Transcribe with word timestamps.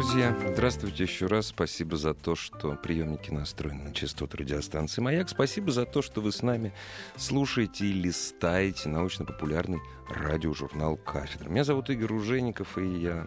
Друзья, 0.00 0.34
здравствуйте 0.54 1.02
еще 1.02 1.26
раз. 1.26 1.48
Спасибо 1.48 1.98
за 1.98 2.14
то, 2.14 2.34
что 2.34 2.74
приемники 2.74 3.30
настроены 3.30 3.90
на 3.90 3.92
частоту 3.92 4.38
радиостанции 4.38 5.02
«Маяк». 5.02 5.28
Спасибо 5.28 5.72
за 5.72 5.84
то, 5.84 6.00
что 6.00 6.22
вы 6.22 6.32
с 6.32 6.40
нами 6.40 6.72
слушаете 7.16 7.84
и 7.84 7.92
листаете 7.92 8.88
научно-популярный 8.88 9.78
радиожурнал 10.08 10.96
«Кафедра». 10.96 11.50
Меня 11.50 11.64
зовут 11.64 11.90
Игорь 11.90 12.14
Ужеников, 12.14 12.78
и 12.78 13.00
я 13.00 13.26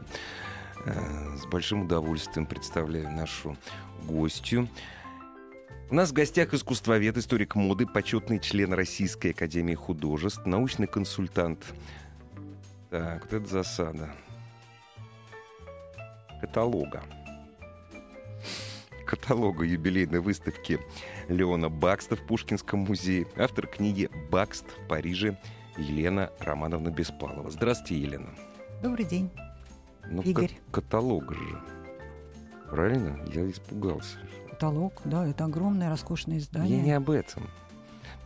э, 0.84 1.38
с 1.38 1.46
большим 1.46 1.84
удовольствием 1.84 2.48
представляю 2.48 3.12
нашу 3.12 3.56
гостью. 4.08 4.68
У 5.92 5.94
нас 5.94 6.10
в 6.10 6.14
гостях 6.14 6.56
искусствовед, 6.56 7.16
историк 7.18 7.54
моды, 7.54 7.86
почетный 7.86 8.40
член 8.40 8.74
Российской 8.74 9.28
Академии 9.28 9.76
Художеств, 9.76 10.44
научный 10.48 10.88
консультант. 10.88 11.64
Так, 12.90 13.26
вот 13.26 13.34
это 13.34 13.48
засада 13.48 14.10
каталога. 16.48 17.02
Каталога 19.06 19.64
юбилейной 19.64 20.20
выставки 20.20 20.78
Леона 21.30 21.70
Бакста 21.70 22.18
в 22.18 22.26
Пушкинском 22.28 22.82
музее. 22.82 23.28
Автор 23.38 23.66
книги 23.66 24.10
«Бакст 24.30 24.66
в 24.68 24.88
Париже» 24.90 25.38
Елена 25.78 26.32
Романовна 26.40 26.90
Беспалова. 26.90 27.50
Здравствуйте, 27.50 27.98
Елена. 27.98 28.30
Добрый 28.82 29.06
день, 29.06 29.30
Ну, 30.10 30.22
Игорь. 30.24 30.50
ка- 30.50 30.82
каталог 30.82 31.34
же. 31.34 31.62
Правильно? 32.70 33.18
Я 33.34 33.50
испугался. 33.50 34.18
Каталог, 34.50 35.02
да, 35.06 35.26
это 35.26 35.46
огромное 35.46 35.90
роскошное 35.90 36.40
издание. 36.40 36.78
Я 36.80 36.84
не 36.84 36.92
об 36.92 37.10
этом. 37.10 37.50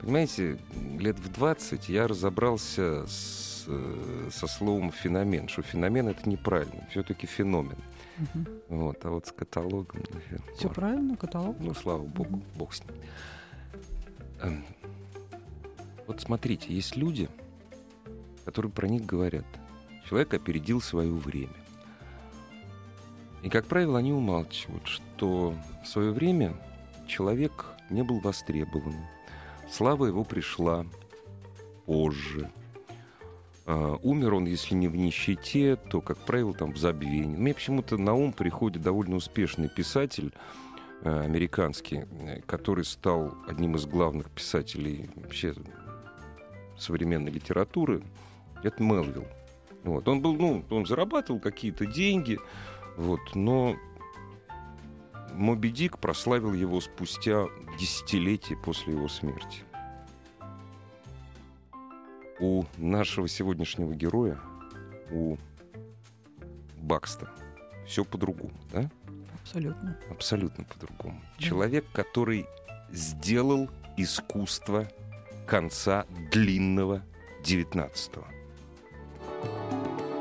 Понимаете, 0.02 0.57
лет 0.97 1.19
в 1.19 1.31
20 1.31 1.87
я 1.89 2.07
разобрался 2.07 3.05
с, 3.07 3.65
э, 3.67 4.29
со 4.31 4.47
словом 4.47 4.91
феномен, 4.91 5.47
что 5.47 5.61
феномен 5.61 6.07
это 6.07 6.27
неправильно, 6.27 6.87
все-таки 6.89 7.27
феномен. 7.27 7.77
Мгм. 8.17 8.47
Вот, 8.69 9.05
а 9.05 9.09
вот 9.11 9.27
с 9.27 9.31
каталогом... 9.31 10.01
наверное, 10.11 10.55
Все 10.55 10.69
правильно, 10.69 11.15
каталог. 11.17 11.55
Ну, 11.59 11.73
слава 11.73 12.01
богу, 12.03 12.37
Мгм. 12.37 12.43
бог 12.55 12.73
с 12.73 12.83
ним. 12.83 12.95
Эм, 14.41 14.65
Вот 16.07 16.21
смотрите, 16.21 16.73
есть 16.73 16.95
люди, 16.95 17.29
которые 18.45 18.71
про 18.71 18.87
них 18.87 19.05
говорят. 19.05 19.45
Человек 20.07 20.33
опередил 20.33 20.79
свое 20.79 21.11
время. 21.11 21.53
И, 23.43 23.49
как 23.49 23.65
правило, 23.65 23.99
они 23.99 24.13
умалчивают, 24.13 24.87
что 24.87 25.53
в 25.83 25.87
свое 25.87 26.11
время 26.11 26.53
человек 27.07 27.65
не 27.89 28.03
был 28.03 28.19
востребован. 28.21 28.95
Слава 29.69 30.05
его 30.05 30.23
пришла 30.23 30.85
позже. 31.85 32.49
А, 33.67 33.99
умер 34.01 34.33
он, 34.35 34.45
если 34.45 34.75
не 34.75 34.87
в 34.87 34.95
нищете, 34.95 35.75
то, 35.75 35.99
как 35.99 36.17
правило, 36.19 36.53
там 36.53 36.71
в 36.71 36.77
забвении. 36.77 37.35
Мне 37.35 37.53
почему-то 37.53 37.97
на 37.97 38.13
ум 38.13 38.31
приходит 38.31 38.81
довольно 38.81 39.17
успешный 39.17 39.67
писатель, 39.67 40.31
э, 41.01 41.19
американский, 41.19 42.05
который 42.45 42.86
стал 42.86 43.36
одним 43.45 43.75
из 43.75 43.86
главных 43.86 44.30
писателей 44.31 45.09
вообще 45.15 45.53
современной 46.77 47.31
литературы, 47.31 48.02
это 48.64 48.81
Мелвилл. 48.81 49.27
Вот. 49.83 50.08
Он 50.08 50.21
был, 50.21 50.33
ну, 50.36 50.63
он 50.69 50.86
зарабатывал 50.86 51.42
какие-то 51.42 51.86
деньги, 51.86 52.39
вот, 52.95 53.19
но 53.36 53.75
Моби 55.33 55.71
Дик 55.71 55.99
прославил 55.99 56.53
его 56.53 56.80
спустя 56.80 57.47
десятилетия 57.77 58.55
после 58.55 58.93
его 58.93 59.09
смерти. 59.09 59.67
У 62.39 62.65
нашего 62.77 63.27
сегодняшнего 63.27 63.93
героя, 63.93 64.39
у 65.11 65.37
Бакста, 66.77 67.30
все 67.86 68.05
по-другому, 68.05 68.53
да? 68.71 68.89
Абсолютно. 69.42 69.98
Абсолютно 70.09 70.64
по-другому. 70.65 71.21
Да. 71.39 71.43
Человек, 71.43 71.86
который 71.93 72.45
сделал 72.92 73.70
искусство 73.98 74.87
конца 75.48 76.05
длинного 76.31 77.02
19 77.43 78.11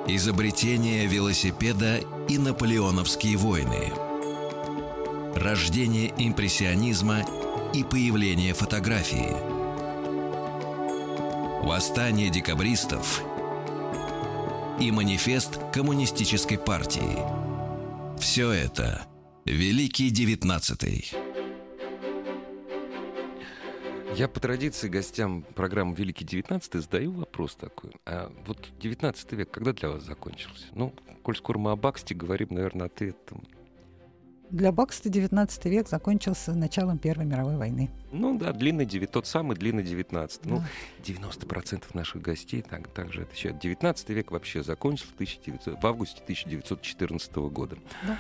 Изобретение 0.09 1.07
велосипеда 1.07 1.99
и 2.29 2.39
наполеоновские 2.39 3.37
войны. 3.37 3.93
Рождение 5.35 6.15
импрессионизма 6.17 7.25
и 7.75 7.83
появление 7.83 8.55
фотографии. 8.55 9.56
Восстание 11.67 12.31
декабристов 12.31 13.25
и 14.79 14.93
манифест 14.93 15.59
коммунистической 15.73 16.59
партии. 16.59 17.19
Все 18.21 18.53
это 18.53 19.05
Великий 19.45 20.11
Девятнадцатый. 20.11 21.11
Я 24.15 24.29
по 24.29 24.39
традиции 24.39 24.87
гостям 24.87 25.43
программы 25.43 25.97
«Великий 25.97 26.25
19 26.25 26.75
задаю 26.75 27.11
вопрос 27.11 27.57
такой. 27.57 27.91
А 28.05 28.33
вот 28.47 28.69
19 28.79 29.33
век 29.33 29.51
когда 29.51 29.73
для 29.73 29.89
вас 29.89 30.05
закончился? 30.05 30.67
Ну, 30.73 30.95
коль 31.25 31.37
скоро 31.37 31.59
мы 31.59 31.73
о 31.73 31.77
Баксте 31.77 32.15
говорим, 32.15 32.51
наверное, 32.53 32.87
ответ. 32.87 33.17
Для 34.51 34.71
Бакста 34.71 35.09
19 35.09 35.65
век 35.67 35.89
закончился 35.89 36.55
началом 36.55 36.99
Первой 36.99 37.27
мировой 37.27 37.57
войны. 37.57 37.91
Ну 38.13 38.39
да, 38.39 38.53
длинный 38.53 38.87
9, 38.87 39.11
тот 39.11 39.27
самый 39.27 39.57
длинный 39.57 39.83
19. 39.83 40.47
Ну, 40.47 40.59
Да. 40.59 40.65
90% 41.05 41.85
наших 41.95 42.23
гостей 42.23 42.63
так, 42.63 42.89
также 42.89 43.23
отвечают. 43.23 43.59
19 43.59 44.09
век 44.11 44.31
вообще 44.31 44.63
закончился 44.63 45.13
в, 45.13 45.15
1900 45.15 45.83
в 45.83 45.87
августе 45.87 46.21
1914 46.23 47.35
года. 47.37 47.77
Да. 48.07 48.17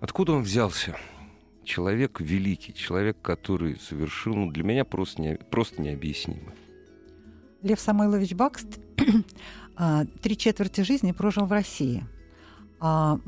Откуда 0.00 0.32
он 0.32 0.42
взялся? 0.42 0.96
Человек 1.64 2.20
великий, 2.20 2.74
человек, 2.74 3.16
который 3.22 3.78
совершил, 3.78 4.34
ну, 4.34 4.50
для 4.50 4.64
меня 4.64 4.84
просто, 4.84 5.22
не, 5.22 5.36
просто 5.36 5.80
необъяснимо. 5.82 6.52
Лев 7.62 7.80
Самойлович 7.80 8.34
Бакст 8.34 8.78
а, 9.76 10.04
три 10.22 10.36
четверти 10.36 10.82
жизни 10.82 11.12
прожил 11.12 11.46
в 11.46 11.52
России, 11.52 12.04
а 12.78 13.18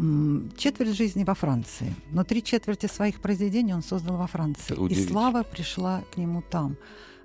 четверть 0.56 0.96
жизни 0.96 1.24
во 1.24 1.34
Франции. 1.34 1.94
Но 2.12 2.24
три 2.24 2.42
четверти 2.42 2.86
своих 2.86 3.20
произведений 3.20 3.74
он 3.74 3.82
создал 3.82 4.16
во 4.16 4.26
Франции. 4.26 4.74
И 4.92 4.94
слава 5.08 5.42
пришла 5.42 6.02
к 6.12 6.16
нему 6.16 6.42
там. 6.50 6.76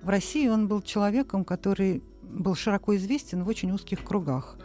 В 0.01 0.09
России 0.09 0.47
он 0.47 0.67
был 0.67 0.81
человеком, 0.81 1.44
который 1.45 2.01
был 2.22 2.56
широко 2.56 2.95
известен 2.95 3.44
в 3.44 3.47
очень 3.47 3.72
узких 3.72 4.03
кругах. 4.03 4.57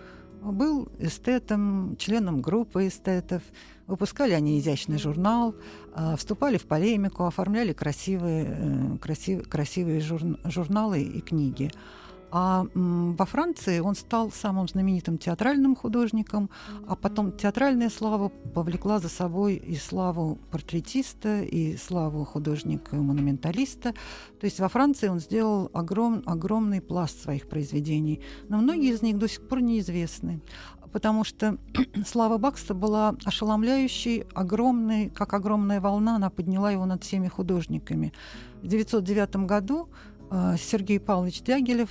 Был 0.43 0.89
эстетом, 1.01 1.97
членом 1.99 2.41
группы 2.43 2.87
эстетов. 2.87 3.43
Выпускали 3.89 4.33
они 4.33 4.59
изящный 4.61 4.99
журнал, 4.99 5.55
а, 5.95 6.15
вступали 6.17 6.59
в 6.59 6.65
полемику, 6.67 7.25
оформляли 7.25 7.73
красивые, 7.73 8.47
э, 8.49 8.97
красив- 9.01 9.49
красивые 9.49 10.01
журн- 10.01 10.39
журналы 10.45 11.03
и 11.03 11.21
книги. 11.21 11.71
А 12.31 12.67
во 12.75 13.25
Франции 13.25 13.81
он 13.81 13.95
стал 13.95 14.31
самым 14.31 14.69
знаменитым 14.69 15.17
театральным 15.19 15.75
художником, 15.75 16.51
а 16.87 16.95
потом 16.95 17.33
театральная 17.33 17.89
слава 17.89 18.29
повлекла 18.29 18.99
за 18.99 19.09
собой 19.09 19.55
и 19.55 19.77
славу 19.77 20.39
портретиста, 20.51 21.41
и 21.41 21.77
славу 21.77 22.25
художника-монументалиста. 22.25 23.93
То 24.41 24.45
есть 24.45 24.61
во 24.61 24.69
Франции 24.69 25.09
он 25.09 25.21
сделал 25.21 25.71
огром, 25.73 26.23
огромный 26.27 26.81
пласт 26.81 27.23
своих 27.23 27.49
произведений, 27.49 28.21
но 28.49 28.59
многие 28.59 28.93
из 28.93 29.03
них 29.03 29.19
до 29.19 29.29
сих 29.29 29.49
пор 29.49 29.63
неизвестны, 29.63 30.41
потому 30.93 31.25
что 31.25 31.57
слава 32.07 32.39
Бакста 32.39 32.75
была 32.75 33.17
ошеломляющей, 33.25 34.27
огромной, 34.35 35.11
как 35.11 35.35
огромная 35.35 35.81
волна, 35.81 36.17
она 36.17 36.31
подняла 36.31 36.71
его 36.71 36.85
над 36.87 37.05
всеми 37.05 37.29
художниками. 37.29 38.13
В 38.57 38.67
1909 38.67 39.47
году 39.47 39.89
Сергей 40.31 41.01
Павлович 41.01 41.43
Дягилев 41.43 41.89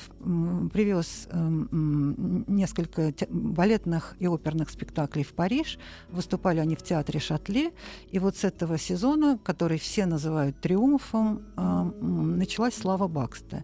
привез 0.71 1.27
эм, 1.31 2.45
несколько 2.47 3.13
балетных 3.29 4.15
и 4.19 4.27
оперных 4.27 4.69
спектаклей 4.69 5.23
в 5.23 5.33
Париж. 5.33 5.79
Выступали 6.09 6.59
они 6.59 6.75
в 6.75 6.83
театре 6.83 7.19
Шатле. 7.19 7.71
И 8.11 8.19
вот 8.19 8.37
с 8.37 8.43
этого 8.43 8.77
сезона, 8.77 9.39
который 9.43 9.79
все 9.79 10.05
называют 10.05 10.59
триумфом, 10.61 11.41
э, 11.55 11.91
началась 12.01 12.75
слава 12.75 13.07
Бакста. 13.07 13.63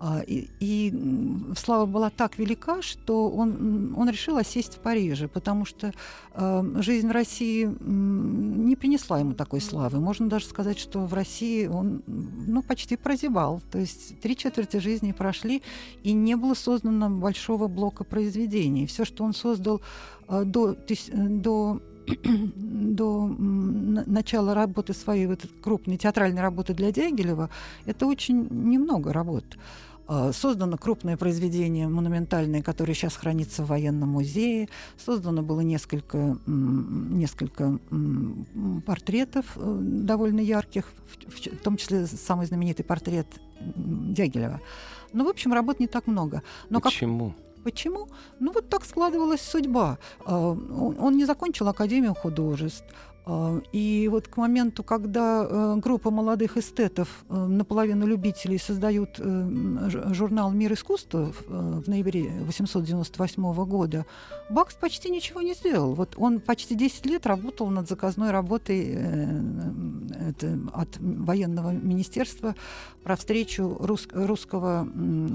А, 0.00 0.20
и, 0.24 0.48
и 0.60 0.94
слава 1.56 1.84
была 1.84 2.10
так 2.10 2.38
велика, 2.38 2.82
что 2.82 3.28
он, 3.28 3.94
он 3.96 4.08
решил 4.08 4.36
осесть 4.36 4.76
в 4.76 4.78
Париже, 4.78 5.26
потому 5.26 5.64
что 5.64 5.92
э, 6.34 6.74
жизнь 6.76 7.08
в 7.08 7.10
России 7.10 7.68
не 7.80 8.76
принесла 8.76 9.18
ему 9.18 9.34
такой 9.34 9.60
славы. 9.60 9.98
Можно 9.98 10.28
даже 10.28 10.46
сказать, 10.46 10.78
что 10.78 11.00
в 11.00 11.14
России 11.14 11.66
он 11.66 12.02
ну, 12.06 12.62
почти 12.62 12.96
прозевал. 12.96 13.60
То 13.72 13.78
есть 13.78 14.20
три 14.20 14.36
четверти 14.36 14.76
жизни 14.76 15.10
прошли, 15.10 15.62
и 16.04 16.12
не 16.12 16.36
было 16.36 16.54
создано 16.54 17.10
большого 17.10 17.66
блока 17.66 18.04
произведений. 18.04 18.86
Все, 18.86 19.04
что 19.04 19.24
он 19.24 19.34
создал 19.34 19.80
э, 20.28 20.44
до, 20.44 20.76
до 21.08 21.80
до 22.24 23.26
начала 23.26 24.54
работы 24.54 24.94
своей 24.94 25.26
вот 25.26 25.40
крупной 25.60 25.96
театральной 25.96 26.40
работы 26.40 26.72
для 26.72 26.92
Дягилева, 26.92 27.50
это 27.84 28.06
очень 28.06 28.46
немного 28.50 29.12
работ. 29.12 29.44
А, 30.10 30.32
создано 30.32 30.78
крупное 30.78 31.18
произведение 31.18 31.86
монументальное, 31.86 32.62
которое 32.62 32.94
сейчас 32.94 33.14
хранится 33.14 33.62
в 33.62 33.66
военном 33.66 34.08
музее. 34.08 34.70
Создано 34.96 35.42
было 35.42 35.60
несколько, 35.60 36.38
несколько 36.46 37.78
портретов 38.86 39.44
э, 39.56 39.78
довольно 39.80 40.40
ярких, 40.40 40.90
в 41.26 41.58
том 41.62 41.76
числе 41.76 42.06
самый 42.06 42.46
знаменитый 42.46 42.86
портрет 42.86 43.26
Дягилева. 43.60 44.60
Ну, 45.12 45.26
в 45.26 45.28
общем, 45.28 45.52
работ 45.52 45.78
не 45.78 45.86
так 45.86 46.06
много. 46.06 46.42
Но 46.70 46.80
Почему? 46.80 47.30
Как... 47.30 47.48
Почему? 47.64 48.08
Ну, 48.40 48.52
вот 48.52 48.70
так 48.70 48.86
складывалась 48.86 49.42
судьба. 49.42 49.98
А, 50.24 50.52
он 50.52 51.16
не 51.18 51.26
закончил 51.26 51.68
Академию 51.68 52.14
художеств. 52.14 52.84
А, 53.30 53.60
и 53.72 54.08
вот 54.10 54.26
к 54.26 54.38
моменту, 54.38 54.82
когда 54.82 55.46
э, 55.46 55.76
группа 55.76 56.10
молодых 56.10 56.56
эстетов, 56.56 57.26
э, 57.28 57.34
наполовину 57.34 58.06
любителей, 58.06 58.58
создают 58.58 59.16
э, 59.18 59.90
журнал 60.14 60.50
«Мир 60.50 60.72
искусства» 60.72 61.34
в 61.46 61.86
ноябре 61.86 62.30
898 62.46 63.64
года, 63.66 64.06
Бакс 64.48 64.74
почти 64.76 65.10
ничего 65.10 65.42
не 65.42 65.52
сделал. 65.52 65.92
Вот 65.94 66.14
он 66.16 66.40
почти 66.40 66.74
10 66.74 67.04
лет 67.04 67.26
работал 67.26 67.68
над 67.68 67.86
заказной 67.86 68.30
работой 68.30 68.96
от 70.72 70.96
военного 70.98 71.70
министерства 71.70 72.54
про 73.02 73.16
встречу 73.16 73.76
рус, 73.80 74.08
русского, 74.12 74.88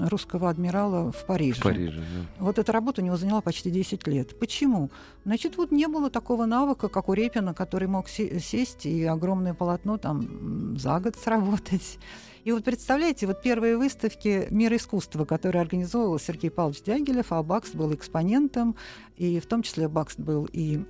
русского 0.08 0.50
адмирала 0.50 1.12
в 1.12 1.26
Париже. 1.26 1.60
В 1.60 1.62
Париже 1.62 1.98
да. 1.98 2.44
Вот 2.44 2.58
эта 2.58 2.72
работа 2.72 3.02
у 3.02 3.04
него 3.04 3.16
заняла 3.16 3.40
почти 3.40 3.70
10 3.70 4.06
лет. 4.08 4.38
Почему? 4.38 4.90
Значит, 5.24 5.56
вот 5.56 5.70
не 5.70 5.86
было 5.86 6.10
такого 6.10 6.44
навыка, 6.44 6.88
как 6.88 7.08
у 7.08 7.12
Репина, 7.12 7.54
который 7.54 7.83
который 7.84 7.86
мог 7.86 8.08
сесть 8.08 8.86
и 8.86 9.04
огромное 9.04 9.54
полотно 9.54 9.98
там 9.98 10.76
за 10.78 11.00
год 11.00 11.16
сработать. 11.16 11.98
И 12.44 12.52
вот 12.52 12.64
представляете, 12.64 13.26
вот 13.26 13.42
первые 13.42 13.76
выставки 13.78 14.46
«Мир 14.50 14.74
искусства», 14.74 15.24
которые 15.24 15.62
организовывал 15.62 16.18
Сергей 16.18 16.50
Павлович 16.50 16.82
Дягилев, 16.82 17.32
а 17.32 17.42
Бакс 17.42 17.70
был 17.74 17.94
экспонентом, 17.94 18.76
и 19.16 19.40
в 19.40 19.46
том 19.46 19.62
числе 19.62 19.88
Бакс 19.88 20.16
был 20.18 20.48
и 20.52 20.80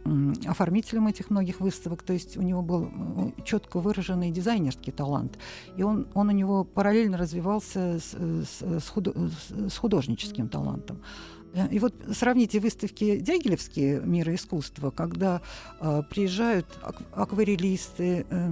оформителем 0.47 1.07
этих 1.07 1.31
многих 1.31 1.61
выставок, 1.61 2.03
то 2.03 2.13
есть 2.13 2.37
у 2.37 2.43
него 2.43 2.63
был 2.63 2.89
четко 3.45 3.81
выраженный 3.81 4.31
дизайнерский 4.31 4.93
талант. 4.93 5.39
И 5.77 5.83
он, 5.83 6.07
он 6.15 6.29
у 6.29 6.33
него 6.33 6.65
параллельно 6.65 7.19
развивался 7.19 8.01
с, 8.01 8.15
с, 8.15 9.71
с 9.71 9.79
художническим 9.79 10.49
талантом. 10.49 11.01
И 11.71 11.79
вот 11.79 11.95
сравните 12.13 12.59
выставки 12.59 13.17
Дягилевские 13.17 14.01
«Мира 14.01 14.35
искусства», 14.35 14.91
когда 14.91 15.41
э, 15.81 16.03
приезжают 16.11 16.67
акварелисты 17.13 18.27
э, 18.29 18.51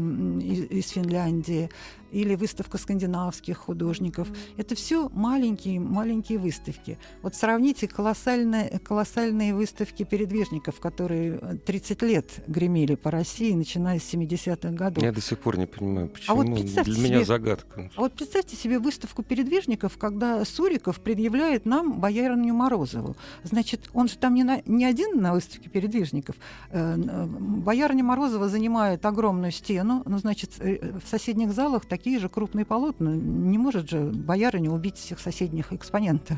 из 0.70 0.90
Финляндии, 0.90 1.68
или 2.12 2.34
выставка 2.34 2.78
скандинавских 2.78 3.56
художников. 3.56 4.28
Это 4.56 4.74
все 4.74 5.08
маленькие, 5.08 5.80
маленькие 5.80 6.38
выставки. 6.38 6.98
Вот 7.22 7.34
сравните 7.34 7.88
колоссальные, 7.88 8.78
колоссальные 8.84 9.54
выставки 9.54 10.04
передвижников, 10.04 10.80
которые 10.80 11.38
30 11.38 12.02
лет 12.02 12.44
гремели 12.46 12.94
по 12.94 13.10
России, 13.10 13.52
начиная 13.52 13.98
с 13.98 14.12
70-х 14.12 14.70
годов. 14.70 15.02
Я 15.02 15.12
до 15.12 15.20
сих 15.20 15.38
пор 15.38 15.58
не 15.58 15.66
понимаю, 15.66 16.08
почему. 16.08 16.32
А 16.32 16.34
вот 16.34 16.46
Для 16.46 16.84
себе, 16.84 17.10
меня 17.10 17.24
загадка. 17.24 17.90
А 17.96 18.00
вот 18.00 18.12
представьте 18.12 18.56
себе 18.56 18.78
выставку 18.78 19.22
передвижников, 19.22 19.96
когда 19.96 20.44
Суриков 20.44 21.00
предъявляет 21.00 21.64
нам 21.64 22.00
боярыню 22.00 22.54
Морозову. 22.54 23.16
Значит, 23.42 23.88
он 23.94 24.08
же 24.08 24.18
там 24.18 24.34
не, 24.34 24.44
на, 24.44 24.62
не 24.66 24.84
один 24.84 25.20
на 25.20 25.32
выставке 25.32 25.68
передвижников. 25.68 26.36
Э, 26.70 26.96
э, 26.96 27.26
боярыня 27.26 28.04
Морозова 28.04 28.48
занимает 28.48 29.04
огромную 29.06 29.52
стену, 29.52 30.02
ну, 30.04 30.18
значит, 30.18 30.50
э, 30.58 30.98
в 30.98 31.08
соседних 31.08 31.52
залах 31.52 31.86
такие 31.86 32.01
такие 32.02 32.18
же 32.18 32.28
крупные 32.28 32.64
полотна. 32.64 33.10
Не 33.14 33.58
может 33.58 33.88
же 33.88 34.00
боярыня 34.00 34.72
убить 34.72 34.96
всех 34.96 35.20
соседних 35.20 35.72
экспонентов. 35.72 36.36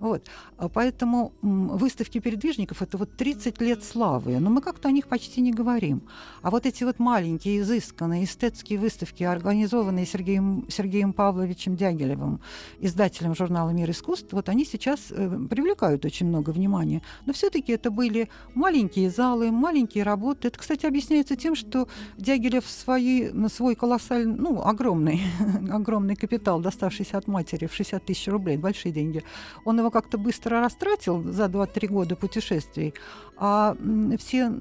Вот. 0.00 0.26
А 0.56 0.68
поэтому 0.70 1.32
выставки 1.42 2.20
передвижников— 2.20 2.80
это 2.82 2.96
вот 2.96 3.16
30 3.16 3.60
лет 3.60 3.84
славы, 3.84 4.40
но 4.40 4.48
мы 4.48 4.62
как-то 4.62 4.88
о 4.88 4.92
них 4.92 5.06
почти 5.06 5.42
не 5.42 5.52
говорим. 5.52 6.02
А 6.40 6.50
вот 6.50 6.64
эти 6.64 6.84
вот 6.84 6.98
маленькие, 6.98 7.60
изысканные 7.60 8.24
эстетские 8.24 8.78
выставки, 8.78 9.22
организованные 9.24 10.06
Сергеем, 10.06 10.64
Сергеем 10.70 11.12
Павловичем 11.12 11.76
Дягилевым, 11.76 12.40
издателем 12.80 13.34
журнала 13.34 13.70
«Мир 13.70 13.90
искусств», 13.90 14.32
вот 14.32 14.48
они 14.48 14.64
сейчас 14.64 15.10
э, 15.10 15.28
привлекают 15.50 16.06
очень 16.06 16.26
много 16.26 16.48
внимания. 16.48 17.02
Но 17.26 17.34
все 17.34 17.50
таки 17.50 17.72
это 17.72 17.90
были 17.90 18.30
маленькие 18.54 19.10
залы, 19.10 19.50
маленькие 19.50 20.04
работы. 20.04 20.48
Это, 20.48 20.58
кстати, 20.58 20.86
объясняется 20.86 21.36
тем, 21.36 21.54
что 21.54 21.88
Дягилев 22.16 22.64
свои, 22.66 23.28
свой 23.48 23.74
колоссальный, 23.74 24.34
ну, 24.34 24.62
огромный, 24.62 25.20
огромный 25.70 26.16
капитал, 26.16 26.58
доставшийся 26.60 27.18
от 27.18 27.26
матери 27.26 27.66
в 27.66 27.74
60 27.74 28.02
тысяч 28.02 28.28
рублей, 28.28 28.56
большие 28.56 28.92
деньги, 28.92 29.22
он 29.66 29.78
его 29.78 29.89
как-то 29.90 30.18
быстро 30.18 30.60
растратил 30.60 31.22
за 31.22 31.44
2-3 31.44 31.88
года 31.88 32.16
путешествий, 32.16 32.94
а 33.36 33.76
все 34.18 34.52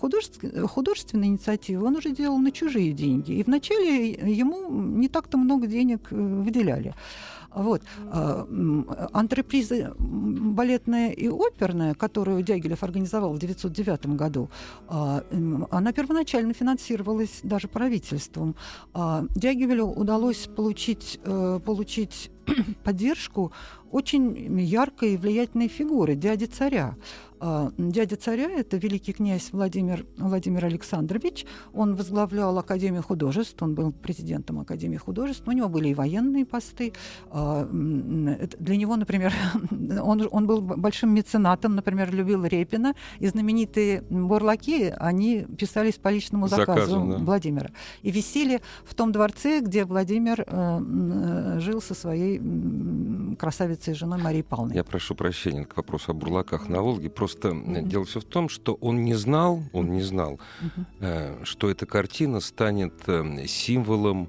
художественные, 0.00 0.66
художественные 0.66 1.30
инициативы 1.30 1.86
он 1.86 1.96
уже 1.96 2.10
делал 2.10 2.38
на 2.38 2.50
чужие 2.50 2.92
деньги. 2.92 3.32
И 3.32 3.42
вначале 3.42 4.10
ему 4.10 4.70
не 4.70 5.08
так-то 5.08 5.38
много 5.38 5.66
денег 5.66 6.08
э, 6.10 6.16
выделяли. 6.16 6.94
Вот. 7.54 7.82
А, 8.10 8.46
антреприза 9.12 9.94
балетная 9.98 11.10
и 11.10 11.28
оперная, 11.28 11.94
которую 11.94 12.42
Дягилев 12.42 12.82
организовал 12.82 13.32
в 13.32 13.36
1909 13.36 14.16
году, 14.16 14.50
а, 14.88 15.24
она 15.70 15.92
первоначально 15.92 16.54
финансировалась 16.54 17.40
даже 17.42 17.68
правительством. 17.68 18.54
А, 18.94 19.24
Дягилеву 19.36 19.92
удалось 19.92 20.48
получить, 20.56 21.20
э, 21.24 21.60
получить 21.64 22.30
поддержку 22.84 23.52
очень 23.90 24.60
яркой 24.60 25.14
и 25.14 25.16
влиятельной 25.16 25.68
фигуры, 25.68 26.14
дяди 26.14 26.46
царя. 26.46 26.96
А, 27.44 27.72
дядя 27.76 28.14
царя– 28.14 28.48
это 28.56 28.76
великий 28.76 29.12
князь 29.12 29.48
Владимир, 29.50 30.06
Владимир 30.16 30.64
Александрович. 30.64 31.44
Он 31.74 31.96
возглавлял 31.96 32.56
Академию 32.56 33.02
художеств, 33.02 33.60
он 33.60 33.74
был 33.74 33.90
президентом 33.90 34.60
Академии 34.60 34.96
художеств. 34.96 35.42
У 35.48 35.50
него 35.50 35.68
были 35.68 35.88
и 35.88 35.94
военные 35.94 36.46
посты. 36.46 36.92
А, 37.30 37.68
для 37.68 38.76
него, 38.76 38.94
например, 38.94 39.32
он, 40.02 40.28
он 40.30 40.46
был 40.46 40.60
большим 40.60 41.12
меценатом, 41.14 41.74
например, 41.74 42.14
любил 42.14 42.44
Репина. 42.44 42.94
И 43.18 43.26
знаменитые 43.26 44.02
бурлаки, 44.02 44.94
они 44.96 45.44
писались 45.58 45.94
по 45.94 46.10
личному 46.10 46.46
заказу 46.46 46.80
Заказом, 46.80 47.10
да. 47.10 47.18
Владимира. 47.18 47.70
И 48.02 48.12
висели 48.12 48.60
в 48.84 48.94
том 48.94 49.10
дворце, 49.10 49.60
где 49.60 49.84
Владимир 49.84 50.44
э, 50.46 51.58
жил 51.58 51.82
со 51.82 51.94
своей 51.94 52.40
красавицей 53.36 53.94
женой 53.94 54.22
Марией 54.22 54.44
Павловной. 54.44 54.76
Я 54.76 54.84
прошу 54.84 55.16
прощения 55.16 55.64
к 55.64 55.76
вопросу 55.76 56.12
о 56.12 56.14
бурлаках 56.14 56.68
на 56.68 56.82
Волге. 56.82 57.10
Просто 57.10 57.31
Просто 57.32 57.48
mm-hmm. 57.48 57.88
дело 57.88 58.04
все 58.04 58.20
в 58.20 58.24
том, 58.24 58.48
что 58.48 58.74
он 58.74 59.04
не 59.04 59.14
знал, 59.14 59.62
он 59.72 59.90
не 59.90 60.02
знал, 60.02 60.38
mm-hmm. 60.60 60.84
э, 61.00 61.44
что 61.44 61.70
эта 61.70 61.86
картина 61.86 62.40
станет 62.40 62.94
э, 63.06 63.46
символом 63.46 64.28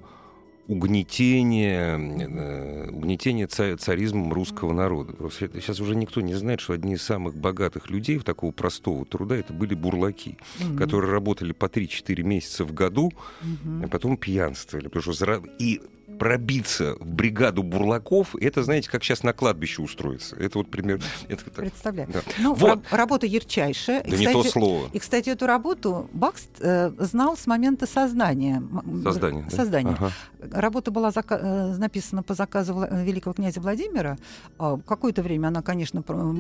угнетения, 0.67 1.97
э, 1.97 2.89
угнетения 2.89 3.47
царизмом 3.47 4.31
русского 4.31 4.71
народа. 4.71 5.13
Просто 5.13 5.49
сейчас 5.53 5.79
уже 5.79 5.95
никто 5.95 6.21
не 6.21 6.33
знает, 6.33 6.61
что 6.61 6.73
одни 6.73 6.93
из 6.93 7.01
самых 7.01 7.35
богатых 7.35 7.89
людей 7.89 8.17
в 8.17 8.23
такого 8.23 8.51
простого 8.51 9.05
труда 9.05 9.35
это 9.35 9.51
были 9.53 9.73
бурлаки, 9.75 10.37
mm-hmm. 10.59 10.77
которые 10.77 11.11
работали 11.11 11.51
по 11.51 11.65
3-4 11.65 12.23
месяца 12.23 12.63
в 12.63 12.73
году, 12.73 13.11
mm-hmm. 13.41 13.85
а 13.85 13.87
потом 13.89 14.15
пьянствовали. 14.15 14.87
Потому 14.87 15.13
что 15.13 15.43
и 15.59 15.81
пробиться 16.17 16.95
в 16.99 17.11
бригаду 17.11 17.63
бурлаков, 17.63 18.35
это, 18.35 18.63
знаете, 18.63 18.89
как 18.89 19.03
сейчас 19.03 19.23
на 19.23 19.33
кладбище 19.33 19.81
устроиться. 19.81 20.35
Это 20.35 20.57
вот 20.57 20.69
пример... 20.69 21.01
Это 21.27 21.45
так. 21.45 21.53
Представляю. 21.53 22.09
Да. 22.11 22.21
Ну, 22.39 22.53
вот. 22.53 22.83
работа 22.91 23.25
ярчайшая. 23.25 24.03
Да 24.03 24.09
и, 24.09 24.11
кстати, 24.11 24.27
не 24.27 24.43
то 24.43 24.49
слово. 24.49 24.89
И, 24.93 24.99
кстати, 24.99 25.29
эту 25.29 25.45
работу 25.45 26.09
Бакст 26.13 26.49
э, 26.59 26.91
знал 26.99 27.37
с 27.37 27.47
момента 27.47 27.87
создания. 27.87 28.63
Создания. 29.03 29.49
Создания. 29.49 29.97
Да? 29.99 30.11
Ага. 30.39 30.59
Работа 30.61 30.91
была 30.91 31.09
зака- 31.09 31.39
э, 31.41 31.77
написана 31.77 32.23
по 32.23 32.33
заказу 32.33 32.85
великого 32.91 33.33
князя 33.33 33.61
Владимира. 33.61 34.17
А, 34.57 34.77
какое-то 34.77 35.21
время 35.21 35.47
она, 35.47 35.61
конечно, 35.61 36.01
про- 36.01 36.35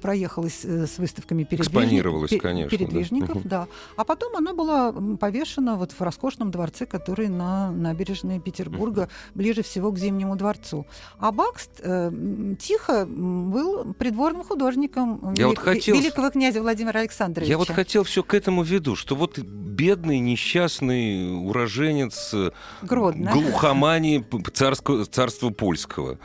проехалась 0.00 0.60
э, 0.64 0.86
с 0.86 0.98
выставками 0.98 1.44
передвижников. 1.44 2.42
конечно. 2.42 2.70
Передвижников, 2.70 3.42
да. 3.44 3.60
да. 3.62 3.68
А 3.96 4.04
потом 4.04 4.36
она 4.36 4.54
была 4.54 4.92
повешена 4.92 5.76
вот 5.76 5.92
в 5.92 6.00
роскошном 6.00 6.50
дворце, 6.50 6.86
который 6.86 7.28
на 7.28 7.70
набережной 7.70 8.40
Петербурга 8.40 8.99
ближе 9.34 9.62
всего 9.62 9.90
к 9.92 9.98
Зимнему 9.98 10.36
дворцу. 10.36 10.86
А 11.18 11.32
Бакст 11.32 11.70
э, 11.78 12.10
тихо 12.58 13.06
был 13.06 13.94
придворным 13.94 14.42
художником 14.44 15.34
Я 15.36 15.44
велик- 15.44 15.46
вот 15.46 15.58
хотел- 15.58 15.96
великого 15.96 16.30
князя 16.30 16.60
Владимира 16.62 17.00
Александровича. 17.00 17.50
Я 17.50 17.58
вот 17.58 17.68
хотел 17.68 18.04
все 18.04 18.22
к 18.22 18.34
этому 18.34 18.62
веду, 18.62 18.96
что 18.96 19.14
вот 19.16 19.38
бедный, 19.38 20.18
несчастный 20.18 21.30
уроженец 21.48 22.34
э, 22.34 22.50
Гродно. 22.82 23.30
глухомании 23.32 24.24
царского, 24.52 25.04
царства 25.06 25.50
польского, 25.50 26.18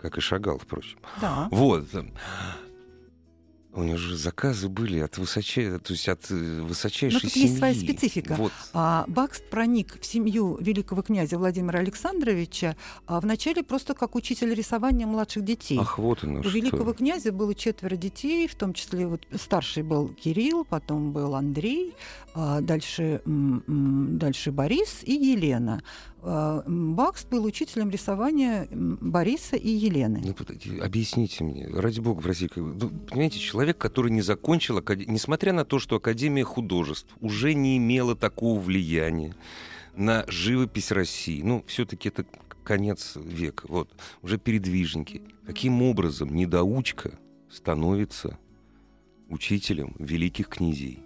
как 0.00 0.16
и 0.18 0.20
Шагал, 0.20 0.58
впрочем. 0.58 0.98
Да. 1.20 1.48
Вот. 1.50 1.84
У 3.78 3.84
него 3.84 3.96
же 3.96 4.16
заказы 4.16 4.68
были 4.68 4.98
от, 4.98 5.18
высочай, 5.18 5.78
то 5.78 5.92
есть 5.92 6.08
от 6.08 6.28
э, 6.30 6.62
высочайшей 6.62 7.14
Но 7.14 7.20
тут 7.20 7.30
семьи. 7.32 7.46
есть 7.46 7.58
своя 7.58 7.74
специфика. 7.74 8.34
Вот. 8.34 8.52
А 8.72 9.04
Бакст 9.06 9.48
проник 9.50 10.00
в 10.00 10.04
семью 10.04 10.58
великого 10.60 11.02
князя 11.02 11.38
Владимира 11.38 11.78
Александровича 11.78 12.76
а, 13.06 13.20
вначале 13.20 13.62
просто 13.62 13.94
как 13.94 14.16
учитель 14.16 14.52
рисования 14.52 15.06
младших 15.06 15.44
детей. 15.44 15.78
Ах, 15.80 15.98
вот 15.98 16.24
оно 16.24 16.40
У 16.40 16.42
что. 16.42 16.50
великого 16.50 16.92
князя 16.92 17.30
было 17.30 17.54
четверо 17.54 17.94
детей, 17.94 18.48
в 18.48 18.56
том 18.56 18.72
числе 18.72 19.06
вот 19.06 19.24
старший 19.36 19.84
был 19.84 20.08
Кирилл, 20.08 20.64
потом 20.64 21.12
был 21.12 21.36
Андрей, 21.36 21.94
а 22.34 22.60
дальше, 22.60 23.22
дальше 23.24 24.50
Борис 24.50 25.02
и 25.04 25.12
Елена. 25.12 25.82
М, 26.22 26.94
Бакст 26.94 27.28
был 27.28 27.44
учителем 27.44 27.90
рисования 27.90 28.68
Бориса 28.70 29.56
и 29.56 29.68
Елены. 29.68 30.22
Ну, 30.24 30.82
объясните 30.82 31.44
мне, 31.44 31.68
ради 31.68 32.00
бога, 32.00 32.20
в 32.20 32.26
России, 32.26 32.50
ну, 32.56 32.90
понимаете, 33.08 33.38
человек, 33.38 33.78
который 33.78 34.10
не 34.10 34.22
закончил, 34.22 34.82
несмотря 35.06 35.52
на 35.52 35.64
то, 35.64 35.78
что 35.78 35.96
Академия 35.96 36.44
художеств 36.44 37.08
уже 37.20 37.54
не 37.54 37.76
имела 37.76 38.16
такого 38.16 38.58
влияния 38.58 39.34
на 39.96 40.24
живопись 40.28 40.90
России, 40.92 41.42
ну, 41.42 41.64
все-таки 41.66 42.08
это 42.08 42.24
конец 42.64 43.14
века, 43.16 43.66
вот, 43.68 43.88
уже 44.22 44.38
передвижники. 44.38 45.22
Каким 45.46 45.82
образом 45.82 46.34
недоучка 46.34 47.18
становится 47.50 48.38
учителем 49.28 49.94
великих 49.98 50.48
князей? 50.48 51.02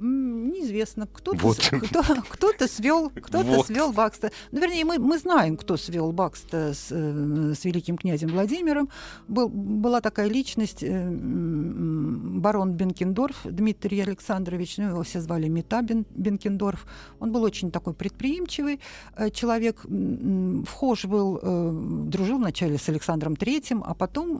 Неизвестно, 0.00 1.06
кто-то, 1.12 1.38
Вот. 1.38 1.56
с- 1.58 1.70
кто, 1.70 2.02
кто-то 2.28 2.68
свел, 2.68 3.10
кто-то 3.10 3.44
Вот. 3.44 3.66
свел 3.66 3.92
Бакста. 3.92 4.30
Ну, 4.52 4.60
вернее, 4.60 4.84
мы, 4.84 4.98
мы 4.98 5.18
знаем, 5.18 5.56
кто 5.56 5.76
свел 5.76 6.12
Бакста 6.12 6.72
с, 6.74 6.88
э, 6.90 7.54
с 7.54 7.64
великим 7.64 7.96
князем 7.96 8.28
Владимиром. 8.28 8.88
Был, 9.28 9.48
была 9.48 10.00
такая 10.00 10.28
личность, 10.28 10.82
э, 10.82 11.08
барон 11.10 12.72
Бенкендорф 12.72 13.40
Дмитрий 13.44 14.00
Александрович, 14.00 14.78
ну, 14.78 14.88
его 14.90 15.02
все 15.02 15.20
звали 15.20 15.48
Мета 15.48 15.82
Бен- 15.82 16.06
Бенкендорф. 16.10 16.86
Он 17.20 17.32
был 17.32 17.42
очень 17.42 17.70
такой 17.70 17.94
предприимчивый 17.94 18.80
э, 19.16 19.30
человек, 19.30 19.84
вхож 20.66 21.04
был, 21.04 21.40
дружил 22.06 22.38
вначале 22.38 22.78
с 22.78 22.88
Александром 22.88 23.36
Третьим, 23.36 23.82
а 23.84 23.94
потом 23.94 24.38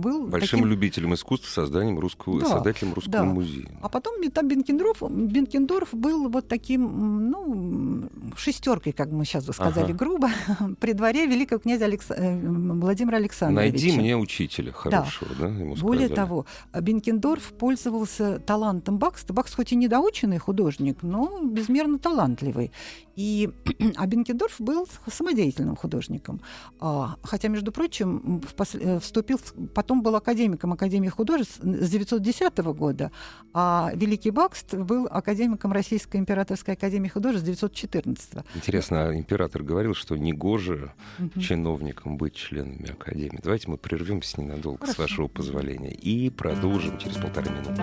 был 0.00 0.26
Большим 0.26 0.58
таким 0.60 0.66
любителем 0.70 1.14
искусства, 1.14 1.48
созданием 1.62 1.98
русского, 1.98 2.40
Да, 2.40 2.46
создателем 2.46 2.92
русского 2.94 3.12
да. 3.18 3.24
музея. 3.24 3.68
а 3.82 3.88
потом 3.88 4.20
Мета 4.20 4.42
Бенкендорф, 4.42 4.73
Бенкендорф 5.10 5.94
был 5.94 6.28
вот 6.28 6.48
таким, 6.48 7.30
ну, 7.30 8.08
шестеркой, 8.36 8.92
как 8.92 9.10
мы 9.10 9.24
сейчас 9.24 9.46
бы 9.46 9.52
сказали 9.52 9.92
Ага. 9.92 9.94
грубо, 9.94 10.30
при 10.80 10.92
дворе 10.92 11.26
великого 11.26 11.60
князя 11.60 11.86
Алекс- 11.86 12.10
э, 12.10 12.40
Владимира 12.40 13.16
Александровича. 13.18 13.72
Найди 13.72 13.98
мне 13.98 14.16
учителя 14.16 14.72
хорошего, 14.72 15.30
да, 15.38 15.46
ему 15.48 15.74
Более 15.76 16.08
того, 16.08 16.46
Бенкендорф 16.78 17.52
пользовался 17.54 18.38
талантом 18.38 18.98
Бакста. 18.98 19.32
Бакст 19.32 19.54
хоть 19.56 19.72
и 19.72 19.76
недоученный 19.76 20.38
художник, 20.38 21.02
но 21.02 21.40
безмерно 21.42 21.98
талантливый. 21.98 22.72
И, 23.16 23.50
а 23.96 24.06
Бенкендорф 24.06 24.56
был 24.60 24.88
самодеятельным 25.10 25.76
художником. 25.76 26.40
А, 26.80 27.16
хотя, 27.22 27.48
между 27.48 27.72
прочим, 27.72 28.42
э, 28.74 28.98
вступил, 29.00 29.40
потом 29.74 30.02
был 30.02 30.16
академиком 30.16 30.72
Академии 30.72 31.08
художеств 31.08 31.60
с 31.62 31.90
910 31.90 32.58
года, 32.76 33.10
а 33.52 33.92
Великий 33.94 34.30
Бакст 34.64 34.74
был 34.86 35.06
академиком 35.10 35.72
Российской 35.72 36.16
императорской 36.18 36.74
академии 36.74 37.08
художеств 37.08 37.42
с 37.44 37.46
914. 37.46 38.44
Интересно, 38.54 39.08
а 39.08 39.14
император 39.14 39.62
говорил, 39.62 39.94
что 39.94 40.16
негоже 40.16 40.92
Мгм. 41.18 41.40
чиновникам 41.40 42.16
быть 42.16 42.34
членами 42.34 42.90
Академии. 42.90 43.40
Давайте 43.42 43.70
мы 43.70 43.76
прервемся 43.76 44.40
ненадолго, 44.40 44.86
с 44.86 44.90
Хорошо. 44.94 45.02
вашего 45.02 45.28
позволения, 45.28 45.92
и 45.92 46.30
продолжим 46.30 46.98
через 46.98 47.16
полторы 47.16 47.50
минуты. 47.50 47.82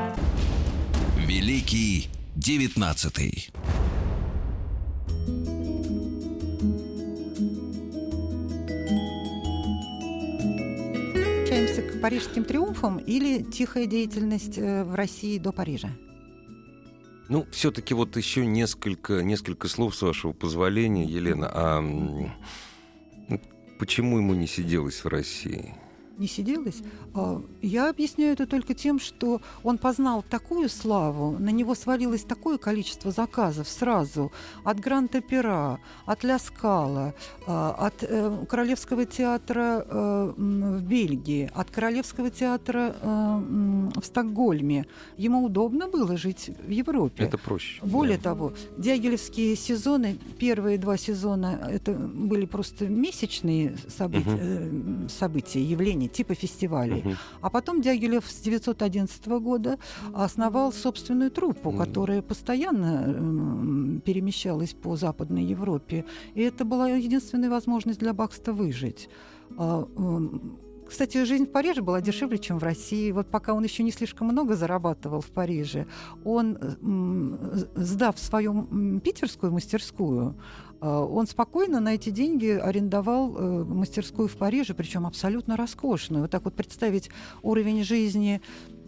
Великий 1.28 2.10
девятнадцатый. 2.36 3.52
Возвращаемся 11.14 11.82
к 11.82 12.02
парижским 12.02 12.44
триумфам 12.44 12.98
или 12.98 13.44
тихая 13.44 13.86
деятельность 13.86 14.58
э, 14.58 14.84
в 14.84 14.96
России 14.96 15.38
до 15.38 15.52
Парижа? 15.52 15.90
Ну, 17.32 17.48
все-таки 17.50 17.94
вот 17.94 18.18
еще 18.18 18.46
несколько, 18.46 19.24
несколько 19.24 19.70
слов, 19.70 19.96
с 19.96 20.02
вашего 20.02 20.34
позволения, 20.34 21.06
Елена. 21.06 21.50
А 21.54 21.80
м, 21.80 22.30
почему 23.80 24.18
ему 24.18 24.34
не 24.34 24.48
сиделось 24.48 25.06
в 25.06 25.08
России? 25.08 25.74
Не 26.18 26.28
сиделось. 26.28 26.82
А, 27.14 27.42
Я 27.62 27.90
объясняю 27.90 28.34
это 28.34 28.46
только 28.46 28.74
тем, 28.74 29.00
что 29.00 29.42
он 29.64 29.78
познал 29.78 30.24
такую 30.24 30.70
славу, 30.70 31.38
на 31.38 31.50
него 31.50 31.76
свалилось 31.76 32.24
такое 32.24 32.58
количество 32.58 33.12
заказов 33.12 33.68
сразу 33.68 34.32
от 34.64 34.80
Гранд-Опера, 34.80 35.80
от 36.06 36.24
Ля 36.24 36.40
Скала, 36.40 37.14
а, 37.48 37.72
от 37.72 38.04
э, 38.04 38.46
Королевского 38.50 39.06
театра 39.06 39.86
э, 39.88 40.34
в 40.38 40.82
Бельгии, 40.82 41.50
от 41.54 41.72
Королевского 41.72 42.30
театра 42.30 42.96
э, 43.02 43.42
в 43.96 44.06
Стокгольме. 44.06 44.86
Ему 45.18 45.44
удобно 45.44 45.88
было 45.88 46.18
жить 46.18 46.52
в 46.66 46.70
Европе. 46.70 47.24
Это 47.24 47.38
проще. 47.38 47.82
Более 47.84 48.18
да. 48.18 48.24
того, 48.24 48.54
дягилевские 48.78 49.56
сезоны, 49.56 50.18
первые 50.40 50.78
два 50.78 50.98
сезона, 50.98 51.68
это 51.70 51.94
были 51.94 52.46
просто 52.46 52.88
месячные 52.88 53.76
события, 53.88 54.38
э, 54.40 55.08
события 55.10 55.64
явления, 55.64 56.01
типа 56.08 56.34
фестивалей. 56.36 57.02
Мгм. 57.04 57.18
А 57.42 57.50
потом 57.50 57.82
Дягилев 57.82 58.26
с 58.30 58.42
911 58.42 59.40
года 59.40 59.78
основал 60.14 60.72
собственную 60.74 61.32
труппу, 61.32 61.72
Мгм. 61.72 61.78
которая 61.86 62.22
постоянно 62.22 63.04
м, 63.08 64.02
перемещалась 64.06 64.74
по 64.74 64.96
Западной 64.96 65.44
Европе. 65.44 66.06
И 66.36 66.42
это 66.42 66.66
была 66.66 66.90
единственная 66.90 67.50
возможность 67.50 68.00
для 68.00 68.14
Бакста 68.14 68.54
выжить. 68.54 69.10
Кстати, 70.92 71.24
жизнь 71.24 71.46
в 71.46 71.52
Париже 71.52 71.82
была 71.82 72.02
дешевле, 72.02 72.38
чем 72.38 72.60
в 72.60 72.64
России. 72.64 73.14
Вот 73.14 73.28
пока 73.28 73.54
он 73.54 73.64
еще 73.64 73.82
не 73.82 73.92
слишком 73.92 74.28
много 74.28 74.58
зарабатывал 74.58 75.22
в 75.22 75.28
Париже, 75.28 75.88
он, 76.26 76.58
м, 76.82 77.40
сдав 77.76 78.20
свою 78.20 79.00
питерскую 79.00 79.54
мастерскую, 79.54 80.36
а, 80.82 81.06
он 81.06 81.28
спокойно 81.28 81.80
на 81.80 81.94
эти 81.94 82.10
деньги 82.10 82.50
арендовал 82.50 83.38
э, 83.38 83.64
мастерскую 83.64 84.28
в 84.28 84.36
Париже, 84.36 84.74
причем 84.74 85.08
абсолютно 85.08 85.56
роскошную. 85.56 86.24
Вот 86.24 86.32
так 86.32 86.44
вот 86.44 86.56
представить 86.56 87.10
уровень 87.42 87.86
жизни 87.86 88.42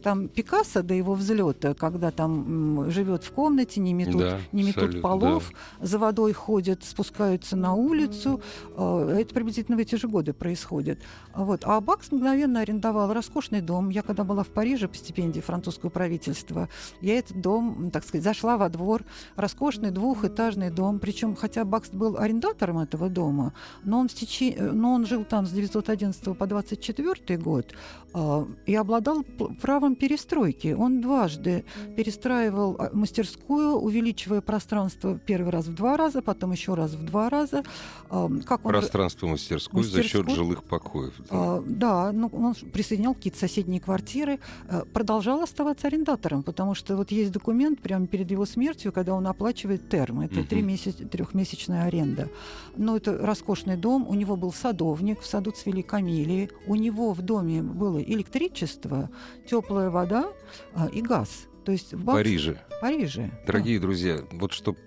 там 0.03 0.27
Пикассо 0.27 0.83
до 0.83 0.93
его 0.93 1.13
взлета, 1.13 1.73
когда 1.73 2.11
там 2.11 2.89
живет 2.91 3.23
в 3.23 3.31
комнате, 3.31 3.79
не 3.79 3.93
метут, 3.93 4.21
Да, 4.21 4.39
не 4.51 4.63
метут 4.63 4.83
абсолютно, 4.83 5.01
полов, 5.01 5.51
за 5.81 5.97
водой 5.97 6.33
ходят, 6.33 6.83
спускаются 6.83 7.55
на 7.55 7.73
улицу. 7.73 8.41
Э, 8.77 9.17
Это 9.21 9.33
приблизительно 9.33 9.77
в 9.77 9.79
эти 9.79 9.95
же 9.95 10.07
годы 10.07 10.33
происходит. 10.33 10.99
Вот. 11.33 11.61
А 11.65 11.79
Бакс 11.81 12.11
мгновенно 12.11 12.59
арендовал 12.59 13.13
роскошный 13.13 13.61
дом. 13.61 13.89
Я 13.89 14.01
когда 14.03 14.23
была 14.23 14.43
в 14.43 14.49
Париже 14.49 14.87
по 14.87 14.95
стипендии 14.95 15.39
французского 15.39 15.89
правительства, 15.89 16.67
я 17.01 17.17
этот 17.17 17.39
дом, 17.41 17.89
так 17.91 18.03
сказать, 18.03 18.23
зашла 18.23 18.57
во 18.57 18.69
двор. 18.69 19.03
Роскошный 19.35 19.91
двухэтажный 19.91 20.69
дом. 20.69 20.99
Причем, 20.99 21.35
хотя 21.35 21.63
Бакс 21.65 21.89
был 21.89 22.17
арендатором 22.17 22.79
этого 22.79 23.09
дома, 23.09 23.53
но 23.83 23.99
он, 23.99 24.09
в 24.09 24.13
тече- 24.13 24.55
э, 24.57 24.71
но 24.71 24.93
он 24.93 25.05
жил 25.05 25.23
там 25.23 25.45
с 25.45 25.51
911 25.51 26.37
по 26.37 26.45
24 26.47 27.37
год 27.37 27.73
а, 28.13 28.45
и 28.65 28.75
обладал 28.75 29.23
п- 29.23 29.53
правом 29.93 29.95
перестройки. 29.95 30.73
Он 30.77 31.01
дважды 31.01 31.63
перестраивал 31.95 32.75
а, 32.79 32.89
мастерскую, 32.93 33.75
увеличивая 33.77 34.41
пространство 34.41 35.17
первый 35.17 35.51
раз 35.51 35.65
в 35.67 35.73
два 35.75 35.97
раза, 35.97 36.21
потом 36.21 36.51
еще 36.51 36.73
раз 36.73 36.91
в 36.91 37.05
два 37.05 37.29
раза. 37.29 37.63
Как 38.09 38.65
он 38.65 38.71
Пространство 38.71 39.27
мастерской 39.27 39.83
за 39.83 40.03
счет 40.03 40.25
Мастерскую? 40.25 40.35
жилых 40.35 40.63
покоев. 40.63 41.13
да. 41.19 41.25
а, 41.31 41.63
да, 41.65 42.11
ну, 42.11 42.27
он 42.33 42.53
присоединял 42.73 43.13
какие-то 43.13 43.39
соседние 43.39 43.79
квартиры, 43.79 44.39
э, 44.69 44.83
продолжал 44.93 45.41
оставаться 45.41 45.87
арендатором, 45.87 46.43
потому 46.43 46.75
что 46.75 46.95
вот 46.95 47.11
есть 47.11 47.31
документ 47.31 47.79
прямо 47.81 48.07
перед 48.07 48.29
его 48.31 48.45
смертью, 48.45 48.91
когда 48.91 49.13
он 49.13 49.25
оплачивает 49.27 49.89
терм, 49.89 50.21
это 50.21 50.39
Мгм. 50.39 50.47
три 50.47 50.61
месяц, 50.61 50.95
трехмесячная 51.11 51.85
аренда. 51.85 52.29
Но 52.77 52.97
это 52.97 53.17
роскошный 53.17 53.77
дом, 53.77 54.05
у 54.07 54.13
него 54.13 54.35
был 54.35 54.51
садовник, 54.53 55.21
в 55.21 55.25
саду 55.25 55.51
цвели 55.51 55.81
камелии, 55.81 56.49
у 56.67 56.75
него 56.75 57.13
в 57.13 57.21
доме 57.21 57.61
было 57.61 58.01
электричество, 58.01 59.09
теплая 59.83 59.89
вода 59.89 60.33
а, 60.73 60.87
и 60.87 61.01
газ. 61.01 61.47
То 61.65 61.71
есть 61.71 61.93
в 61.93 62.05
Париже. 62.05 62.59
В 62.77 62.81
Париже. 62.81 63.31
Дорогие 63.47 63.79
да. 63.79 63.83
друзья, 63.83 64.19
вот 64.31 64.51
чтобы 64.51 64.79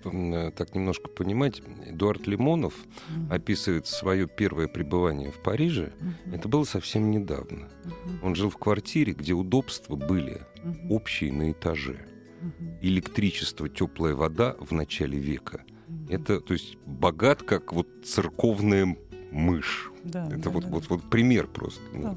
так 0.55 0.75
немножко 0.75 1.09
понимать, 1.09 1.61
Эдуард 1.87 2.27
Лимонов 2.27 2.73
mm-hmm. 2.75 3.33
описывает 3.33 3.87
свое 3.87 4.27
первое 4.27 4.67
пребывание 4.67 5.31
в 5.31 5.41
Париже. 5.41 5.91
Mm-hmm. 5.99 6.35
Это 6.35 6.47
было 6.47 6.63
совсем 6.65 7.09
недавно. 7.09 7.67
Mm-hmm. 7.83 8.19
Он 8.21 8.35
жил 8.35 8.49
в 8.51 8.57
квартире, 8.57 9.13
где 9.13 9.33
удобства 9.33 9.95
были 9.95 10.41
mm-hmm. 10.63 10.89
общие 10.89 11.33
на 11.33 11.51
этаже. 11.51 11.97
Mm-hmm. 12.41 12.79
Электричество, 12.81 13.67
теплая 13.67 14.13
вода 14.13 14.55
в 14.59 14.71
начале 14.71 15.17
века. 15.17 15.63
Mm-hmm. 15.65 16.13
Это, 16.13 16.41
то 16.41 16.53
есть, 16.53 16.77
богат, 16.85 17.41
как 17.41 17.73
вот 17.73 17.87
церковная 18.05 18.95
мышь. 19.31 19.91
Да, 20.03 20.27
это 20.27 20.37
да, 20.37 20.49
вот, 20.51 20.63
да. 20.63 20.69
Вот, 20.69 20.89
вот 20.89 21.09
пример 21.09 21.47
просто. 21.47 21.81
Да. 21.95 22.15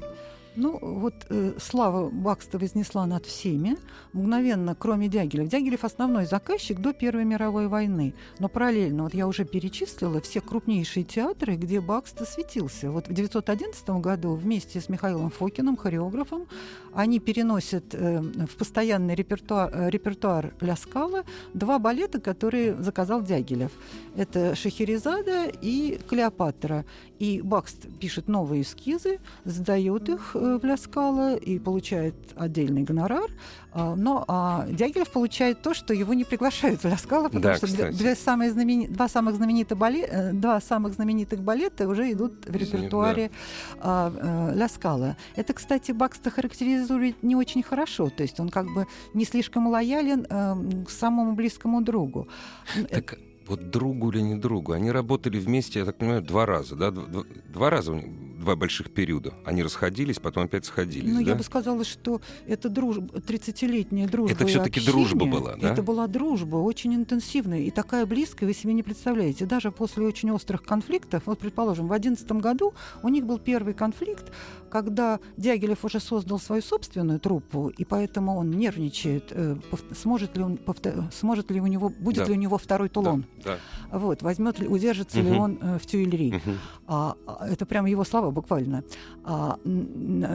Ну, 0.55 0.77
вот 0.81 1.13
э, 1.29 1.53
слава 1.59 2.09
Бакста 2.09 2.57
вознесла 2.57 3.05
над 3.05 3.25
всеми. 3.25 3.77
Мгновенно, 4.11 4.75
кроме 4.75 5.07
Дягилев. 5.07 5.47
Дягилев 5.47 5.85
основной 5.85 6.25
заказчик 6.25 6.79
до 6.79 6.91
Первой 6.91 7.23
мировой 7.23 7.67
войны. 7.69 8.13
Но 8.39 8.49
параллельно, 8.49 9.03
вот 9.03 9.13
я 9.13 9.27
уже 9.27 9.45
перечислила 9.45 10.19
все 10.19 10.41
крупнейшие 10.41 11.05
театры, 11.05 11.55
где 11.55 11.79
Бакста 11.79 12.25
светился. 12.25 12.91
Вот 12.91 13.07
в 13.07 13.11
1911 13.11 13.89
году 14.01 14.33
вместе 14.33 14.81
с 14.81 14.89
Михаилом 14.89 15.29
Фокиным, 15.29 15.77
хореографом, 15.77 16.47
они 16.93 17.19
переносят 17.19 17.95
э, 17.95 18.19
в 18.19 18.57
постоянный 18.57 19.15
репертуар, 19.15 19.71
э, 19.73 19.89
репертуар 19.89 20.53
Ля 20.59 20.75
Скала 20.75 21.23
два 21.53 21.79
балета, 21.79 22.19
которые 22.19 22.75
заказал 22.81 23.21
Дягилев. 23.21 23.71
Это 24.17 24.53
«Шахерезада» 24.55 25.45
и 25.61 25.97
«Клеопатра». 26.09 26.85
И 27.19 27.39
Бакст 27.41 27.87
пишет 27.99 28.27
новые 28.27 28.63
эскизы, 28.63 29.19
сдает 29.45 30.09
их 30.09 30.35
э, 30.41 30.59
в 30.61 30.65
Ляскала 30.65 31.35
и 31.35 31.59
получает 31.59 32.15
отдельный 32.35 32.83
гонорар. 32.83 33.29
А, 33.73 33.95
но 33.95 34.25
а 34.27 34.67
Дягилев 34.69 35.09
получает 35.09 35.61
то, 35.61 35.73
что 35.73 35.93
его 35.93 36.13
не 36.13 36.23
приглашают 36.23 36.83
в 36.83 36.87
Ляскала, 36.87 37.25
потому 37.25 37.41
да, 37.43 37.55
что 37.55 37.91
для 37.91 38.15
самые 38.15 38.51
знамени... 38.51 38.87
два, 38.87 39.07
самых 39.07 39.35
знаменитых 39.35 39.77
бале... 39.77 40.07
Э, 40.09 40.33
два 40.33 40.59
самых 40.59 40.93
знаменитых 40.93 41.41
балета 41.41 41.87
уже 41.87 42.11
идут 42.11 42.45
в 42.45 42.55
репертуаре 42.55 43.31
да. 43.77 44.11
а, 44.13 44.53
Ляскала. 44.53 45.15
Это, 45.35 45.53
кстати, 45.53 45.91
Бакста 45.91 46.29
характеризует 46.29 47.23
не 47.23 47.35
очень 47.35 47.63
хорошо, 47.63 48.09
то 48.09 48.23
есть 48.23 48.39
он 48.39 48.49
как 48.49 48.67
бы 48.73 48.87
не 49.13 49.25
слишком 49.25 49.67
лоялен 49.67 50.25
к 50.85 50.89
самому 50.89 51.33
близкому 51.33 51.81
другу. 51.81 52.27
Так 52.89 53.17
вот 53.47 53.69
другу 53.69 54.11
или 54.11 54.21
не 54.21 54.35
другу, 54.35 54.71
они 54.71 54.91
работали 54.91 55.39
вместе, 55.39 55.79
я 55.79 55.85
так 55.85 55.97
понимаю, 55.97 56.21
два 56.21 56.45
раза, 56.45 56.75
да? 56.75 56.91
Два, 56.91 57.23
два 57.53 57.69
раза, 57.69 58.01
два 58.41 58.55
больших 58.55 58.91
периода. 58.91 59.33
Они 59.45 59.63
расходились, 59.63 60.19
потом 60.19 60.43
опять 60.43 60.65
сходились, 60.65 61.11
Ну, 61.13 61.23
да? 61.23 61.31
я 61.31 61.35
бы 61.35 61.43
сказала, 61.43 61.83
что 61.85 62.21
это 62.47 62.69
дружба, 62.69 63.19
30-летняя 63.19 64.07
дружба 64.07 64.35
Это 64.35 64.45
все-таки 64.45 64.79
дружба 64.81 65.25
была, 65.25 65.55
да? 65.55 65.71
Это 65.71 65.83
была 65.83 66.07
дружба, 66.07 66.57
очень 66.57 66.93
интенсивная 66.95 67.59
и 67.59 67.71
такая 67.71 68.05
близкая, 68.05 68.47
вы 68.47 68.53
себе 68.53 68.73
не 68.73 68.83
представляете. 68.83 69.45
Даже 69.45 69.71
после 69.71 70.05
очень 70.05 70.31
острых 70.31 70.63
конфликтов, 70.63 71.23
вот, 71.25 71.39
предположим, 71.39 71.85
в 71.85 71.89
2011 71.89 72.31
году 72.43 72.73
у 73.03 73.09
них 73.09 73.25
был 73.25 73.39
первый 73.39 73.73
конфликт, 73.73 74.31
когда 74.69 75.19
Дягилев 75.37 75.85
уже 75.85 75.99
создал 75.99 76.39
свою 76.39 76.61
собственную 76.61 77.19
труппу, 77.19 77.69
и 77.69 77.85
поэтому 77.85 78.37
он 78.37 78.51
нервничает, 78.51 79.27
э, 79.31 79.55
сможет 79.95 80.35
ли 80.37 80.43
он, 80.43 80.59
сможет 81.11 81.51
ли 81.51 81.61
у 81.61 81.67
него, 81.67 81.89
будет 81.89 82.23
да. 82.23 82.25
ли 82.25 82.33
у 82.33 82.35
него 82.37 82.57
второй 82.57 82.89
Тулон. 82.89 83.25
Да. 83.43 83.57
Да. 83.91 83.97
Вот, 83.97 84.21
возьмет 84.21 84.59
ли, 84.59 84.67
удержится 84.67 85.19
угу. 85.19 85.29
ли 85.29 85.37
он 85.37 85.59
э, 85.61 85.77
в 85.77 85.85
Тюильри. 85.85 86.35
Угу. 86.35 86.55
А, 86.87 87.15
это 87.41 87.65
прямо 87.65 87.89
его 87.89 88.03
слова 88.03 88.30
буквально. 88.31 88.83
А, 89.23 89.57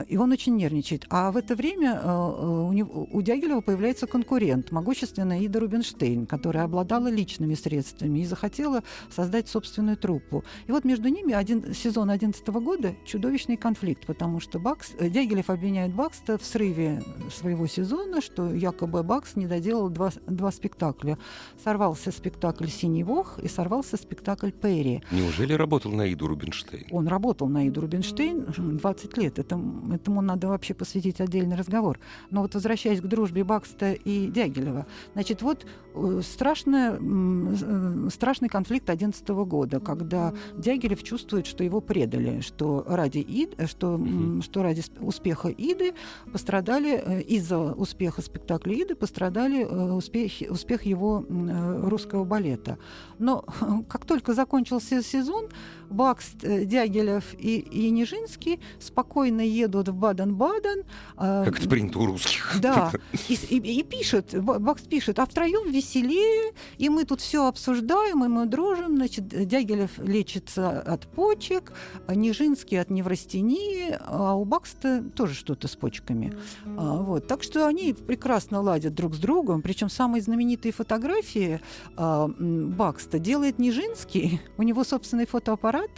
и 0.07 0.17
он 0.17 0.31
очень 0.31 0.55
нервничает. 0.55 1.05
А 1.09 1.31
в 1.31 1.37
это 1.37 1.55
время 1.55 1.99
а, 2.03 2.67
у, 2.67 2.73
него, 2.73 3.07
у 3.11 3.21
Дягилева 3.21 3.61
появляется 3.61 4.07
конкурент, 4.07 4.71
могущественная 4.71 5.39
Ида 5.39 5.59
Рубинштейн, 5.59 6.25
которая 6.25 6.63
обладала 6.63 7.07
личными 7.07 7.55
средствами 7.55 8.19
и 8.19 8.25
захотела 8.25 8.83
создать 9.09 9.47
собственную 9.47 9.97
труппу. 9.97 10.43
И 10.67 10.71
вот 10.71 10.85
между 10.85 11.09
ними 11.09 11.33
один, 11.33 11.73
сезон 11.73 12.07
2011 12.07 12.47
года 12.47 12.95
чудовищный 13.05 13.57
конфликт, 13.57 14.05
потому 14.05 14.39
что 14.39 14.59
Бакс, 14.59 14.93
э, 14.99 15.09
Дягилев 15.09 15.49
обвиняет 15.49 15.93
Бакста 15.93 16.37
в 16.37 16.45
срыве 16.45 17.03
своего 17.31 17.67
сезона, 17.67 18.21
что 18.21 18.53
якобы 18.53 19.03
Бакс 19.03 19.35
не 19.35 19.47
доделал 19.47 19.89
два, 19.89 20.11
два 20.27 20.51
спектакля. 20.51 21.17
Сорвался 21.63 22.11
спектакль 22.11 22.67
«Синий 22.67 23.03
Вох» 23.03 23.39
и 23.39 23.47
сорвался 23.47 23.97
спектакль 23.97 24.51
«Перри». 24.51 25.03
Неужели 25.11 25.53
работал 25.53 25.91
на 25.91 26.11
Иду 26.11 26.27
Рубинштейн? 26.27 26.85
Он 26.91 27.07
работал 27.07 27.47
на 27.47 27.67
Иду 27.67 27.81
Рубинштейн 27.87 28.45
20 28.77 29.17
лет. 29.17 29.39
Это, 29.39 29.59
этому 29.93 30.21
надо 30.21 30.47
вообще 30.47 30.73
посвятить 30.73 31.21
отдельный 31.21 31.55
разговор. 31.55 31.99
Но 32.29 32.41
вот 32.41 32.53
возвращаясь 32.53 33.01
к 33.01 33.05
дружбе 33.05 33.43
Бакста 33.43 33.93
и 33.93 34.27
Дягилева, 34.27 34.85
значит, 35.13 35.41
вот 35.41 35.65
э, 35.95 36.21
страшная, 36.23 36.99
э, 36.99 38.09
страшный 38.13 38.49
конфликт 38.49 38.89
11 38.89 39.27
года, 39.29 39.79
когда 39.79 40.33
Дягилев 40.57 41.01
чувствует, 41.01 41.45
что 41.47 41.63
его 41.63 41.79
предали, 41.79 42.41
что 42.41 42.83
ради, 42.87 43.19
Ид, 43.19 43.55
что, 43.69 43.95
mm 43.95 44.41
что 44.41 44.61
ради 44.61 44.83
успеха 44.99 45.49
Иды 45.49 45.93
пострадали, 46.31 47.01
э, 47.03 47.21
из-за 47.21 47.57
успеха 47.57 48.21
спектакля 48.21 48.73
Иды 48.83 48.95
пострадали 48.95 49.63
успех, 49.63 50.31
успех 50.49 50.83
его 50.83 51.25
русского 51.27 52.25
балета. 52.25 52.77
Но 53.19 53.45
как 53.89 54.05
только 54.05 54.33
закончился 54.33 55.01
сезон, 55.01 55.47
Бакст, 55.89 56.43
э, 56.43 56.65
Дягилев 56.65 57.33
и, 57.37 57.59
и 57.77 57.89
Нижинский 57.91 58.59
спокойно 58.79 59.41
едут 59.41 59.89
в 59.89 59.95
Баден-Баден. 59.95 60.83
А, 61.15 61.45
как 61.45 61.59
это 61.59 61.69
принято 61.69 61.99
у 61.99 62.05
русских. 62.07 62.57
Да. 62.61 62.91
И, 63.29 63.33
и, 63.33 63.79
и 63.79 63.83
пишет, 63.83 64.33
Бакст 64.41 64.87
пишет, 64.87 65.19
а 65.19 65.25
втроем 65.25 65.69
веселее, 65.71 66.53
и 66.77 66.89
мы 66.89 67.03
тут 67.03 67.19
все 67.21 67.47
обсуждаем, 67.47 68.23
и 68.23 68.27
мы 68.27 68.45
дружим. 68.45 68.95
Значит, 68.97 69.27
Дягилев 69.27 69.97
лечится 69.99 70.79
от 70.79 71.07
почек, 71.07 71.73
Нижинский 72.07 72.79
от 72.79 72.89
неврастении, 72.89 73.97
а 73.99 74.35
у 74.35 74.45
Бакста 74.45 75.03
тоже 75.15 75.33
что-то 75.33 75.67
с 75.67 75.75
почками. 75.75 76.33
А, 76.77 76.97
вот. 76.97 77.27
Так 77.27 77.43
что 77.43 77.67
они 77.67 77.93
прекрасно 77.93 78.61
ладят 78.61 78.93
друг 78.93 79.15
с 79.15 79.19
другом. 79.19 79.61
Причем 79.61 79.89
самые 79.89 80.21
знаменитые 80.21 80.71
фотографии 80.71 81.59
а, 81.95 82.27
Бакста 82.37 83.19
делает 83.19 83.59
Нижинский. 83.59 84.41
У 84.57 84.63
него 84.63 84.83
собственный 84.83 85.25
фотоаппарат. 85.25 85.91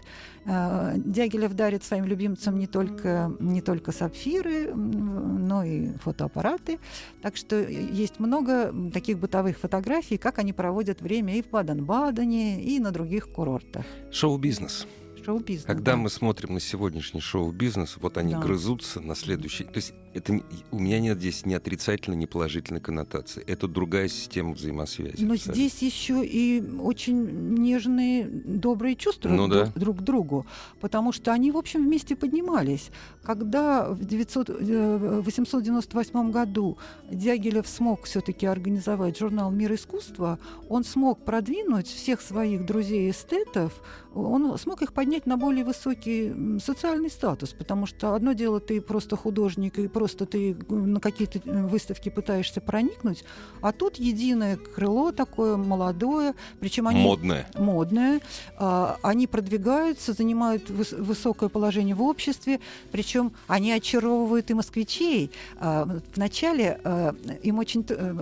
А, 0.46 0.94
Дягилев 0.98 1.54
дарит 1.54 1.84
своим 1.84 2.06
любимцам 2.06 2.58
не 2.58 2.68
только, 2.68 3.32
не 3.40 3.62
только 3.62 3.92
сапфиры, 3.92 4.74
но 4.74 5.64
и 5.64 5.94
фотоаппараты. 5.98 6.80
Так 7.22 7.36
что 7.36 7.56
есть 7.62 8.20
много 8.20 8.74
таких 8.94 9.20
бытовых 9.20 9.58
фотографий, 9.58 10.18
как 10.18 10.40
они 10.40 10.54
проводят 10.54 11.02
время 11.02 11.36
и 11.38 11.42
в 11.42 11.50
Баден-Бадене, 11.50 12.62
и 12.64 12.80
на 12.80 12.92
других 12.92 13.30
курортах. 13.30 13.86
Шоу-бизнес 14.12 14.88
шоу-бизнес. 15.30 15.66
Когда 15.66 15.92
да. 15.92 15.98
мы 15.98 16.10
смотрим 16.10 16.54
на 16.54 16.60
сегодняшний 16.60 17.22
шоу-бизнес, 17.22 17.98
вот 18.00 18.18
они 18.18 18.34
да. 18.34 18.40
грызутся 18.40 19.00
на 19.00 19.16
следующий. 19.16 19.64
То 19.64 19.76
есть 19.76 19.94
это 20.14 20.42
у 20.72 20.80
меня 20.80 21.00
нет 21.00 21.20
здесь 21.20 21.46
ни 21.46 21.54
отрицательной, 21.54 22.18
ни 22.18 22.26
положительной 22.26 22.82
коннотации. 22.82 23.44
Это 23.46 23.68
другая 23.68 24.08
система 24.08 24.54
взаимосвязи. 24.54 25.24
Но 25.24 25.34
абсолютно. 25.34 25.54
здесь 25.54 25.82
еще 25.82 26.26
и 26.26 26.64
очень 26.80 27.56
нежные, 27.56 28.28
добрые 28.28 28.96
чувства 28.96 29.30
ну, 29.30 29.48
друг, 29.48 29.66
да. 29.66 29.72
друг 29.80 29.98
к 29.98 30.02
другу, 30.02 30.46
потому 30.80 31.12
что 31.12 31.32
они, 31.32 31.52
в 31.52 31.58
общем, 31.58 31.86
вместе 31.86 32.16
поднимались. 32.16 32.90
Когда 33.24 33.90
в 33.90 34.04
900, 34.04 34.50
898 34.50 36.20
э, 36.20 36.32
году 36.32 36.78
Дягилев 37.12 37.68
смог 37.68 38.04
все-таки 38.04 38.46
организовать 38.46 39.18
журнал 39.18 39.52
«Мир 39.52 39.74
искусства», 39.74 40.40
он 40.70 40.84
смог 40.84 41.24
продвинуть 41.24 41.88
всех 41.88 42.22
своих 42.22 42.66
друзей-эстетов, 42.66 43.80
он 44.16 44.58
смог 44.58 44.82
их 44.82 44.94
поднять 44.94 45.28
на 45.28 45.38
более 45.38 45.64
высокий 45.64 46.60
социальный 46.60 47.12
статус, 47.12 47.54
потому 47.54 47.86
что 47.86 48.16
одно 48.16 48.34
дело 48.34 48.60
ты 48.60 48.82
просто 48.82 49.16
художник 49.16 49.78
и 49.78 49.88
просто 49.88 50.09
ты 50.26 50.56
на 50.70 51.00
какие-то 51.00 51.40
э, 51.44 51.66
выставки 51.66 52.10
пытаешься 52.10 52.62
проникнуть, 52.62 53.24
а 53.62 53.72
тут 53.72 53.98
единое 53.98 54.58
крыло 54.58 55.12
такое 55.12 55.58
молодое, 55.58 56.34
причем 56.60 56.88
они 56.88 57.02
модное, 57.02 57.48
модное, 57.56 58.22
а, 58.58 58.98
они 59.02 59.28
продвигаются, 59.28 60.14
занимают 60.14 60.70
выс- 60.70 60.96
высокое 61.02 61.50
положение 61.50 61.96
в 61.96 62.02
обществе, 62.02 62.60
причем 62.92 63.32
они 63.48 63.72
очаровывают 63.72 64.50
и 64.52 64.54
москвичей. 64.54 65.32
А, 65.58 65.88
вначале 66.16 66.80
а, 66.84 67.16
им 67.44 67.60
очень 67.60 67.86
э, 67.90 68.16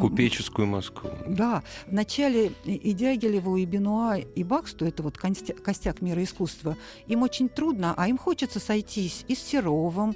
купеческую 0.00 0.66
Москву. 0.66 1.10
Да, 1.26 1.62
вначале 1.86 2.52
и 2.64 2.92
Дягилеву, 2.92 3.56
и 3.56 3.64
Бенуа, 3.64 4.16
и 4.18 4.44
Баксту 4.44 4.84
это 4.84 5.02
вот 5.02 5.16
костяк 5.16 6.00
мира 6.00 6.22
искусства, 6.22 6.76
им 7.06 7.22
очень 7.22 7.48
трудно, 7.48 7.94
а 7.96 8.08
им 8.08 8.18
хочется 8.18 8.60
сойтись 8.60 9.24
и 9.28 9.34
с 9.34 9.40
Серовым, 9.40 10.14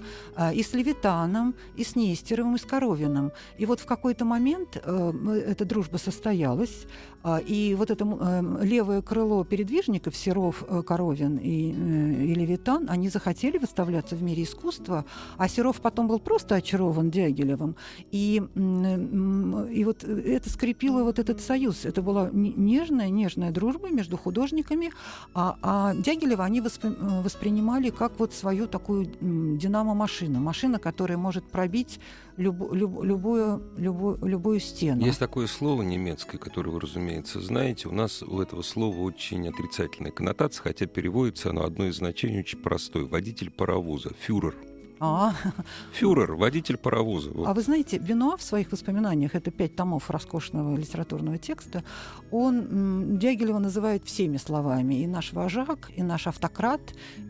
и 0.53 0.63
с 0.63 0.73
Левитаном 0.73 1.04
Левитаном, 1.05 1.55
и 1.77 1.85
с 1.85 1.97
Нестеровым, 1.97 2.57
и 2.57 2.59
с 2.59 2.63
Коровиным. 2.63 3.33
И 3.59 3.67
вот 3.67 3.81
в 3.81 3.87
какой-то 3.87 4.25
момент 4.25 4.81
э, 4.83 5.45
эта 5.47 5.65
дружба 5.65 5.99
состоялась, 5.99 6.87
э, 7.23 7.41
и 7.47 7.75
вот 7.75 7.91
это 7.91 8.05
э, 8.05 8.65
левое 8.65 9.03
крыло 9.03 9.45
передвижников, 9.45 10.17
Серов, 10.17 10.65
э, 10.67 10.83
Коровин 10.83 11.37
и, 11.37 11.73
э, 11.73 12.25
и 12.25 12.35
Левитан, 12.35 12.87
они 12.89 13.11
захотели 13.11 13.59
выставляться 13.59 14.17
в 14.17 14.23
мире 14.23 14.45
искусства, 14.45 15.05
а 15.37 15.49
Серов 15.49 15.81
потом 15.81 16.09
был 16.09 16.21
просто 16.21 16.55
очарован 16.55 17.11
Дягилевым. 17.11 17.77
И, 18.11 18.43
э, 18.55 19.69
и 19.73 19.85
вот 19.85 20.05
это 20.05 20.51
скрепило 20.51 21.03
вот 21.03 21.19
этот 21.19 21.41
союз. 21.41 21.85
Это 21.85 22.01
была 22.01 22.31
нежная, 22.33 23.11
нежная 23.11 23.51
дружба 23.51 23.91
между 23.91 24.17
художниками, 24.17 24.91
а, 25.35 25.57
а 25.63 25.95
Дягилева 25.95 26.45
они 26.45 26.61
воспри, 26.61 26.95
воспринимали 27.23 27.91
как 27.91 28.19
вот 28.19 28.33
свою 28.33 28.67
такую 28.67 29.07
динамо-машину, 29.21 30.41
машина, 30.41 30.79
которая 30.79 30.94
может 31.17 31.51
пробить 31.51 32.01
люб, 32.37 32.73
люб, 32.73 33.03
любую, 33.03 33.63
любую, 33.77 34.19
любую 34.25 34.61
стену. 34.61 35.05
Есть 35.05 35.19
такое 35.19 35.47
слово 35.47 35.83
немецкое, 35.83 36.41
которое 36.41 36.71
вы, 36.71 36.81
разумеется, 36.81 37.41
знаете. 37.41 37.89
У 37.89 37.93
нас 37.93 38.23
у 38.23 38.41
этого 38.41 38.63
слова 38.63 38.97
очень 39.01 39.49
отрицательная 39.49 40.13
коннотация, 40.13 40.63
хотя 40.63 40.87
переводится 40.87 41.51
оно 41.51 41.65
одно 41.65 41.87
из 41.87 41.97
значений 41.97 42.41
очень 42.41 42.59
простое. 42.59 43.05
Водитель 43.05 43.51
паровоза, 43.51 44.11
фюрер. 44.19 44.55
А. 45.05 45.35
Фюрер, 45.93 46.35
водитель 46.35 46.77
паровоза. 46.77 47.31
Вот. 47.31 47.47
А 47.47 47.55
вы 47.55 47.63
знаете, 47.63 47.99
Бенуа 47.99 48.37
в 48.37 48.43
своих 48.43 48.73
воспоминаниях, 48.73 49.35
это 49.35 49.51
пять 49.51 49.77
томов 49.77 50.11
роскошного 50.11 50.77
литературного 50.77 51.39
текста, 51.39 51.85
он 52.31 53.19
Дягилева 53.19 53.59
называет 53.59 54.05
всеми 54.05 54.39
словами. 54.39 54.95
И 55.03 55.07
наш 55.07 55.33
вожак, 55.33 55.91
и 55.95 56.03
наш 56.03 56.27
автократ, 56.27 56.81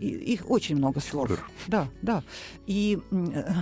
и, 0.00 0.06
их 0.06 0.50
очень 0.50 0.76
много 0.76 1.00
слов. 1.00 1.28
Фюрер. 1.28 1.44
Да, 1.66 1.88
да. 2.02 2.22
И, 2.66 2.98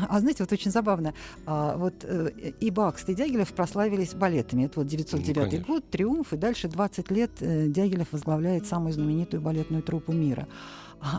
а 0.09 0.21
знаете, 0.21 0.43
вот 0.43 0.53
очень 0.53 0.71
забавно, 0.71 1.15
а, 1.47 1.77
вот 1.77 1.95
э, 2.03 2.31
и 2.61 2.71
Бакст, 2.71 3.09
и 3.09 3.15
Дягилев 3.15 3.53
прославились 3.53 4.15
балетами. 4.15 4.65
Это 4.65 4.81
вот 4.81 4.89
909 4.89 5.53
ну, 5.53 5.75
год, 5.75 5.91
«Триумф», 5.91 6.33
и 6.33 6.37
дальше 6.37 6.69
20 6.69 7.11
лет 7.11 7.31
э, 7.41 7.69
Дягилев 7.69 8.13
возглавляет 8.13 8.67
самую 8.67 8.93
знаменитую 8.93 9.41
балетную 9.41 9.83
труппу 9.83 10.13
мира. 10.13 10.47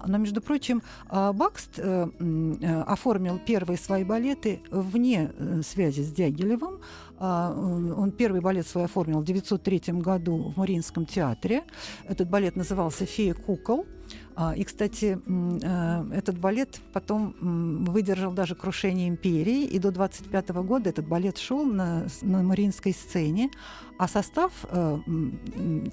Но, 0.07 0.17
между 0.17 0.41
прочим, 0.41 0.81
а, 1.09 1.33
Бакст 1.33 1.77
э, 1.77 2.07
э, 2.19 2.81
оформил 2.83 3.39
первые 3.39 3.77
свои 3.77 4.03
балеты 4.03 4.61
вне 4.71 5.31
э, 5.37 5.61
связи 5.63 6.01
с 6.01 6.11
Дягилевым. 6.11 6.79
А, 7.19 7.53
он 7.53 8.11
первый 8.11 8.41
балет 8.41 8.67
свой 8.67 8.85
оформил 8.85 9.19
в 9.19 9.23
1903 9.23 10.01
году 10.01 10.53
в 10.55 10.57
Мариинском 10.57 11.05
театре. 11.05 11.63
Этот 12.05 12.29
балет 12.29 12.55
назывался 12.55 13.05
«Фея 13.05 13.33
кукол». 13.33 13.85
А, 14.35 14.53
и, 14.55 14.63
кстати, 14.63 15.19
этот 16.13 16.37
балет 16.37 16.79
потом 16.91 17.35
выдержал 17.85 18.31
даже 18.31 18.55
крушение 18.55 19.07
империи, 19.07 19.65
и 19.65 19.79
до 19.79 19.91
25 19.91 20.49
года 20.49 20.89
этот 20.89 21.07
балет 21.07 21.37
шел 21.37 21.63
на, 21.65 22.07
на 22.21 22.41
Мариинской 22.43 22.93
сцене, 22.93 23.49
а 23.97 24.07
состав, 24.07 24.51
э, 24.63 24.99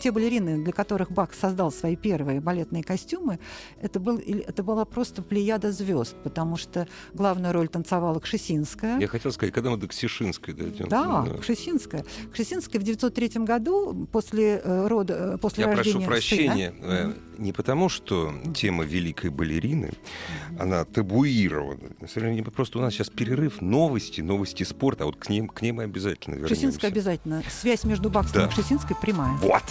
те 0.01 0.11
балерины, 0.11 0.65
для 0.65 0.73
которых 0.73 1.13
Бах 1.13 1.35
создал 1.35 1.71
свои 1.71 1.97
первые 1.97 2.41
балетные 2.41 2.83
костюмы, 2.83 3.39
это, 3.81 4.01
был, 4.01 4.19
это 4.19 4.63
была 4.63 4.85
просто 4.85 5.23
плеяда 5.23 5.71
звезд, 5.71 6.17
потому 6.25 6.57
что 6.57 6.89
главную 7.13 7.53
роль 7.53 7.69
танцевала 7.69 8.19
Кшесинская. 8.19 8.99
Я 8.99 9.07
хотел 9.07 9.33
сказать, 9.33 9.55
когда 9.55 9.71
мы 9.71 9.77
до 9.77 9.87
Ксишинской 9.87 10.55
дойдем. 10.55 10.89
Да, 10.89 11.23
да. 11.23 11.37
Кшесинская. 11.39 12.05
Кшесинская 12.33 12.81
в 12.81 12.85
903 12.85 13.45
году 13.45 14.09
после 14.11 14.61
э, 14.65 14.87
рода, 14.87 15.35
э, 15.35 15.39
после 15.39 15.65
Я 15.65 15.75
рождения 15.75 16.07
прошу 16.07 16.11
прощения, 16.11 16.75
сына, 16.81 16.87
э, 16.91 17.13
не 17.39 17.53
потому, 17.53 17.89
что 17.89 18.30
тема 18.55 18.85
великой 18.85 19.31
балерины, 19.31 19.93
она 20.59 20.85
табуирована. 20.85 21.91
Просто 22.55 22.79
у 22.79 22.83
нас 22.83 22.95
сейчас 22.95 23.11
перерыв, 23.11 23.61
новости, 23.61 24.21
новости 24.21 24.63
спорта, 24.65 25.05
а 25.05 25.07
вот 25.07 25.17
к 25.17 25.29
ним, 25.29 25.49
к 25.49 25.63
ним 25.63 25.77
мы 25.77 25.85
обязательно 25.85 26.35
вернемся. 26.35 26.55
Кшесинская 26.55 26.91
обязательно. 26.91 27.43
Связь 27.49 27.85
между 27.85 28.11
Бакстом 28.11 28.43
да. 28.43 28.49
и 28.49 28.51
Кшесинской 28.51 28.97
прямая. 29.01 29.37
Вот. 29.39 29.65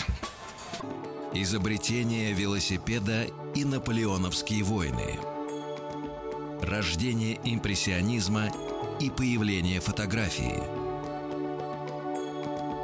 Изобретение 1.34 2.34
велосипеда 2.34 3.26
и 3.56 3.64
наполеоновские 3.64 4.64
войны. 4.64 5.20
Рождение 6.62 7.40
импрессионизма 7.44 8.50
и 9.00 9.10
появление 9.10 9.80
фотографии. 9.80 10.62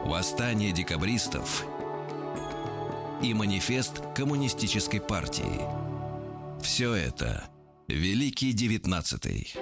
Восстание 0.06 0.72
декабристов 0.72 1.66
и 3.22 3.34
манифест 3.34 4.02
коммунистической 4.16 5.00
партии. 5.00 5.62
Все 6.62 6.94
это 6.94 7.46
Великий 7.88 8.54
Девятнадцатый. 8.54 9.54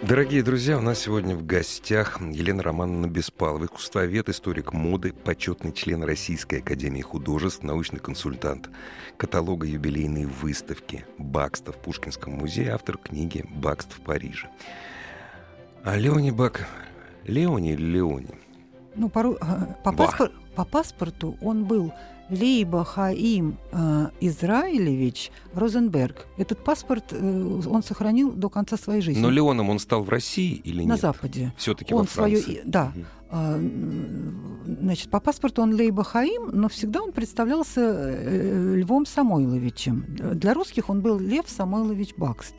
Дорогие 0.00 0.44
друзья, 0.44 0.78
у 0.78 0.80
нас 0.80 1.00
сегодня 1.00 1.34
в 1.34 1.44
гостях 1.44 2.20
Елена 2.20 2.62
Романовна 2.62 3.06
Беспалова, 3.08 3.64
искусствовед, 3.64 4.28
историк 4.28 4.72
моды, 4.72 5.12
почетный 5.12 5.72
член 5.72 6.04
Российской 6.04 6.60
Академии 6.60 7.02
Художеств, 7.02 7.64
научный 7.64 7.98
консультант 7.98 8.70
каталога 9.16 9.66
юбилейной 9.66 10.26
выставки 10.26 11.04
«Бакста» 11.18 11.72
в 11.72 11.78
Пушкинском 11.78 12.34
музее, 12.34 12.74
автор 12.74 12.96
книги 12.96 13.44
«Бакст 13.50 13.92
в 13.92 14.00
Париже». 14.00 14.48
А 15.82 15.96
Леони 15.96 16.30
Бак... 16.30 16.68
Леони 17.24 17.72
или 17.72 17.82
Леони? 17.82 18.34
Ну, 18.94 19.08
по, 19.08 19.34
по, 19.84 19.92
паспор... 19.92 20.30
по 20.58 20.64
паспорту 20.64 21.36
он 21.40 21.66
был 21.66 21.92
Лейба 22.30 22.84
Хаим 22.84 23.58
э, 23.70 24.08
Израилевич 24.20 25.30
Розенберг. 25.54 26.26
Этот 26.36 26.64
паспорт 26.64 27.04
э, 27.12 27.60
он 27.64 27.84
сохранил 27.84 28.32
до 28.32 28.48
конца 28.50 28.76
своей 28.76 29.00
жизни. 29.00 29.20
Но 29.20 29.30
Леоном 29.30 29.70
он 29.70 29.78
стал 29.78 30.02
в 30.02 30.08
России 30.08 30.60
или 30.64 30.80
нет? 30.80 30.88
На 30.88 30.96
Западе. 30.96 31.54
Все-таки 31.56 31.94
во 31.94 32.02
Франции. 32.02 32.40
Свое, 32.40 32.62
да. 32.64 32.92
Угу. 33.30 33.68
Значит, 34.80 35.10
по 35.10 35.20
паспорту 35.20 35.62
он 35.62 35.74
Лейба 35.74 36.02
Хаим, 36.02 36.50
но 36.52 36.68
всегда 36.68 37.02
он 37.02 37.12
представлялся 37.12 37.80
э, 37.80 38.74
Львом 38.78 39.06
Самойловичем. 39.06 40.06
Для 40.08 40.54
русских 40.54 40.90
он 40.90 41.02
был 41.02 41.20
Лев 41.20 41.44
Самойлович 41.46 42.14
Бакст. 42.16 42.56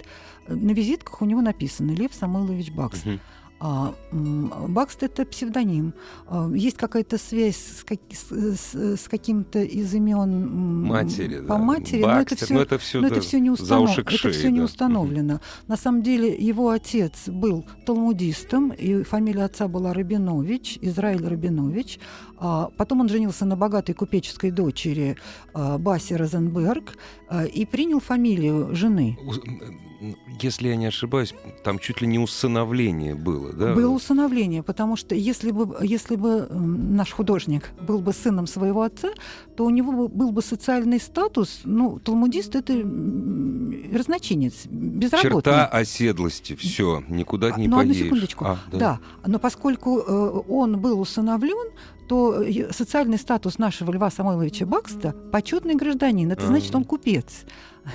На 0.47 0.71
визитках 0.71 1.21
у 1.21 1.25
него 1.25 1.41
написано 1.41 1.91
Лев 1.91 2.13
Самойлович 2.13 2.71
Бакст. 2.71 3.05
Угу. 3.05 3.19
А, 3.61 3.93
Бакст 4.11 5.03
это 5.03 5.25
псевдоним. 5.25 5.93
А, 6.27 6.49
есть 6.53 6.77
какая-то 6.77 7.17
связь 7.17 7.57
с, 7.57 7.83
как, 7.83 7.99
с, 8.11 8.73
с 8.73 9.07
каким-то 9.09 9.59
из 9.59 9.93
имен 9.93 10.85
матери, 10.85 11.41
по 11.41 11.55
да. 11.55 11.57
матери, 11.57 12.01
Бакстер, 12.01 12.51
но 12.51 12.61
это 12.61 12.77
все, 12.77 13.01
но 13.01 13.07
это 13.07 13.11
все, 13.11 13.11
но 13.11 13.17
это 13.17 13.21
все 13.21 13.39
не, 13.39 13.49
установ... 13.49 13.97
это 13.97 14.31
все 14.31 14.43
да. 14.43 14.49
не 14.49 14.61
установлено. 14.61 15.35
Угу. 15.35 15.41
На 15.67 15.77
самом 15.77 16.03
деле 16.03 16.33
его 16.33 16.69
отец 16.69 17.27
был 17.27 17.65
талмудистом, 17.85 18.69
и 18.69 19.03
фамилия 19.03 19.43
отца 19.43 19.67
была 19.67 19.93
Рабинович, 19.93 20.77
Израиль 20.81 21.25
Рабинович. 21.25 21.99
А 22.37 22.69
потом 22.77 23.01
он 23.01 23.09
женился 23.09 23.45
на 23.45 23.57
богатой 23.57 23.93
купеческой 23.93 24.51
дочери 24.51 25.17
а, 25.53 25.77
Баси 25.77 26.13
Розенберг 26.13 26.97
а, 27.27 27.43
и 27.43 27.65
принял 27.65 27.99
фамилию 27.99 28.73
жены 28.73 29.17
если 30.41 30.69
я 30.69 30.75
не 30.75 30.85
ошибаюсь, 30.87 31.33
там 31.63 31.79
чуть 31.79 32.01
ли 32.01 32.07
не 32.07 32.19
усыновление 32.19 33.15
было, 33.15 33.48
да? 33.53 33.73
Было 33.73 33.91
усыновление, 33.91 34.63
потому 34.63 34.95
что 34.95 35.15
если 35.15 35.51
бы, 35.51 35.77
если 35.81 36.15
бы 36.15 36.47
наш 36.49 37.11
художник 37.11 37.71
был 37.81 37.99
бы 37.99 38.13
сыном 38.13 38.47
своего 38.47 38.81
отца, 38.81 39.09
то 39.55 39.65
у 39.65 39.69
него 39.69 40.07
был 40.07 40.31
бы 40.31 40.41
социальный 40.41 40.99
статус, 40.99 41.61
ну, 41.63 41.99
талмудист— 41.99 42.55
это 42.57 42.73
разночинец, 43.93 44.65
безработный. 44.65 45.29
Черта 45.31 45.65
оседлости, 45.65 46.55
все, 46.55 47.03
никуда 47.07 47.51
не 47.51 47.67
ну, 47.67 47.77
поедешь. 47.77 47.95
одну 47.95 48.05
секундочку. 48.05 48.45
А, 48.45 48.57
да. 48.71 48.77
да, 48.77 48.99
но 49.25 49.39
поскольку 49.39 49.99
э, 49.99 50.41
он 50.47 50.79
был 50.79 50.99
усыновлен, 50.99 51.71
то 52.09 52.41
э, 52.41 52.71
социальный 52.71 53.17
статус 53.17 53.59
нашего 53.59 53.91
Льва 53.91 54.09
Самойловича 54.09 54.65
Бакста– 54.65 55.15
почетный 55.31 55.75
гражданин. 55.75 56.31
Это 56.31 56.47
значит, 56.47 56.73
он 56.75 56.83
купец. 56.83 57.45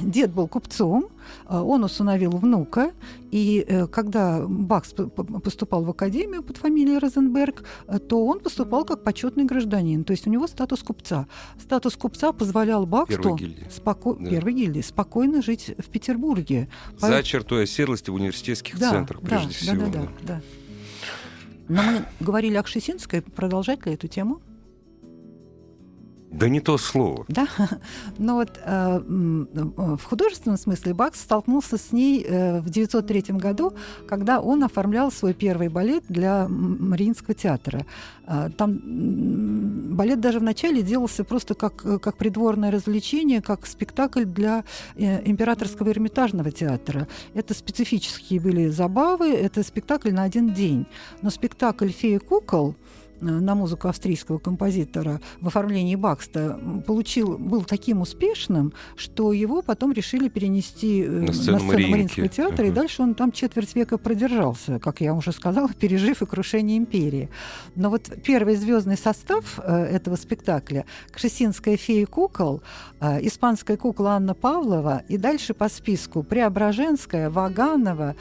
Дед 0.01 0.33
был 0.33 0.49
купцом, 0.49 1.09
э, 1.49 1.59
он 1.59 1.85
усыновил 1.85 2.31
внука, 2.33 2.93
и 3.31 3.65
э, 3.67 3.87
когда 3.87 4.45
Бакс 4.47 4.95
поступал 5.43 5.85
в 5.85 5.91
академию 5.91 6.43
под 6.43 6.57
фамилией 6.57 6.99
Розенберг, 6.99 7.65
э, 7.87 7.99
то 7.99 8.27
он 8.27 8.41
поступал 8.41 8.85
как 8.85 9.03
почетный 9.03 9.45
гражданин, 9.45 10.05
то 10.05 10.13
есть 10.13 10.27
у 10.27 10.31
него 10.31 10.47
статус 10.47 10.83
купца. 10.83 11.27
Статус 11.61 11.97
купца 11.97 12.33
позволял 12.33 12.87
Баксту 12.87 13.23
первой 13.23 13.39
гильдии, 13.39 13.67
споко... 13.71 14.15
да. 14.15 14.31
первой 14.31 14.53
гильдии 14.53 14.81
спокойно 14.81 15.43
жить 15.43 15.75
в 15.79 15.89
Петербурге. 15.89 16.69
За 16.99 17.23
чертой 17.23 17.65
оседлости 17.65 18.11
в 18.11 18.15
университетских 18.15 18.79
да, 18.79 18.91
центрах, 18.91 19.21
прежде 19.21 19.49
да, 19.49 19.53
всего. 19.53 19.87
Да, 19.87 19.87
да, 19.87 20.01
да, 20.01 20.09
да. 20.23 20.43
Но 21.69 21.83
мы 21.83 22.05
говорили 22.21 22.57
о 22.57 22.63
Кшесинской, 22.63 23.23
продолжать 23.23 23.87
ли 23.87 23.95
эту 23.95 24.07
тему? 24.09 24.41
Да 26.35 26.49
не 26.49 26.61
то 26.61 26.79
слово. 26.79 27.25
Да, 27.29 27.47
но 28.19 28.35
вот 28.35 28.59
э, 28.65 29.01
в 29.07 30.03
художественном 30.03 30.59
смысле 30.59 30.93
Бакс 30.93 31.21
столкнулся 31.21 31.79
с 31.79 31.93
ней 31.93 32.25
э, 32.25 32.61
в 32.61 32.71
1903 32.71 33.37
году, 33.37 33.73
когда 34.09 34.41
он 34.41 34.65
оформлял 34.65 35.13
свой 35.13 35.33
первый 35.33 35.69
балет 35.69 36.05
для 36.09 36.49
Мариинского 36.49 37.35
театра. 37.35 37.87
Э, 38.27 38.51
там 38.57 38.81
балет 39.95 40.21
даже 40.21 40.41
вначале 40.41 40.83
делался 40.83 41.23
просто 41.23 41.55
как, 41.55 41.85
э, 41.85 41.99
как 42.01 42.17
придворное 42.17 42.73
развлечение, 42.73 43.41
как 43.41 43.65
спектакль 43.67 44.25
для 44.25 44.65
э, 44.97 45.23
императорского 45.29 45.91
эрмитажного 45.91 46.51
театра. 46.51 47.07
Это 47.35 47.55
специфические 47.55 48.41
были 48.41 48.71
забавы, 48.71 49.33
это 49.33 49.63
спектакль 49.63 50.11
на 50.11 50.25
один 50.25 50.53
день. 50.53 50.87
Но 51.23 51.31
спектакль 51.31 51.91
«Фея 51.91 52.19
кукол» 52.19 52.75
Э, 52.75 52.84
на 53.25 53.55
музыку 53.55 53.89
австрийского 53.89 54.39
композитора 54.39 55.21
в 55.41 55.49
оформлении 55.49 55.97
Бакста 55.97 56.59
получил, 56.87 57.39
был 57.39 57.63
таким 57.63 58.01
успешным, 58.01 58.73
что 58.97 59.33
его 59.33 59.63
потом 59.63 59.93
решили 59.93 60.29
перенести 60.29 61.03
э, 61.03 61.09
на 61.09 61.33
сцену, 61.33 61.59
на 61.59 61.69
сцену 61.69 61.89
Мариинского 61.89 62.29
театра, 62.29 62.65
uh-huh. 62.65 62.69
и 62.69 62.73
дальше 62.73 63.03
он 63.03 63.15
там 63.15 63.33
четверть 63.33 63.75
века 63.75 63.99
продержался, 63.99 64.79
как 64.79 65.01
я 65.01 65.15
уже 65.15 65.33
сказала, 65.33 65.69
пережив 65.81 66.23
и 66.23 66.27
крушение 66.27 66.79
империи. 66.79 67.29
Но 67.75 67.91
вот 67.91 68.11
первый 68.25 68.57
звездный 68.57 68.97
состав 68.97 69.59
э, 69.63 69.85
этого 69.85 70.17
спектакля 70.17 70.85
«Кшесинская 71.11 71.77
фея 71.77 72.07
кукол», 72.07 72.63
испанская 73.01 73.77
кукла 73.77 74.13
Анна 74.13 74.35
Павлова, 74.35 75.03
и 75.09 75.19
дальше 75.19 75.53
по 75.53 75.69
списку 75.69 76.23
Преображенская, 76.23 77.29
Ваганова, 77.29 78.17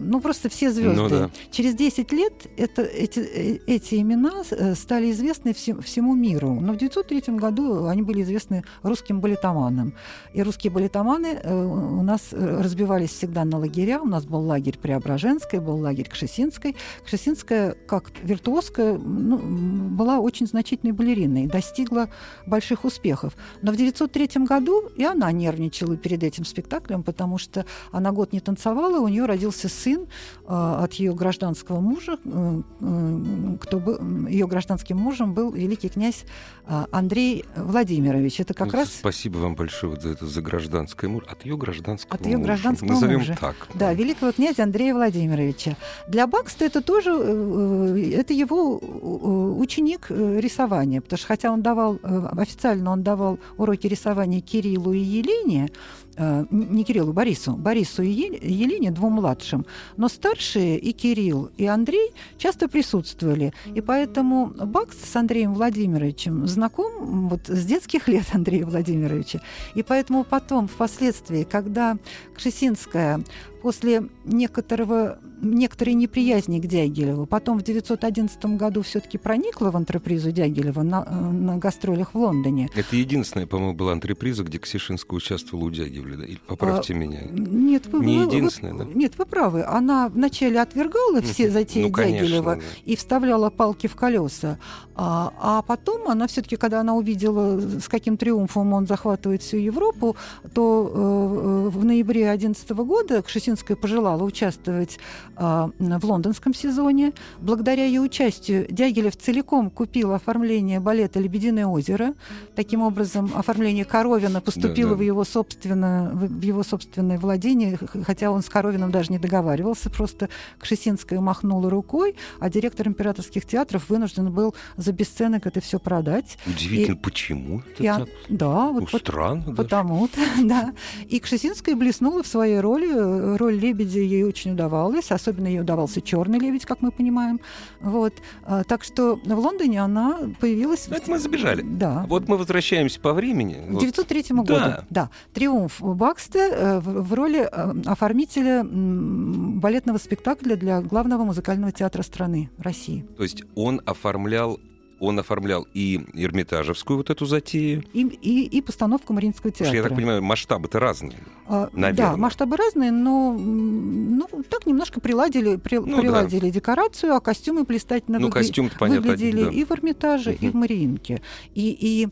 ну 0.00 0.20
просто 0.20 0.48
все 0.48 0.70
звезды. 0.70 1.02
Ну, 1.02 1.08
да. 1.08 1.30
Через 1.50 1.74
10 1.74 2.12
лет 2.12 2.32
это, 2.56 2.82
эти, 2.82 3.20
эти 3.66 3.96
имена 3.96 4.33
Э, 4.50 4.74
стали 4.74 5.10
известны 5.10 5.52
всем, 5.52 5.80
всему 5.80 6.14
миру. 6.14 6.60
Но 6.60 6.72
в 6.72 6.76
1903 6.76 7.36
году 7.36 7.86
они 7.86 8.02
были 8.02 8.22
известны 8.22 8.64
русским 8.82 9.20
балетоманам. 9.20 9.94
И 10.32 10.42
русские 10.42 10.72
балетоманы 10.72 11.38
э, 11.42 11.64
у 11.64 12.02
нас 12.02 12.32
э, 12.32 12.60
разбивались 12.62 13.10
всегда 13.10 13.44
на 13.44 13.58
лагеря. 13.58 14.00
У 14.00 14.06
нас 14.06 14.24
был 14.24 14.40
лагерь 14.40 14.78
Преображенской, 14.78 15.60
был 15.60 15.78
лагерь 15.78 16.08
Кшесинской. 16.08 16.76
Кшесинская, 17.04 17.74
как 17.86 18.10
виртуозка, 18.22 18.98
ну, 18.98 19.38
была 19.38 20.18
очень 20.18 20.46
значительной 20.46 20.92
балериной, 20.92 21.46
достигла 21.46 22.08
больших 22.46 22.84
успехов. 22.84 23.34
Но 23.62 23.72
в 23.72 23.74
1903 23.74 24.44
году 24.44 24.88
и 24.96 25.04
она 25.04 25.30
нервничала 25.32 25.96
перед 25.96 26.22
этим 26.22 26.44
спектаклем, 26.44 27.02
потому 27.02 27.38
что 27.38 27.64
она 27.92 28.12
год 28.12 28.32
не 28.32 28.40
танцевала, 28.40 28.98
у 28.98 29.08
нее 29.08 29.26
родился 29.26 29.68
сын 29.68 30.02
э, 30.02 30.04
от 30.46 30.94
ее 30.94 31.14
гражданского 31.14 31.80
мужа, 31.80 32.18
э, 32.24 32.62
э, 32.80 33.56
кто 33.60 33.80
был, 33.80 33.98
ее 34.26 34.46
гражданским 34.46 34.96
мужем 34.96 35.34
был 35.34 35.52
великий 35.52 35.88
князь 35.88 36.24
а, 36.66 36.86
Андрей 36.90 37.44
Владимирович. 37.56 38.40
Это 38.40 38.54
как 38.54 38.72
ну, 38.72 38.78
раз... 38.78 38.88
Спасибо 38.88 39.38
вам 39.38 39.54
большое 39.54 40.00
за 40.00 40.10
это, 40.10 40.26
за 40.26 40.42
гражданское 40.42 41.08
муж. 41.08 41.24
От 41.28 41.44
ее 41.44 41.56
гражданского 41.56 42.14
От 42.14 42.26
ее 42.26 42.38
гражданского 42.38 42.88
Назовем 42.88 43.18
мужа. 43.18 43.36
так. 43.40 43.56
Да, 43.74 43.92
великого 43.92 44.32
князя 44.32 44.62
Андрея 44.62 44.94
Владимировича. 44.94 45.76
Для 46.08 46.26
Бакста 46.26 46.64
это 46.64 46.80
тоже, 46.80 47.10
э, 47.10 47.94
э, 47.96 48.20
это 48.20 48.32
его 48.32 48.80
э, 48.80 49.60
ученик 49.60 50.06
рисования, 50.10 51.00
потому 51.00 51.18
что 51.18 51.26
хотя 51.26 51.50
он 51.52 51.62
давал, 51.62 51.98
официально 52.02 52.90
он 52.90 53.02
давал 53.02 53.38
уроки 53.56 53.86
рисования 53.86 54.40
Кириллу 54.40 54.92
и 54.92 54.98
Елене, 54.98 55.70
не 56.16 56.84
Кириллу, 56.84 57.12
Борису, 57.12 57.52
Борису 57.52 58.02
и 58.02 58.10
Елене, 58.10 58.90
двум 58.90 59.14
младшим, 59.14 59.66
но 59.96 60.08
старшие 60.08 60.78
и 60.78 60.92
Кирилл, 60.92 61.50
и 61.56 61.66
Андрей 61.66 62.12
часто 62.38 62.68
присутствовали. 62.68 63.52
И 63.74 63.80
поэтому 63.80 64.46
Бакс 64.46 64.96
с 64.96 65.16
Андреем 65.16 65.54
Владимировичем 65.54 66.46
знаком 66.46 67.28
вот 67.28 67.48
с 67.48 67.64
детских 67.64 68.08
лет 68.08 68.24
Андрея 68.32 68.66
Владимировича. 68.66 69.40
И 69.74 69.82
поэтому 69.82 70.24
потом, 70.24 70.68
впоследствии, 70.68 71.44
когда 71.44 71.96
Кшесинская 72.36 73.22
после 73.64 74.02
некоторого, 74.26 75.18
некоторой 75.40 75.94
неприязни 75.94 76.60
к 76.60 76.66
Дягилеву. 76.66 77.24
Потом 77.24 77.58
в 77.58 77.62
1911 77.62 78.44
году 78.58 78.82
все-таки 78.82 79.16
проникла 79.16 79.70
в 79.70 79.76
антрепризу 79.78 80.32
Дягилева 80.32 80.82
на, 80.82 81.02
э, 81.08 81.14
на 81.14 81.56
гастролях 81.56 82.12
в 82.12 82.18
Лондоне. 82.18 82.68
Это 82.76 82.94
единственная, 82.94 83.46
по-моему, 83.46 83.72
была 83.72 83.92
антреприза, 83.92 84.44
где 84.44 84.58
Ксишинская 84.58 85.16
участвовала 85.16 85.64
у 85.64 85.70
Дягилева. 85.70 86.16
Да? 86.18 86.24
Поправьте 86.46 86.92
а, 86.92 86.96
меня. 86.96 87.20
Нет, 87.30 87.86
вы, 87.86 88.04
Не 88.04 88.24
единственная, 88.24 88.74
вы, 88.74 88.84
да? 88.84 88.90
Нет, 88.94 89.14
вы 89.16 89.24
правы. 89.24 89.64
Она 89.64 90.10
вначале 90.10 90.60
отвергала 90.60 91.22
все 91.22 91.48
затеи 91.48 91.84
ну, 91.84 91.90
конечно, 91.90 92.42
да. 92.42 92.58
и 92.84 92.96
вставляла 92.96 93.48
палки 93.48 93.86
в 93.86 93.96
колеса. 93.96 94.58
А, 94.94 95.32
а 95.40 95.62
потом 95.62 96.08
она 96.08 96.26
все-таки, 96.26 96.56
когда 96.56 96.80
она 96.80 96.94
увидела, 96.94 97.58
с 97.58 97.88
каким 97.88 98.18
триумфом 98.18 98.74
он 98.74 98.86
захватывает 98.86 99.42
всю 99.42 99.56
Европу, 99.56 100.16
то 100.52 100.92
э, 100.94 101.68
в 101.70 101.82
э, 101.82 101.86
ноябре 101.86 102.24
2011 102.24 102.70
года 102.70 103.22
к 103.22 103.28
Косинская 103.54 103.76
пожелала 103.76 104.24
участвовать 104.24 104.98
э, 105.36 105.70
в 105.78 106.04
лондонском 106.04 106.54
сезоне. 106.54 107.12
Благодаря 107.40 107.84
ее 107.84 108.00
участию 108.00 108.66
Дягилев 108.68 109.16
целиком 109.16 109.70
купил 109.70 110.12
оформление 110.12 110.80
балета 110.80 111.20
«Лебединое 111.20 111.66
озеро». 111.66 112.14
Таким 112.56 112.82
образом, 112.82 113.30
оформление 113.32 113.84
Коровина 113.84 114.40
поступило 114.40 114.90
да, 114.90 114.96
да. 114.96 114.98
В, 114.98 115.02
его 115.02 115.22
собственно, 115.22 116.10
в 116.12 116.40
его 116.42 116.64
собственное 116.64 117.16
владение, 117.16 117.78
хотя 118.04 118.32
он 118.32 118.42
с 118.42 118.48
Коровином 118.48 118.90
даже 118.90 119.12
не 119.12 119.20
договаривался, 119.20 119.88
просто 119.88 120.28
Кшесинская 120.58 121.20
махнула 121.20 121.70
рукой, 121.70 122.16
а 122.40 122.50
директор 122.50 122.88
императорских 122.88 123.46
театров 123.46 123.88
вынужден 123.88 124.32
был 124.32 124.52
за 124.76 124.90
бесценок 124.90 125.46
это 125.46 125.60
все 125.60 125.78
продать. 125.78 126.38
Удивительно, 126.44 126.96
и, 126.96 126.98
почему 126.98 127.60
это 127.60 127.82
и, 127.82 127.86
так? 127.86 128.08
Да, 128.28 128.70
вот 128.70 128.92
ну, 128.92 128.98
странно 128.98 129.54
потому-то, 129.54 130.18
да. 130.42 130.72
И 131.08 131.20
Кшесинская 131.20 131.76
блеснула 131.76 132.24
в 132.24 132.26
своей 132.26 132.58
роли 132.64 132.90
э, 132.90 133.36
роль 133.44 133.54
лебедя 133.54 134.00
ей 134.00 134.24
очень 134.24 134.52
удавалась, 134.52 135.10
особенно 135.10 135.48
ей 135.48 135.60
удавался 135.60 136.00
черный 136.00 136.38
лебедь, 136.38 136.64
как 136.64 136.80
мы 136.80 136.90
понимаем. 136.90 137.40
Вот. 137.80 138.14
А, 138.44 138.64
так 138.64 138.84
что 138.84 139.16
в 139.16 139.38
Лондоне 139.38 139.82
она 139.82 140.18
появилась... 140.40 140.88
Это 140.88 141.10
мы 141.10 141.18
забежали. 141.18 141.62
Да. 141.62 142.06
Вот 142.08 142.28
мы 142.28 142.36
возвращаемся 142.36 143.00
по 143.00 143.12
времени. 143.12 143.54
К 143.54 143.76
1903 143.76 144.24
вот. 144.30 144.46
году. 144.46 144.60
Да. 144.60 144.84
да. 144.90 145.10
Триумф 145.32 145.80
Бакста 145.80 146.38
э, 146.38 146.80
в, 146.80 147.02
в 147.02 147.14
роли 147.14 147.48
э, 147.50 147.74
оформителя 147.86 148.64
балетного 148.64 149.98
спектакля 149.98 150.56
для 150.56 150.80
главного 150.80 151.24
музыкального 151.24 151.72
театра 151.72 152.02
страны 152.02 152.50
России. 152.58 153.04
То 153.16 153.22
есть 153.22 153.44
он 153.54 153.80
оформлял 153.84 154.58
он 155.00 155.18
оформлял 155.18 155.66
и 155.74 156.04
Эрмитажевскую 156.14 156.98
вот 156.98 157.10
эту 157.10 157.26
затею. 157.26 157.84
И, 157.92 158.02
и, 158.02 158.44
и 158.44 158.62
постановку 158.62 159.12
Мариинского 159.12 159.50
театра. 159.50 159.66
Что, 159.66 159.76
я 159.76 159.82
так 159.82 159.94
понимаю, 159.94 160.22
масштабы-то 160.22 160.78
разные, 160.78 161.18
а, 161.46 161.68
наверное. 161.72 162.12
Да, 162.12 162.16
масштабы 162.16 162.56
разные, 162.56 162.90
но 162.90 163.32
ну, 163.32 164.28
так 164.48 164.66
немножко 164.66 165.00
приладили, 165.00 165.56
при, 165.56 165.78
ну, 165.78 166.00
приладили 166.00 166.46
да. 166.46 166.50
декорацию, 166.50 167.14
а 167.14 167.20
костюмы 167.20 167.64
блистательно 167.64 168.18
ну, 168.18 168.30
костюм 168.30 168.70
выглядели 168.80 169.44
да. 169.44 169.50
и 169.50 169.64
в 169.64 169.70
Эрмитаже, 169.70 170.30
угу. 170.32 170.46
и 170.46 170.48
в 170.50 170.54
Мариинке. 170.54 171.22
И, 171.54 171.76
и 171.78 172.08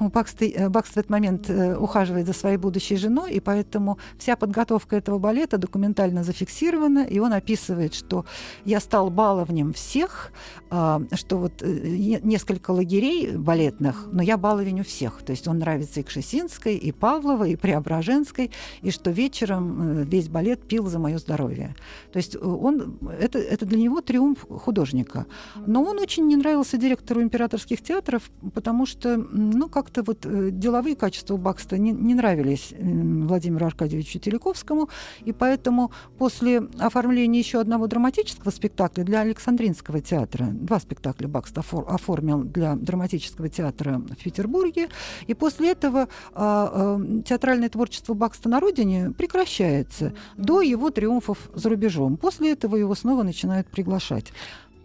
Бакс, 0.00 0.34
Бакс 0.68 0.90
в 0.90 0.96
этот 0.96 1.10
момент 1.10 1.50
э, 1.50 1.76
ухаживает 1.76 2.26
за 2.26 2.32
своей 2.32 2.56
будущей 2.56 2.96
женой, 2.96 3.32
и 3.32 3.40
поэтому 3.40 3.98
вся 4.18 4.36
подготовка 4.36 4.96
этого 4.96 5.18
балета 5.18 5.58
документально 5.58 6.24
зафиксирована, 6.24 7.04
и 7.04 7.18
он 7.18 7.32
описывает, 7.32 7.94
что 7.94 8.24
я 8.64 8.80
стал 8.80 9.10
баловнем 9.10 9.72
всех, 9.72 10.32
а, 10.70 11.02
что 11.14 11.36
вот 11.38 11.62
э, 11.62 12.19
несколько 12.22 12.70
лагерей 12.70 13.36
балетных, 13.36 14.08
но 14.12 14.22
я 14.22 14.36
баловень 14.36 14.80
у 14.80 14.84
всех. 14.84 15.22
То 15.22 15.32
есть 15.32 15.48
он 15.48 15.58
нравится 15.58 16.00
и 16.00 16.02
Кшесинской, 16.02 16.76
и 16.76 16.92
Павловой, 16.92 17.52
и 17.52 17.56
Преображенской, 17.56 18.50
и 18.82 18.90
что 18.90 19.10
вечером 19.10 20.00
э, 20.00 20.04
весь 20.04 20.28
балет 20.28 20.62
пил 20.62 20.86
за 20.86 20.98
мое 20.98 21.18
здоровье. 21.18 21.74
То 22.12 22.18
есть 22.18 22.36
э, 22.36 22.38
он, 22.38 22.98
это, 23.18 23.38
это 23.38 23.66
для 23.66 23.78
него 23.78 24.00
триумф 24.00 24.46
художника. 24.48 25.26
Но 25.66 25.82
он 25.82 25.98
очень 25.98 26.26
не 26.26 26.36
нравился 26.36 26.76
директору 26.76 27.22
императорских 27.22 27.82
театров, 27.82 28.30
потому 28.54 28.86
что, 28.86 29.16
ну, 29.16 29.68
как-то 29.68 30.02
вот 30.02 30.24
э, 30.24 30.50
деловые 30.52 30.96
качества 30.96 31.36
Бакста 31.36 31.78
не, 31.78 31.92
не 31.92 32.14
нравились 32.14 32.74
Владимиру 32.78 33.66
Аркадьевичу 33.66 34.18
Телековскому, 34.18 34.88
и 35.24 35.32
поэтому 35.32 35.90
после 36.18 36.58
оформления 36.78 37.38
еще 37.38 37.60
одного 37.60 37.86
драматического 37.86 38.50
спектакля 38.50 39.04
для 39.04 39.20
Александринского 39.20 40.00
театра, 40.00 40.46
два 40.46 40.80
спектакля 40.80 41.28
Бакста 41.28 41.60
оформил 41.60 42.09
оформил 42.10 42.42
для 42.42 42.74
драматического 42.74 43.48
театра 43.48 43.98
в 43.98 44.22
Петербурге. 44.22 44.88
И 45.26 45.34
после 45.34 45.70
этого 45.72 46.08
а, 46.34 46.98
а, 46.98 47.22
театральное 47.22 47.68
творчество 47.68 48.14
Бакста 48.14 48.48
на 48.48 48.60
родине 48.60 49.12
прекращается 49.16 50.12
до 50.36 50.60
его 50.60 50.90
триумфов 50.90 51.38
за 51.54 51.68
рубежом. 51.68 52.16
После 52.16 52.52
этого 52.52 52.76
его 52.76 52.94
снова 52.94 53.22
начинают 53.22 53.68
приглашать. 53.68 54.32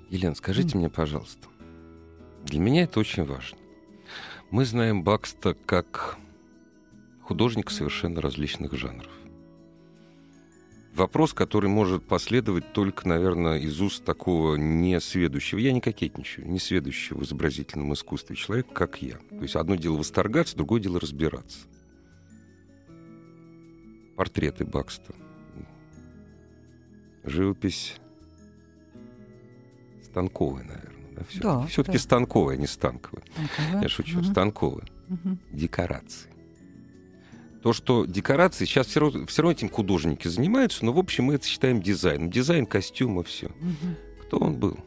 Елена, 0.10 0.36
скажите 0.36 0.76
mm. 0.76 0.78
мне, 0.78 0.90
пожалуйста, 0.90 1.48
для 2.46 2.60
меня 2.60 2.84
это 2.84 3.00
очень 3.00 3.26
важно. 3.26 3.58
Мы 4.52 4.66
знаем 4.66 5.04
Бакста 5.04 5.56
как 5.66 6.18
художник 7.24 7.72
совершенно 7.72 8.22
различных 8.22 8.74
жанров. 8.74 9.10
Вопрос, 10.96 11.34
который 11.34 11.70
может 11.70 12.06
последовать 12.06 12.72
только, 12.72 13.06
наверное, 13.08 13.58
из 13.60 13.82
уст 13.82 14.06
такого 14.06 14.56
несведущего, 14.56 15.60
я 15.60 15.74
не 15.74 15.82
кокетничаю, 15.82 16.48
несведущего 16.50 17.18
в 17.20 17.24
изобразительном 17.24 17.94
искусстве 17.94 18.38
человека, 18.38 18.70
как 18.74 19.02
я. 19.02 19.18
То 19.30 19.42
есть 19.42 19.58
одно 19.58 19.76
дело 19.76 19.98
восторгаться, 19.98 20.56
другое 20.56 20.80
дело 20.80 21.00
разбираться. 21.02 21.68
Портреты 24.16 24.64
Бакста. 24.64 25.14
Живопись 27.26 27.96
станковая, 30.04 30.64
наверное. 30.64 30.96
Да, 31.16 31.24
все-таки 31.26 31.44
Да, 31.44 31.66
все-таки 31.68 31.98
да. 31.98 32.04
станковая, 32.04 32.56
а 32.56 32.60
не 32.60 32.68
станковая. 32.68 33.26
Станковая. 33.34 33.82
Я 33.84 33.90
шучу, 33.90 34.20
Мгм. 34.20 34.26
станковая. 34.32 34.86
Мгм. 35.10 35.40
Декорации. 35.52 36.30
То, 37.66 37.74
что 37.74 38.06
декорации, 38.06 38.66
сейчас 38.66 38.86
все 38.86 39.00
равно, 39.00 39.26
все 39.26 39.42
равно 39.42 39.54
этим 39.54 39.72
художники 39.72 40.28
занимаются, 40.28 40.86
но, 40.86 40.94
в 40.94 41.00
общем, 41.00 41.24
мы 41.24 41.34
это 41.34 41.48
считаем 41.48 41.82
дизайном. 41.82 42.30
Дизайн 42.30 42.68
костюма, 42.68 43.24
все. 43.24 43.50
Кто 44.22 44.38
он 44.38 44.58
был? 44.58 44.78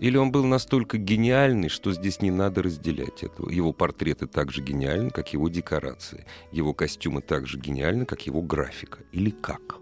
Или 0.00 0.16
он 0.16 0.32
был 0.32 0.42
настолько 0.42 0.98
гениальный, 0.98 1.68
что 1.68 1.92
здесь 1.92 2.20
не 2.22 2.32
надо 2.32 2.64
разделять 2.64 3.22
этого. 3.22 3.50
Его 3.50 3.72
портреты 3.72 4.26
так 4.26 4.50
же 4.50 4.62
гениальны, 4.62 5.10
как 5.10 5.32
его 5.32 5.48
декорации. 5.48 6.26
Его 6.50 6.74
костюмы 6.74 7.22
так 7.22 7.46
же 7.46 7.56
гениальны, 7.56 8.04
как 8.04 8.26
его 8.26 8.42
графика. 8.42 8.98
Или 9.12 9.30
как? 9.30 9.76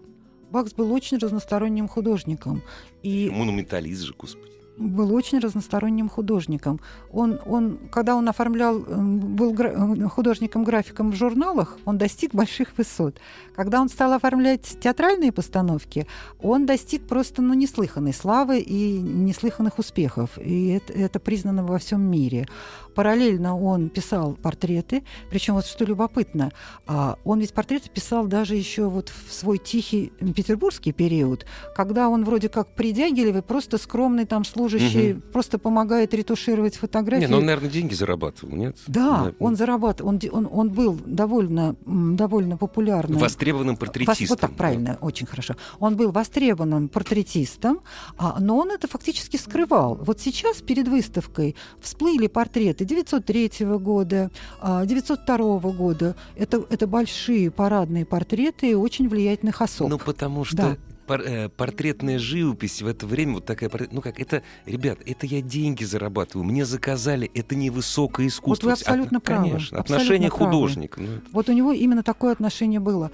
Бакс 0.51 0.73
был 0.73 0.93
очень 0.93 1.17
разносторонним 1.17 1.87
художником. 1.87 2.61
И 3.01 3.31
Монументалист 3.31 4.03
же, 4.03 4.13
господи. 4.15 4.52
Был 4.77 5.13
очень 5.13 5.39
разносторонним 5.39 6.09
художником. 6.09 6.79
Он, 7.11 7.39
он, 7.45 7.77
когда 7.91 8.15
он 8.15 8.27
оформлял, 8.27 8.83
эм, 8.83 9.19
был 9.35 9.53
гра- 9.53 9.71
э, 9.71 10.07
художником-графиком 10.07 11.11
в 11.11 11.15
журналах, 11.15 11.77
он 11.85 11.97
достиг 11.97 12.33
больших 12.33 12.77
высот. 12.77 13.19
Когда 13.55 13.81
он 13.81 13.89
стал 13.89 14.13
оформлять 14.13 14.77
театральные 14.79 15.31
постановки, 15.31 16.07
он 16.41 16.65
достиг 16.65 17.07
просто 17.07 17.41
ну, 17.41 17.53
неслыханной 17.53 18.13
славы 18.13 18.59
и 18.59 18.99
неслыханных 18.99 19.79
успехов. 19.79 20.37
И 20.37 20.69
это, 20.69 20.93
это 20.93 21.19
признано 21.19 21.63
во 21.63 21.77
всем 21.77 22.01
мире. 22.01 22.47
Параллельно 22.95 23.57
он 23.59 23.89
писал 23.89 24.33
портреты, 24.33 25.03
причем 25.29 25.55
вот 25.55 25.65
что 25.65 25.85
любопытно, 25.85 26.51
а, 26.85 27.17
он 27.23 27.39
ведь 27.39 27.53
портреты 27.53 27.89
писал 27.89 28.27
даже 28.27 28.55
еще 28.55 28.87
вот 28.87 29.09
в 29.09 29.33
свой 29.33 29.57
тихий 29.57 30.11
петербургский 30.35 30.91
период, 30.91 31.45
когда 31.75 32.09
он 32.09 32.23
вроде 32.25 32.49
как 32.49 32.67
при 32.75 32.91
Дягилеве 32.91 33.41
просто 33.41 33.77
скромный 33.77 34.25
там 34.25 34.45
служащий, 34.45 35.13
просто 35.13 35.57
помогает 35.59 36.13
ретушировать 36.13 36.75
фотографии. 36.75 37.25
Не, 37.25 37.27
ну 37.31 37.37
он, 37.37 37.45
наверное, 37.45 37.69
деньги 37.69 37.93
зарабатывал, 37.93 38.55
нет? 38.55 38.77
Да, 38.87 39.25
На- 39.25 39.33
он 39.39 39.55
зарабатывал, 39.55 40.09
он, 40.09 40.19
он, 40.31 40.47
он 40.51 40.69
был 40.69 40.93
довольно, 41.05 41.75
довольно 41.85 42.57
популярным. 42.57 43.19
Востребованным 43.19 43.75
Вос- 43.75 43.79
портретистом. 43.79 44.27
Вот 44.29 44.39
так, 44.39 44.53
правильно, 44.55 44.97
очень 45.01 45.25
хорошо. 45.27 45.55
Он 45.79 45.95
был 45.95 46.11
востребованным 46.11 46.89
портретистом, 46.89 47.81
а, 48.17 48.37
но 48.39 48.57
он 48.57 48.71
это 48.71 48.87
фактически 48.87 49.37
скрывал. 49.37 49.95
Вот 49.95 50.19
сейчас 50.19 50.61
перед 50.61 50.87
выставкой 50.87 51.55
всплыли 51.81 52.27
портреты 52.27 52.82
903 52.85 53.77
года, 53.79 54.31
а, 54.61 54.85
902 54.85 55.71
года. 55.71 56.15
Это, 56.35 56.63
это 56.69 56.87
большие 56.87 57.51
парадные 57.51 58.05
портреты 58.05 58.77
очень 58.77 59.07
влиятельных 59.09 59.61
особ. 59.61 59.89
Ну, 59.89 59.97
потому 59.97 60.45
что 60.45 60.57
Да. 60.57 60.77
Э, 61.07 61.49
портретная 61.49 62.19
живопись 62.19 62.81
в 62.81 62.87
это 62.87 63.05
время, 63.05 63.35
вот 63.35 63.45
такая, 63.45 63.69
ну 63.91 64.01
как, 64.01 64.19
это, 64.19 64.41
ребят, 64.65 64.99
это 65.05 65.25
я 65.25 65.41
деньги 65.41 65.83
зарабатываю, 65.83 66.45
мне 66.45 66.65
заказали, 66.65 67.29
это 67.33 67.55
не 67.55 67.69
высокое 67.69 68.27
искусство. 68.27 68.67
вы 68.67 68.73
От- 68.73 68.81
абсолютно 68.81 69.19
правы, 69.19 69.49
Конечно, 69.49 69.79
абсолютно 69.79 69.95
отношение 69.95 70.29
правы. 70.29 70.45
художника. 70.51 71.01
ну, 71.01 71.07
это- 71.07 71.21
Вот 71.31 71.49
у 71.49 71.53
него 71.53 71.71
именно 71.71 72.03
такое 72.03 72.31
отношение 72.31 72.79
было. 72.79 73.11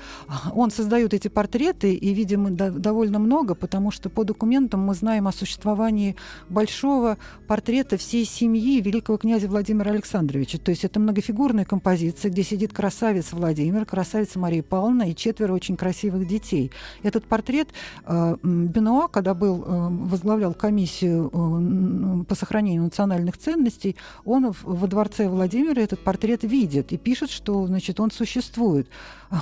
Он 0.53 0.71
создает 0.71 1.13
эти 1.13 1.27
портреты, 1.27 1.93
и, 1.93 2.13
видимо, 2.13 2.49
до- 2.51 2.71
довольно 2.71 3.19
много, 3.19 3.55
потому 3.55 3.91
что 3.91 4.09
по 4.09 4.23
документам 4.23 4.81
мы 4.81 4.93
знаем 4.93 5.27
о 5.27 5.31
существовании 5.31 6.15
большого 6.49 7.17
портрета 7.47 7.97
всей 7.97 8.25
семьи 8.25 8.81
великого 8.81 9.17
князя 9.17 9.47
Владимира 9.47 9.91
Александровича. 9.91 10.57
То 10.57 10.71
есть 10.71 10.83
это 10.85 10.99
многофигурная 10.99 11.65
композиция, 11.65 12.31
где 12.31 12.43
сидит 12.43 12.73
красавец 12.73 13.31
Владимир, 13.31 13.85
красавица 13.85 14.39
Мария 14.39 14.63
Павловна 14.63 15.09
и 15.09 15.15
четверо 15.15 15.53
очень 15.53 15.77
красивых 15.77 16.27
детей. 16.27 16.71
Этот 17.03 17.25
портрет 17.25 17.69
Бенуа, 18.43 19.07
когда 19.07 19.33
был, 19.33 19.63
э, 19.63 19.87
возглавлял 19.89 20.53
комиссию 20.53 21.29
э, 21.31 22.23
по 22.25 22.35
сохранению 22.35 22.83
национальных 22.83 23.37
ценностей, 23.37 23.95
он 24.25 24.53
во 24.63 24.87
дворце 24.87 25.27
Владимира 25.27 25.81
этот 25.81 26.03
портрет 26.03 26.43
видит 26.43 26.91
и 26.91 26.97
пишет, 26.97 27.29
что 27.29 27.67
значит, 27.67 27.99
он 27.99 28.11
существует. 28.11 28.87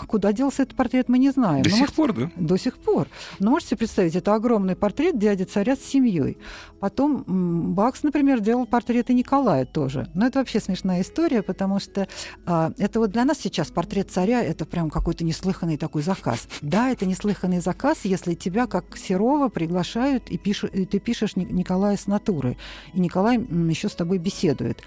Куда 0.07 0.33
делся 0.33 0.63
этот 0.63 0.75
портрет, 0.75 1.07
мы 1.07 1.17
не 1.17 1.29
знаем. 1.31 1.63
До 1.63 1.69
Но, 1.69 1.75
сих 1.75 1.81
может, 1.81 1.95
пор, 1.95 2.13
да? 2.13 2.31
до 2.35 2.57
сих 2.57 2.77
пор. 2.77 3.07
Но 3.39 3.51
можете 3.51 3.75
представить, 3.77 4.15
это 4.15 4.35
огромный 4.35 4.75
портрет 4.75 5.17
дяди 5.17 5.43
царя 5.43 5.75
с 5.75 5.79
семьей. 5.79 6.37
Потом 6.79 7.23
Бакс, 7.73 8.03
например, 8.03 8.39
делал 8.41 8.65
портреты 8.65 9.13
Николая 9.13 9.65
тоже. 9.65 10.07
Но 10.13 10.27
это 10.27 10.39
вообще 10.39 10.59
смешная 10.59 11.01
история, 11.01 11.41
потому 11.41 11.79
что 11.79 12.07
а, 12.45 12.71
это 12.77 12.99
вот 12.99 13.11
для 13.11 13.23
нас 13.25 13.37
сейчас 13.39 13.69
портрет 13.71 14.11
царя 14.11 14.43
это 14.43 14.65
прям 14.65 14.89
какой-то 14.89 15.23
неслыханный 15.23 15.77
такой 15.77 16.01
заказ. 16.03 16.47
Да, 16.61 16.89
это 16.89 17.05
неслыханный 17.05 17.61
заказ, 17.61 17.99
если 18.03 18.33
тебя 18.35 18.67
как 18.67 18.97
Серова 18.97 19.47
приглашают 19.49 20.29
и, 20.29 20.37
пишут, 20.37 20.75
и 20.75 20.85
ты 20.85 20.99
пишешь 20.99 21.35
Ни- 21.35 21.45
Николая 21.45 21.95
с 21.97 22.07
натуры. 22.07 22.57
И 22.93 22.99
Николай 22.99 23.37
еще 23.37 23.87
с 23.89 23.95
тобой 23.95 24.17
беседует. 24.17 24.81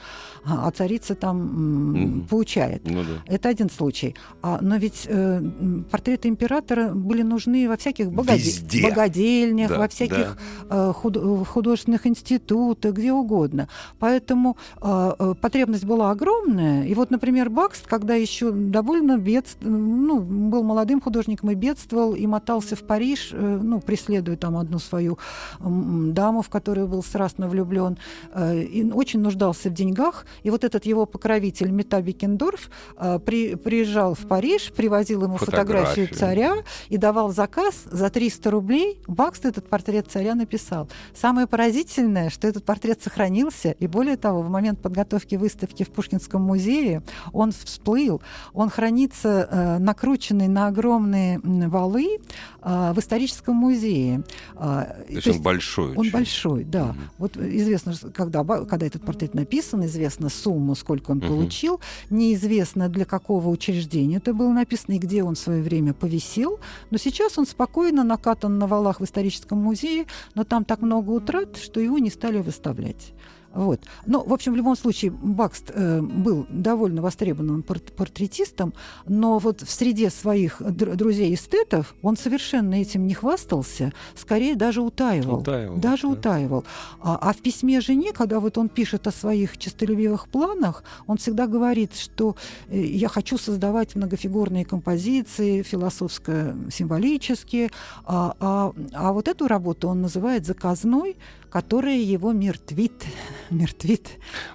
А, 0.45 0.69
а 0.69 0.71
царица 0.71 1.15
там 1.15 1.41
м, 1.41 1.93
Мгм. 1.93 2.27
поучает. 2.29 2.83
Ну 2.85 3.03
да. 3.03 3.23
Это 3.27 3.49
один 3.49 3.71
случай. 3.71 4.15
А, 4.43 4.59
но 4.61 4.77
ведь 4.77 4.90
э, 5.07 5.37
м, 5.39 5.85
портреты 5.91 6.29
императора 6.29 6.91
были 6.95 7.23
нужны 7.23 7.69
во 7.69 7.77
всяких 7.77 8.11
богоде- 8.11 8.83
богадельнях, 8.89 9.69
Да, 9.71 9.79
во 9.79 9.89
всяких 9.89 10.37
да. 10.69 10.91
э, 10.91 10.93
худ- 10.93 11.17
в 11.17 11.45
художественных 11.45 12.07
институтах, 12.07 12.95
где 12.95 13.13
угодно. 13.13 13.69
Поэтому 13.99 14.57
э, 14.81 15.13
э, 15.19 15.35
потребность 15.41 15.85
была 15.85 16.11
огромная. 16.11 16.85
И 16.85 16.95
вот, 16.95 17.11
например, 17.11 17.51
Бакст, 17.51 17.87
когда 17.87 18.15
еще 18.15 18.51
довольно 18.51 19.19
бедств... 19.19 19.59
ну, 19.63 20.21
был 20.21 20.63
молодым 20.63 21.01
художником 21.01 21.51
и 21.51 21.55
бедствовал, 21.55 22.15
и 22.15 22.27
мотался 22.27 22.77
в 22.77 22.83
Париж, 22.83 23.31
э, 23.33 23.61
ну, 23.63 23.81
преследуя 23.81 24.37
там 24.37 24.57
одну 24.57 24.79
свою 24.79 25.19
м, 25.61 26.13
даму, 26.15 26.43
в 26.43 26.49
которую 26.49 26.89
был 26.89 27.03
страстно 27.03 27.49
влюблен, 27.49 27.97
э, 28.35 28.63
и 28.63 28.91
очень 28.91 29.21
нуждался 29.21 29.71
в 29.71 29.75
деньгах. 29.75 30.27
И 30.43 30.51
вот 30.51 30.65
этот 30.65 30.87
его 30.87 31.07
покровитель 31.07 31.71
Мета 31.71 32.01
Бекендорф 32.03 32.71
э, 32.97 33.19
при, 33.25 33.55
приезжал 33.57 34.15
в 34.15 34.27
Париж, 34.27 34.73
привозил 34.81 35.25
ему 35.25 35.37
фотографию, 35.37 36.07
Фотографию. 36.09 36.19
царя 36.19 36.55
и 36.89 36.97
давал 36.97 37.31
заказ 37.33 37.83
за 37.85 38.09
300 38.09 38.51
рублей. 38.51 38.99
Бакст 39.07 39.45
этот 39.45 39.69
портрет 39.69 40.07
царя 40.11 40.35
написал. 40.35 40.89
Самое 41.15 41.47
поразительное, 41.47 42.31
что 42.31 42.49
этот 42.49 42.65
портрет 42.65 43.03
сохранился, 43.03 43.73
и 43.73 43.87
более 43.87 44.17
того, 44.17 44.41
в 44.41 44.49
момент 44.49 44.81
подготовки 44.81 45.35
выставки 45.35 45.83
в 45.83 45.91
Пушкинском 45.91 46.41
музее 46.41 47.03
он 47.35 47.53
всплыл, 47.53 48.23
он 48.55 48.71
хранится 48.71 49.47
э, 49.51 49.79
накрученный 49.81 50.49
на 50.49 50.69
огромные 50.69 51.41
валы 51.45 52.17
э, 52.63 52.93
в 52.95 52.99
историческом 52.99 53.57
музее. 53.57 54.23
А, 54.57 54.85
То 55.09 55.13
есть 55.13 55.27
он 55.29 55.43
большой. 55.43 55.91
он 55.91 55.99
очень. 55.99 56.11
большой, 56.13 56.65
да. 56.65 56.85
Мгм. 56.87 56.99
Вот 57.19 57.37
известно, 57.37 57.93
когда, 58.15 58.43
когда 58.45 58.87
этот 58.87 59.05
портрет 59.05 59.35
написан, 59.35 59.85
известна 59.85 60.31
сумму, 60.31 60.75
сколько 60.75 61.11
он 61.11 61.19
Мгм. 61.19 61.29
получил, 61.29 61.81
неизвестно 62.09 62.89
для 62.89 63.05
какого 63.05 63.49
учреждения 63.49 64.17
это 64.17 64.33
было 64.33 64.49
написано 64.51 64.70
и 64.71 64.99
где 64.99 65.23
он 65.23 65.35
в 65.35 65.39
свое 65.39 65.63
время 65.63 65.95
повисел. 65.95 66.61
Но 66.91 66.99
сейчас 66.99 67.39
он 67.39 67.47
спокойно 67.47 68.05
накатан 68.05 68.59
на 68.59 68.67
валах 68.67 69.01
в 69.01 69.05
историческом 69.05 69.59
музее, 69.59 70.07
но 70.35 70.45
там 70.45 70.65
так 70.65 70.81
много 70.81 71.11
утрат, 71.11 71.57
что 71.57 71.81
его 71.81 71.99
не 71.99 72.11
стали 72.11 72.39
выставлять. 72.39 73.13
Вот. 73.55 73.81
Ну, 74.07 74.25
в 74.25 74.33
общем, 74.33 74.53
в 74.53 74.57
любом 74.57 74.77
случае, 74.77 75.11
Бакст 75.11 75.73
э, 75.75 76.01
был 76.01 76.47
довольно 76.49 77.03
востребованным 77.03 77.63
пор- 77.63 77.81
портретистом, 77.81 78.73
но 79.07 79.39
вот 79.39 79.63
в 79.63 79.71
среде 79.71 80.11
своих 80.11 80.63
др- 80.63 80.95
друзей-эстетов 80.95 81.97
он 82.03 82.17
совершенно 82.17 82.75
этим 82.75 83.09
не 83.09 83.15
хвастался, 83.15 83.93
скорее 84.15 84.55
даже 84.55 84.83
утаивал. 84.83 85.41
Утаивал, 85.41 85.77
даже 85.79 86.03
да. 86.03 86.09
утаивал. 86.09 86.65
А, 87.01 87.19
а 87.21 87.33
в 87.33 87.39
письме 87.39 87.81
жене, 87.81 88.13
когда 88.13 88.39
вот 88.39 88.57
он 88.57 88.69
пишет 88.69 89.09
о 89.09 89.11
своих 89.11 89.59
честолюбивых 89.59 90.29
планах, 90.29 90.85
он 91.09 91.17
всегда 91.17 91.49
говорит, 91.49 91.97
что 91.97 92.37
э, 92.69 92.81
я 92.81 93.09
хочу 93.09 93.37
создавать 93.37 93.97
многофигурные 93.97 94.65
композиции, 94.65 95.63
философско-символические, 95.63 97.71
а, 98.05 98.37
а, 98.39 98.73
а 98.93 99.13
вот 99.13 99.27
эту 99.27 99.49
работу 99.49 99.89
он 99.89 100.03
называет 100.03 100.47
заказной, 100.47 101.17
которая 101.51 101.99
его 101.99 102.33
мертвит. 102.33 103.05
мертвит. 103.51 104.09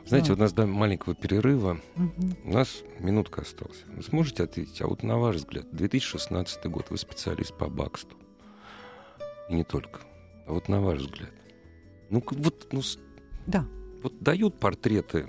Знаете, 0.05 0.31
Вот. 0.31 0.39
у 0.39 0.41
нас 0.41 0.53
до 0.53 0.65
маленького 0.65 1.13
перерыва, 1.15 1.79
Мгм. 1.95 2.37
у 2.45 2.51
нас 2.53 2.81
минутка 2.99 3.41
осталась. 3.41 3.83
Вы 3.87 4.01
сможете 4.03 4.43
ответить, 4.43 4.81
а 4.81 4.87
вот 4.87 5.03
на 5.03 5.17
ваш 5.17 5.35
взгляд, 5.37 5.65
2016 5.71 6.65
год, 6.65 6.87
вы 6.89 6.97
специалист 6.97 7.53
по 7.57 7.67
Баксту. 7.67 8.15
И 9.49 9.53
не 9.55 9.63
только. 9.63 9.99
А 10.47 10.53
вот 10.53 10.69
на 10.69 10.81
ваш 10.81 11.01
взгляд. 11.01 11.31
Ну, 12.09 12.23
вот, 12.31 12.67
ну, 12.71 12.81
Да. 13.47 13.65
вот 14.03 14.19
дают 14.21 14.59
портреты 14.59 15.25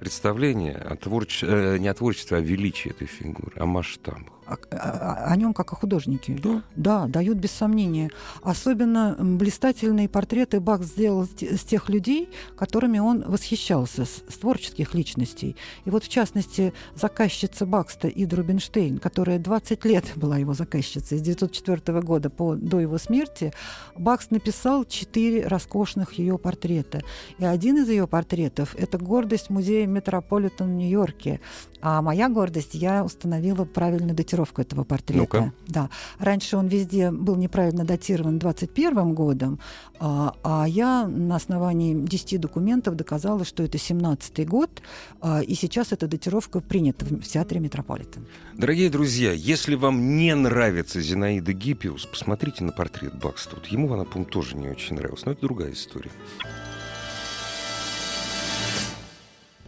представление 0.00 0.74
о 0.74 0.96
творче- 0.96 1.46
э, 1.46 1.78
не 1.78 1.88
о 1.88 1.94
творчестве, 1.94 2.38
а 2.38 2.40
о 2.40 2.42
величии 2.42 2.90
этой 2.90 3.06
фигуры, 3.06 3.52
о 3.60 3.66
масштабах. 3.66 4.32
О, 4.46 4.54
о, 4.70 5.24
о 5.26 5.36
нем 5.36 5.54
как 5.54 5.72
о 5.72 5.76
художнике. 5.76 6.38
Да. 6.42 6.62
Да, 6.76 7.06
дают 7.06 7.38
без 7.38 7.52
сомнения. 7.52 8.10
Особенно 8.42 9.16
блистательные 9.18 10.08
портреты 10.08 10.60
Бах 10.60 10.82
сделал 10.82 11.26
с 11.26 11.64
тех 11.64 11.88
людей, 11.88 12.28
которыми 12.56 12.98
он 12.98 13.22
восхищался, 13.22 14.04
с, 14.04 14.22
с 14.28 14.38
творческих 14.38 14.94
личностей. 14.94 15.56
И 15.84 15.90
вот, 15.90 16.04
в 16.04 16.08
частности, 16.08 16.72
заказчица 16.94 17.66
Бакста 17.66 18.08
Ида 18.08 18.36
Рубинштейн, 18.36 18.98
которая 18.98 19.38
20 19.38 19.84
лет 19.84 20.04
была 20.16 20.38
его 20.38 20.54
заказчицей, 20.54 21.18
с 21.18 21.22
1904 21.22 22.00
года 22.02 22.30
по, 22.30 22.54
до 22.54 22.80
его 22.80 22.98
смерти, 22.98 23.52
Бакст 23.96 24.30
написал 24.30 24.84
четыре 24.84 25.46
роскошных 25.46 26.14
ее 26.14 26.36
портрета. 26.38 27.02
И 27.38 27.44
один 27.44 27.78
из 27.78 27.88
ее 27.88 28.06
портретов– 28.06 28.74
это 28.78 28.98
гордость 28.98 29.50
музея 29.50 29.86
Метрополитен 29.86 30.66
в 30.66 30.76
Нью-Йорке. 30.76 31.40
А 31.80 32.02
моя 32.02 32.28
гордость, 32.28 32.74
я 32.74 33.04
установила 33.04 33.64
правильную 33.64 34.14
датировку 34.14 34.31
этого 34.58 34.84
портрета. 34.84 35.20
Ну-ка. 35.20 35.52
Да. 35.66 35.90
Раньше 36.18 36.56
он 36.56 36.68
везде 36.68 37.10
был 37.10 37.36
неправильно 37.36 37.84
датирован 37.84 38.38
21 38.38 39.14
годом, 39.14 39.58
а, 39.98 40.34
а 40.42 40.66
я 40.66 41.06
на 41.06 41.36
основании 41.36 41.94
10 41.94 42.40
документов 42.40 42.96
доказала, 42.96 43.44
что 43.44 43.62
это 43.62 43.78
17 43.78 44.46
год, 44.48 44.82
а, 45.20 45.40
и 45.40 45.54
сейчас 45.54 45.92
эта 45.92 46.06
датировка 46.06 46.60
принята 46.60 47.04
в 47.04 47.22
театре 47.22 47.60
Метрополитен. 47.60 48.26
Дорогие 48.54 48.90
друзья, 48.90 49.32
если 49.32 49.74
вам 49.74 50.16
не 50.16 50.34
нравится 50.34 51.00
Зинаида 51.00 51.52
Гиппиус, 51.52 52.06
посмотрите 52.06 52.64
на 52.64 52.72
портрет 52.72 53.18
Бакста. 53.18 53.56
Вот 53.56 53.66
ему 53.66 53.92
она, 53.92 54.04
по-моему, 54.04 54.30
тоже 54.30 54.56
не 54.56 54.68
очень 54.68 54.96
нравилась, 54.96 55.24
но 55.24 55.32
это 55.32 55.42
другая 55.42 55.72
история. 55.72 56.10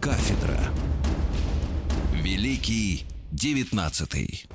Кафедра. 0.01 0.59
Великий 2.23 3.07
девятнадцатый. 3.35 4.47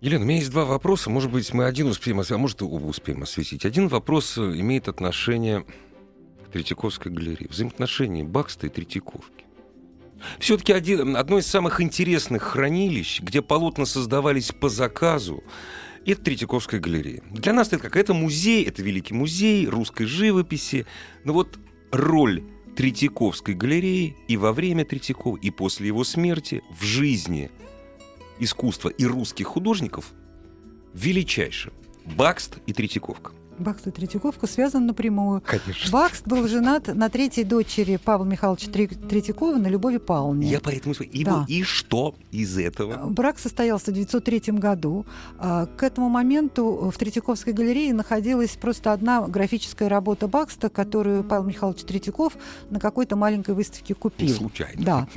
Елена, 0.00 0.24
у 0.24 0.26
меня 0.26 0.38
есть 0.38 0.50
два 0.50 0.64
вопроса. 0.64 1.10
Может 1.10 1.30
быть, 1.30 1.54
мы 1.54 1.64
один 1.64 1.86
успеем, 1.86 2.20
а 2.20 2.38
может, 2.38 2.60
оба 2.62 2.86
успеем 2.86 3.22
осветить. 3.22 3.64
Один 3.64 3.86
вопрос 3.86 4.36
э, 4.36 4.40
имеет 4.58 4.88
отношение 4.88 5.64
к 6.44 6.50
Третьяковской 6.52 7.12
галерее. 7.12 7.48
Взаимоотношения 7.48 8.24
Бакста 8.24 8.66
и 8.66 8.70
Третьяковки. 8.70 9.44
Все-таки 10.40 10.72
одно 10.72 11.38
из 11.38 11.46
самых 11.46 11.80
интересных 11.80 12.42
хранилищ, 12.42 13.20
где 13.20 13.40
полотна 13.40 13.86
создавались 13.86 14.50
по 14.50 14.68
заказу, 14.68 15.44
это 16.04 16.20
Третьяковская 16.20 16.80
галерея. 16.80 17.22
Для 17.30 17.52
нас 17.52 17.68
это 17.68 17.78
какая-то 17.78 18.12
музей, 18.12 18.64
это 18.64 18.82
великий 18.82 19.14
музей 19.14 19.68
русской 19.68 20.06
живописи. 20.06 20.86
Но 21.24 21.32
вот 21.32 21.60
роль 21.92 22.42
Третьяковской 22.76 23.54
галереи 23.54 24.16
и 24.28 24.36
во 24.36 24.52
время 24.52 24.84
Третьякова, 24.84 25.36
и 25.36 25.50
после 25.50 25.88
его 25.88 26.04
смерти 26.04 26.62
в 26.70 26.84
жизни 26.84 27.50
искусства 28.38 28.88
и 28.88 29.04
русских 29.04 29.46
художников 29.46 30.12
величайшая. 30.94 31.74
Бакст 32.04 32.58
и 32.66 32.72
Третьяковка. 32.72 33.32
Бакст 33.60 33.86
и 33.86 33.90
Третьяковка 33.90 34.46
связаны 34.46 34.86
напрямую. 34.86 35.42
Конечно. 35.44 35.90
Бакст 35.92 36.26
был 36.26 36.48
женат 36.48 36.88
на 36.94 37.08
третьей 37.08 37.44
дочери 37.44 37.96
Павла 37.96 38.24
Михайловича 38.24 38.70
Третьякова, 38.70 39.56
на 39.56 39.68
Любови 39.68 39.98
Павловне. 39.98 40.48
Я 40.50 40.60
поэтому 40.60 40.94
и, 40.94 41.24
Да. 41.24 41.44
и 41.46 41.62
что 41.62 42.14
из 42.30 42.56
этого? 42.56 43.06
Брак 43.10 43.38
состоялся 43.38 43.86
в 43.86 43.94
1903 43.94 44.58
году. 44.58 45.04
А, 45.38 45.66
К 45.66 45.82
этому 45.82 46.08
моменту 46.08 46.90
в 46.92 46.98
Третьяковской 46.98 47.52
галерее 47.52 47.92
находилась 47.94 48.56
просто 48.56 48.92
одна 48.92 49.26
графическая 49.28 49.88
работа 49.88 50.26
Бакста, 50.28 50.68
которую 50.70 51.22
Павел 51.24 51.44
Михайлович 51.44 51.82
Третьяков 51.82 52.36
на 52.70 52.80
какой-то 52.80 53.16
маленькой 53.16 53.54
выставке 53.54 53.94
купил. 53.94 54.34
Случайно. 54.34 54.82
Да. 54.84 55.08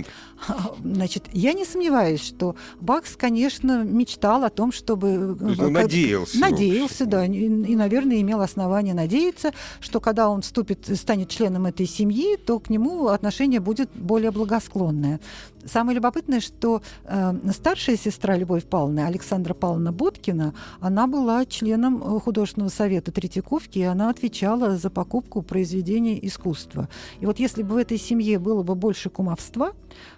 Значит, 0.83 1.25
я 1.31 1.53
не 1.53 1.65
сомневаюсь, 1.65 2.21
что 2.21 2.55
Бакс, 2.79 3.15
конечно, 3.15 3.83
мечтал 3.83 4.43
о 4.43 4.49
том, 4.49 4.71
чтобы... 4.71 5.37
То 5.39 5.47
есть, 5.47 5.61
э, 5.61 5.67
надеялся. 5.69 6.39
Надеялся, 6.39 7.05
да, 7.05 7.25
и, 7.25 7.29
и, 7.45 7.75
наверное, 7.75 8.21
имел 8.21 8.32
основание 8.41 8.93
надеяться, 8.93 9.51
что 9.79 9.99
когда 9.99 10.29
он 10.29 10.41
вступит, 10.41 10.87
станет 10.97 11.29
членом 11.29 11.65
этой 11.65 11.85
семьи, 11.85 12.37
то 12.37 12.59
к 12.59 12.69
нему 12.69 13.07
отношение 13.07 13.59
будет 13.59 13.89
более 13.93 14.31
благосклонное. 14.31 15.19
Самое 15.65 15.95
любопытное, 15.95 16.39
что 16.39 16.81
э, 17.05 17.33
старшая 17.53 17.97
сестра 17.97 18.35
Любовь 18.35 18.65
Павловна, 18.65 19.07
Александра 19.07 19.53
Павловна 19.53 19.91
Боткина, 19.91 20.53
она 20.79 21.07
была 21.07 21.45
членом 21.45 22.01
э, 22.03 22.19
художественного 22.19 22.69
совета 22.69 23.11
Третьяковки, 23.11 23.79
и 23.79 23.83
она 23.83 24.09
отвечала 24.09 24.77
за 24.77 24.89
покупку 24.89 25.41
произведений 25.41 26.19
искусства. 26.21 26.89
И 27.19 27.25
вот 27.25 27.39
если 27.39 27.63
бы 27.63 27.75
в 27.75 27.77
этой 27.77 27.97
семье 27.97 28.39
было 28.39 28.63
бы 28.63 28.75
больше 28.75 29.09
кумовства, 29.09 29.71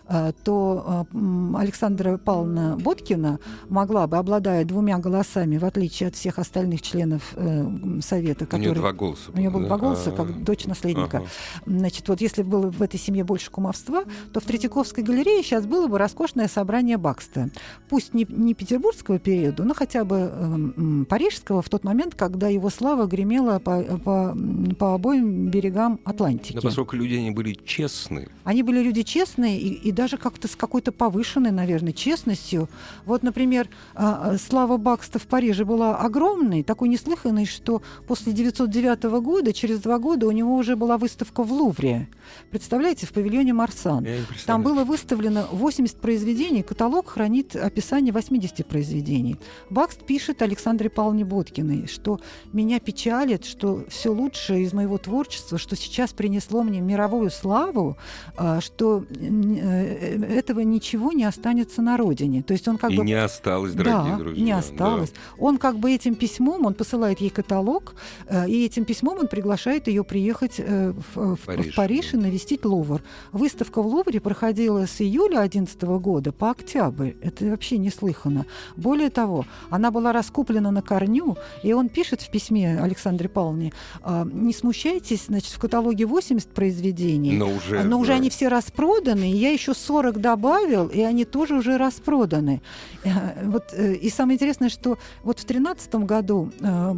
э, 0.07 0.31
то 0.43 1.05
э, 1.13 1.57
Александра 1.57 2.17
Павловна 2.17 2.77
Боткина 2.77 3.39
могла 3.69 4.07
бы, 4.07 4.17
обладая 4.17 4.65
двумя 4.65 4.97
голосами, 4.97 5.57
в 5.57 5.65
отличие 5.65 6.09
от 6.09 6.15
всех 6.15 6.39
остальных 6.39 6.81
членов 6.81 7.33
э, 7.35 7.99
совета, 8.01 8.47
У 8.51 8.57
нее 8.57 8.69
которые... 8.69 8.73
два 8.75 8.93
голоса. 8.93 9.31
У 9.33 9.37
нее 9.37 9.49
было 9.49 9.63
да? 9.63 9.67
два 9.67 9.77
голоса, 9.77 10.09
А, 10.09 10.15
как 10.15 10.43
дочь 10.43 10.65
наследника. 10.65 11.17
ага. 11.17 11.27
Значит, 11.65 12.07
вот 12.07 12.21
если 12.21 12.43
было 12.43 12.69
в 12.71 12.81
этой 12.81 12.99
семье 12.99 13.23
больше 13.23 13.51
кумовства, 13.51 14.03
то 14.33 14.39
в 14.39 14.43
Третьяковской 14.43 15.03
галерее 15.03 15.34
сейчас 15.43 15.65
было 15.65 15.87
бы 15.87 15.97
роскошное 15.97 16.47
собрание 16.47 16.97
Бакста. 16.97 17.49
Пусть 17.89 18.13
не, 18.13 18.25
не 18.29 18.53
петербургского 18.53 19.19
периода, 19.19 19.63
но 19.63 19.73
хотя 19.73 20.03
бы 20.05 20.15
м, 20.15 21.05
парижского, 21.09 21.61
в 21.61 21.69
тот 21.69 21.83
момент, 21.83 22.15
когда 22.15 22.47
его 22.47 22.69
слава 22.69 23.05
гремела 23.05 23.59
по, 23.59 23.81
по, 23.83 24.37
по 24.77 24.93
обоим 24.93 25.49
берегам 25.49 25.99
Атлантики. 26.03 26.55
Но 26.55 26.61
поскольку 26.61 26.95
люди 26.95 27.15
они 27.15 27.31
были 27.31 27.53
честны, 27.65 28.27
Они 28.43 28.63
были 28.63 28.81
люди 28.81 29.03
честные 29.03 29.59
и, 29.59 29.73
и 29.73 29.91
даже 29.91 30.17
как-то 30.17 30.47
с 30.47 30.55
какой-то 30.55 30.91
повышенной, 30.91 31.51
наверное, 31.51 31.93
честностью. 31.93 32.69
Вот, 33.05 33.23
например, 33.23 33.69
а, 33.93 34.31
а, 34.33 34.37
слава 34.37 34.77
Бакста 34.77 35.19
в 35.19 35.27
Париже 35.27 35.65
была 35.65 35.97
огромной, 35.97 36.63
такой 36.63 36.89
неслыханной, 36.89 37.45
что 37.45 37.81
после 38.07 38.33
909 38.33 39.03
года, 39.21 39.53
через 39.53 39.79
два 39.79 39.99
года, 39.99 40.27
у 40.27 40.31
него 40.31 40.55
уже 40.55 40.75
была 40.75 40.97
выставка 40.97 41.43
в 41.43 41.51
Лувре. 41.51 42.07
Представляете, 42.51 43.05
в 43.05 43.11
павильоне 43.11 43.53
Марсан. 43.53 44.05
Там 44.45 44.63
было 44.63 44.83
выставлено 44.83 45.24
80 45.29 45.97
произведений, 45.97 46.63
каталог 46.63 47.09
хранит 47.09 47.55
описание 47.55 48.13
80 48.13 48.65
произведений. 48.65 49.37
Бакст 49.69 50.03
пишет 50.05 50.41
Александре 50.41 50.89
Павловне 50.89 51.25
Боткиной, 51.25 51.87
что 51.87 52.19
меня 52.53 52.79
печалит, 52.79 53.45
что 53.45 53.85
все 53.89 54.09
лучшее 54.09 54.63
из 54.63 54.73
моего 54.73 54.97
творчества, 54.97 55.57
что 55.57 55.75
сейчас 55.75 56.13
принесло 56.13 56.63
мне 56.63 56.81
мировую 56.81 57.29
славу, 57.31 57.97
а, 58.37 58.61
что 58.61 59.05
э, 59.09 60.37
этого 60.37 60.61
ничего 60.61 61.11
не 61.11 61.23
останется 61.25 61.81
на 61.81 61.97
родине. 61.97 62.43
То 62.43 62.53
есть 62.53 62.67
он 62.67 62.77
как 62.77 62.91
И 62.91 62.97
бы 62.97 63.05
не 63.05 63.13
осталось, 63.13 63.73
дорогие 63.73 64.13
да, 64.13 64.17
друзья. 64.17 64.43
не 64.43 64.51
да. 64.51 64.57
осталось. 64.59 65.13
Он 65.37 65.57
как 65.57 65.79
бы 65.79 65.91
этим 65.91 66.15
письмом, 66.15 66.65
он 66.65 66.73
посылает 66.73 67.19
ей 67.19 67.29
каталог, 67.29 67.95
э, 68.27 68.47
и 68.49 68.65
этим 68.65 68.85
письмом 68.85 69.19
он 69.19 69.27
приглашает 69.27 69.87
ее 69.87 70.03
приехать 70.03 70.55
э, 70.57 70.93
в, 71.13 71.35
в- 71.35 71.45
Париж, 71.45 71.73
в 71.73 71.75
Париж 71.75 72.13
и 72.13 72.17
да. 72.17 72.23
навестить 72.23 72.65
Лувр. 72.65 73.01
Выставка 73.31 73.81
в 73.81 73.87
Лувре 73.87 74.19
проходила 74.19 74.85
с 74.85 74.99
июля 75.15 75.39
2011 75.39 75.81
года 76.01 76.31
по 76.31 76.51
октябрь. 76.51 77.13
Это 77.21 77.45
вообще 77.45 77.77
неслыханно. 77.77 78.45
Более 78.75 79.09
того, 79.09 79.45
она 79.69 79.91
была 79.91 80.11
раскуплена 80.11 80.71
на 80.71 80.81
корню, 80.81 81.37
и 81.63 81.73
он 81.73 81.89
пишет 81.89 82.21
в 82.21 82.29
письме 82.29 82.79
Александре 82.81 83.29
Павловне, 83.29 83.71
«А, 84.03 84.25
не 84.25 84.53
смущайтесь, 84.53 85.25
значит, 85.27 85.53
в 85.53 85.59
каталоге 85.59 86.05
80 86.05 86.49
произведений, 86.53 87.37
Но 87.37 87.47
уже, 87.47 87.83
но 87.83 87.99
уже 87.99 88.11
да. 88.11 88.15
они 88.15 88.29
все 88.29 88.47
распроданы, 88.49 89.31
и 89.31 89.37
я 89.37 89.51
еще 89.51 89.73
40 89.73 90.19
добавил, 90.19 90.87
и 90.87 91.01
они 91.01 91.25
тоже 91.25 91.55
уже 91.55 91.77
распроданы. 91.77 92.61
Э, 93.03 93.45
Вот, 93.45 93.73
э, 93.73 93.93
и 93.95 94.09
самое 94.09 94.35
интересное, 94.35 94.69
что 94.69 94.97
вот 95.23 95.39
в 95.39 95.45
2013 95.45 95.95
году 95.95 96.51
э, 96.59 96.93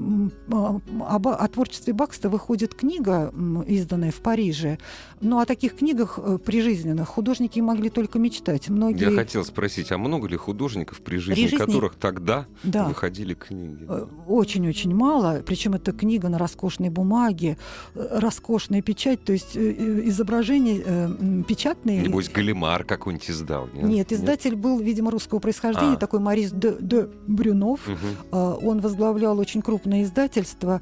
о 0.50 1.48
творчестве 1.48 1.94
Бакста 1.94 2.30
выходит 2.30 2.74
книга, 2.74 3.34
изданная 3.68 4.12
в 4.12 4.22
Париже. 4.22 4.78
Но 5.22 5.40
о 5.40 5.46
таких 5.46 5.78
книгах 5.78 6.20
прижизненных 6.46 7.08
художники 7.08 7.60
могли 7.60 7.90
только 7.90 8.07
мечтать. 8.16 8.70
Многие... 8.70 9.10
Я 9.10 9.16
хотел 9.16 9.44
спросить, 9.44 9.92
а 9.92 9.98
много 9.98 10.28
ли 10.28 10.38
художников 10.38 11.02
при 11.02 11.18
жизни, 11.18 11.34
При 11.44 11.50
жизни- 11.50 11.58
которых 11.58 11.96
тогда 11.96 12.46
Да. 12.64 12.86
выходили 12.88 13.34
книги? 13.34 13.86
Э, 13.88 14.06
Очень-очень 14.28 14.94
мало. 14.96 15.42
Причем 15.46 15.74
это 15.74 15.92
книга 15.92 16.30
на 16.30 16.38
роскошной 16.38 16.90
бумаге, 16.90 17.58
э, 17.96 18.20
роскошная 18.20 18.82
печать, 18.82 19.24
то 19.24 19.34
есть 19.34 19.56
э, 19.56 20.02
изображения 20.06 21.44
печатные. 21.48 22.02
Небось, 22.02 22.30
Галимар 22.30 22.84
какой-нибудь 22.84 23.30
издал, 23.30 23.68
нет? 23.74 23.84
Нет, 23.86 24.12
издатель 24.14 24.56
был, 24.56 24.80
видимо, 24.80 25.12
русского 25.12 25.40
происхождения, 25.40 25.94
А. 25.96 25.98
такой 25.98 26.20
Марис 26.20 26.52
де, 26.52 26.76
де 26.80 27.08
Брюнов. 27.28 27.88
А, 28.32 28.54
Он 28.56 28.80
возглавлял 28.80 29.38
очень 29.40 29.62
крупное 29.62 30.04
издательство, 30.04 30.82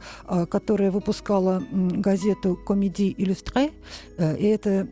которое 0.49 0.91
выпускало 0.91 1.63
газету 1.71 2.57
«Комедий 2.67 3.13
иллюстре». 3.17 3.71
И 4.19 4.45
это, 4.45 4.87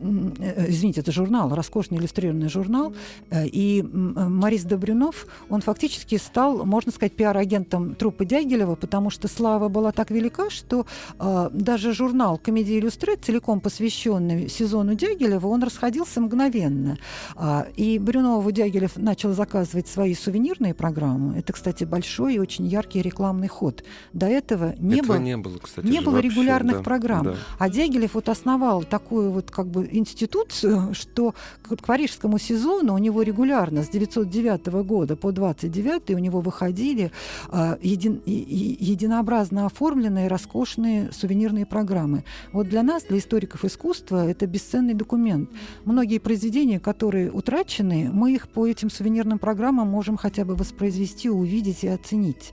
извините, 0.68 1.00
это 1.00 1.12
журнал, 1.12 1.54
роскошный 1.54 1.98
иллюстрированный 1.98 2.23
иллюстрированный 2.24 2.48
журнал. 2.48 2.94
Э, 3.30 3.46
и 3.46 3.82
Марис 3.82 4.64
Добрюнов, 4.64 5.26
он 5.48 5.60
фактически 5.60 6.16
стал, 6.16 6.64
можно 6.64 6.92
сказать, 6.92 7.12
пиар-агентом 7.12 7.94
труппы 7.94 8.24
Дягилева, 8.24 8.74
потому 8.74 9.10
что 9.10 9.28
слава 9.28 9.68
была 9.68 9.92
так 9.92 10.10
велика, 10.10 10.50
что 10.50 10.86
э, 11.18 11.50
даже 11.52 11.92
журнал 11.92 12.38
«Комедия 12.38 12.78
Иллюстрет», 12.78 13.24
целиком 13.24 13.60
посвященный 13.60 14.48
сезону 14.48 14.94
Дягилева, 14.94 15.46
он 15.46 15.62
расходился 15.62 16.20
мгновенно. 16.20 16.98
А, 17.36 17.66
и 17.76 17.98
Брюнову 17.98 18.50
Дягилев 18.50 18.96
начал 18.96 19.32
заказывать 19.32 19.88
свои 19.88 20.14
сувенирные 20.14 20.74
программы. 20.74 21.38
Это, 21.38 21.52
кстати, 21.52 21.84
большой 21.84 22.34
и 22.34 22.38
очень 22.38 22.66
яркий 22.66 23.02
рекламный 23.02 23.48
ход. 23.48 23.84
До 24.12 24.26
этого 24.26 24.74
не 24.78 24.98
этого 24.98 25.14
было, 25.14 25.22
не 25.22 25.36
было, 25.36 25.58
кстати, 25.58 25.86
не 25.86 26.00
было 26.00 26.14
вообще, 26.14 26.28
регулярных 26.28 26.76
да, 26.78 26.82
программ. 26.82 27.24
да. 27.24 27.34
А 27.58 27.68
Дягилев 27.68 28.14
вот 28.14 28.28
основал 28.28 28.82
такую 28.84 29.30
вот 29.30 29.50
как 29.50 29.66
бы 29.66 29.88
институцию, 29.90 30.94
что 30.94 31.34
к, 31.62 31.76
к 32.18 32.20
парижскому 32.24 32.38
сезону 32.38 32.94
у 32.94 32.98
него 32.98 33.22
регулярно 33.22 33.82
с 33.82 33.88
909 33.88 34.66
года 34.86 35.16
по 35.16 35.32
29 35.32 36.10
у 36.10 36.18
него 36.18 36.40
выходили 36.40 37.10
э, 37.50 37.76
един, 37.82 38.20
и, 38.26 38.76
единообразно 38.80 39.66
оформленные 39.66 40.28
роскошные 40.28 41.10
сувенирные 41.12 41.66
программы. 41.66 42.24
Вот 42.52 42.68
для 42.68 42.82
нас, 42.82 43.04
для 43.04 43.18
историков 43.18 43.64
искусства, 43.64 44.28
это 44.28 44.46
бесценный 44.46 44.94
документ. 44.94 45.50
Многие 45.84 46.18
произведения, 46.18 46.78
которые 46.80 47.30
утрачены, 47.30 48.10
мы 48.12 48.32
их 48.34 48.48
по 48.48 48.66
этим 48.66 48.90
сувенирным 48.90 49.38
программам 49.38 49.88
можем 49.88 50.16
хотя 50.16 50.44
бы 50.44 50.54
воспроизвести, 50.54 51.28
увидеть 51.28 51.84
и 51.84 51.88
оценить. 51.88 52.52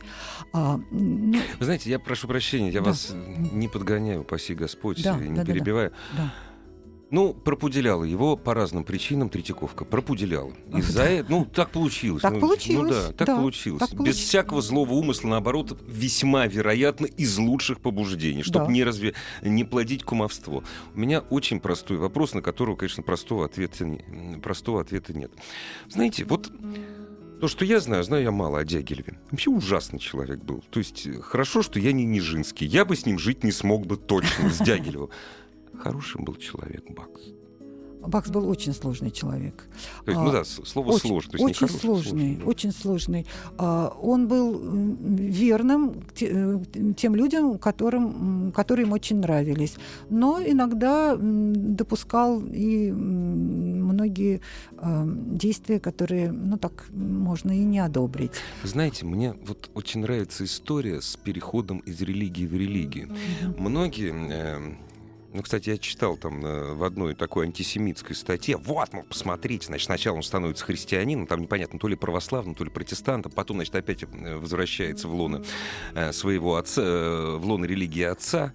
А, 0.53 0.79
ну... 0.91 1.37
Вы 1.59 1.65
знаете, 1.65 1.89
я 1.89 1.99
прошу 1.99 2.27
прощения, 2.27 2.71
я 2.71 2.81
Да. 2.81 2.89
вас 2.89 3.13
не 3.53 3.67
подгоняю, 3.67 4.23
паси 4.23 4.55
Господь, 4.55 5.03
Да, 5.03 5.15
не 5.15 5.29
да, 5.29 5.35
да, 5.35 5.43
да. 5.43 5.53
перебиваю. 5.53 5.91
да. 6.17 6.33
Ну, 7.11 7.33
пропуделяла 7.33 8.05
его 8.05 8.37
по 8.37 8.53
разным 8.53 8.85
причинам 8.85 9.29
Третьяковка. 9.29 9.83
Пропуделяла. 9.83 10.53
Из-за 10.77 11.03
этого, 11.03 11.39
ну, 11.39 11.45
так 11.45 11.69
получилось. 11.71 12.21
Так 12.21 12.33
ну, 12.33 12.39
получилось, 12.39 12.89
Ну 12.95 13.07
да, 13.07 13.11
так 13.11 13.27
да, 13.27 13.35
получилось. 13.35 13.79
так 13.81 13.89
Без 13.89 13.97
получилось. 13.97 14.17
всякого 14.27 14.61
злого 14.61 14.93
умысла, 14.93 15.27
наоборот, 15.27 15.77
весьма 15.87 16.47
вероятно, 16.47 17.05
из 17.05 17.37
лучших 17.37 17.81
побуждений, 17.81 18.43
чтобы 18.43 18.67
Да. 18.67 18.71
не, 18.71 18.83
разве... 18.85 19.13
не 19.41 19.65
плодить 19.65 20.03
кумовство. 20.03 20.63
У 20.95 20.99
меня 20.99 21.19
очень 21.19 21.59
простой 21.59 21.97
вопрос, 21.97 22.33
на 22.33 22.41
которого, 22.41 22.77
конечно, 22.77 23.03
простого 23.03 23.43
ответа, 23.45 23.85
не- 23.85 24.39
простого 24.41 24.79
ответа 24.79 25.13
нет. 25.13 25.31
Знаете, 25.89 26.23
вот 26.23 26.49
то, 27.41 27.47
что 27.49 27.65
я 27.65 27.79
знаю, 27.81 28.03
знаю 28.05 28.23
я 28.23 28.31
мало 28.31 28.59
о 28.59 28.63
Дягилеве. 28.63 29.19
Вообще 29.31 29.49
ужасный 29.49 29.99
человек 29.99 30.39
был. 30.43 30.63
То 30.69 30.79
есть 30.79 31.05
э, 31.07 31.19
хорошо, 31.21 31.61
что 31.61 31.77
я 31.79 31.91
не 31.91 32.05
Нижинский. 32.05 32.67
Я 32.67 32.85
бы 32.85 32.95
с 32.95 33.05
ним 33.05 33.19
жить 33.19 33.43
не 33.43 33.51
смог 33.51 33.85
бы 33.85 33.97
точно, 33.97 34.49
с 34.49 34.59
Дягилевым. 34.63 35.09
Хороший 35.77 36.21
был 36.21 36.35
человек 36.35 36.83
Бакс. 36.89 37.21
Бакс 38.07 38.29
был 38.29 38.49
очень 38.49 38.73
сложный 38.73 39.11
человек. 39.11 39.67
То 40.05 40.11
есть, 40.11 40.19
А, 40.19 40.23
ну 40.23 40.31
да, 40.31 40.43
слово 40.43 40.89
очень, 40.89 41.09
сложно. 41.09 41.31
то 41.31 41.37
есть 41.37 41.49
очень 41.49 41.67
хороший, 41.67 41.81
сложный, 41.81 42.35
да. 42.35 42.45
очень 42.45 42.71
сложный. 42.71 43.27
А, 43.57 43.95
он 44.01 44.27
был 44.27 44.59
верным 44.99 46.03
э, 46.19 46.59
тем 46.97 47.15
людям, 47.15 47.59
которым, 47.59 48.51
которые 48.53 48.85
им 48.87 48.93
очень 48.93 49.17
нравились. 49.17 49.75
Но 50.09 50.41
иногда 50.43 51.15
допускал 51.15 52.41
и 52.41 52.91
многие 52.91 54.41
э, 54.77 55.03
действия, 55.05 55.79
которые, 55.79 56.31
ну 56.31 56.57
так, 56.57 56.85
можно 56.91 57.51
и 57.51 57.63
не 57.63 57.79
одобрить. 57.79 58.31
Знаете, 58.63 59.05
мне 59.05 59.35
вот 59.45 59.69
очень 59.75 60.01
нравится 60.01 60.43
история 60.43 61.01
с 61.01 61.15
переходом 61.17 61.79
из 61.79 62.01
религии 62.01 62.47
в 62.47 62.53
религию. 62.53 63.09
Многие... 63.57 64.81
ну, 65.33 65.41
кстати, 65.41 65.69
я 65.69 65.77
читал 65.77 66.17
там 66.17 66.45
э, 66.45 66.73
в 66.73 66.83
одной 66.83 67.15
такой 67.15 67.45
антисемитской 67.45 68.15
статье. 68.15 68.57
Вот, 68.57 68.91
мол, 68.93 69.03
посмотрите, 69.03 69.67
значит, 69.67 69.85
сначала 69.85 70.17
он 70.17 70.23
становится 70.23 70.65
христианином, 70.65 71.27
там 71.27 71.41
непонятно, 71.41 71.79
то 71.79 71.87
ли 71.87 71.95
православным, 71.95 72.55
то 72.55 72.63
ли 72.63 72.69
протестантом, 72.69 73.31
потом, 73.31 73.57
значит, 73.57 73.75
опять 73.75 74.03
э, 74.03 74.35
возвращается 74.35 75.07
в 75.07 75.15
лоно 75.15 75.43
э, 75.93 76.11
своего 76.11 76.55
отца, 76.57 76.81
э, 76.81 77.35
в 77.37 77.45
лоно 77.45 77.65
религии 77.65 78.03
отца. 78.03 78.53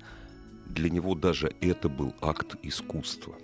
Для 0.67 0.91
него 0.91 1.15
даже 1.15 1.55
это 1.61 1.89
был 1.89 2.15
акт 2.21 2.57
искусства. 2.63 3.37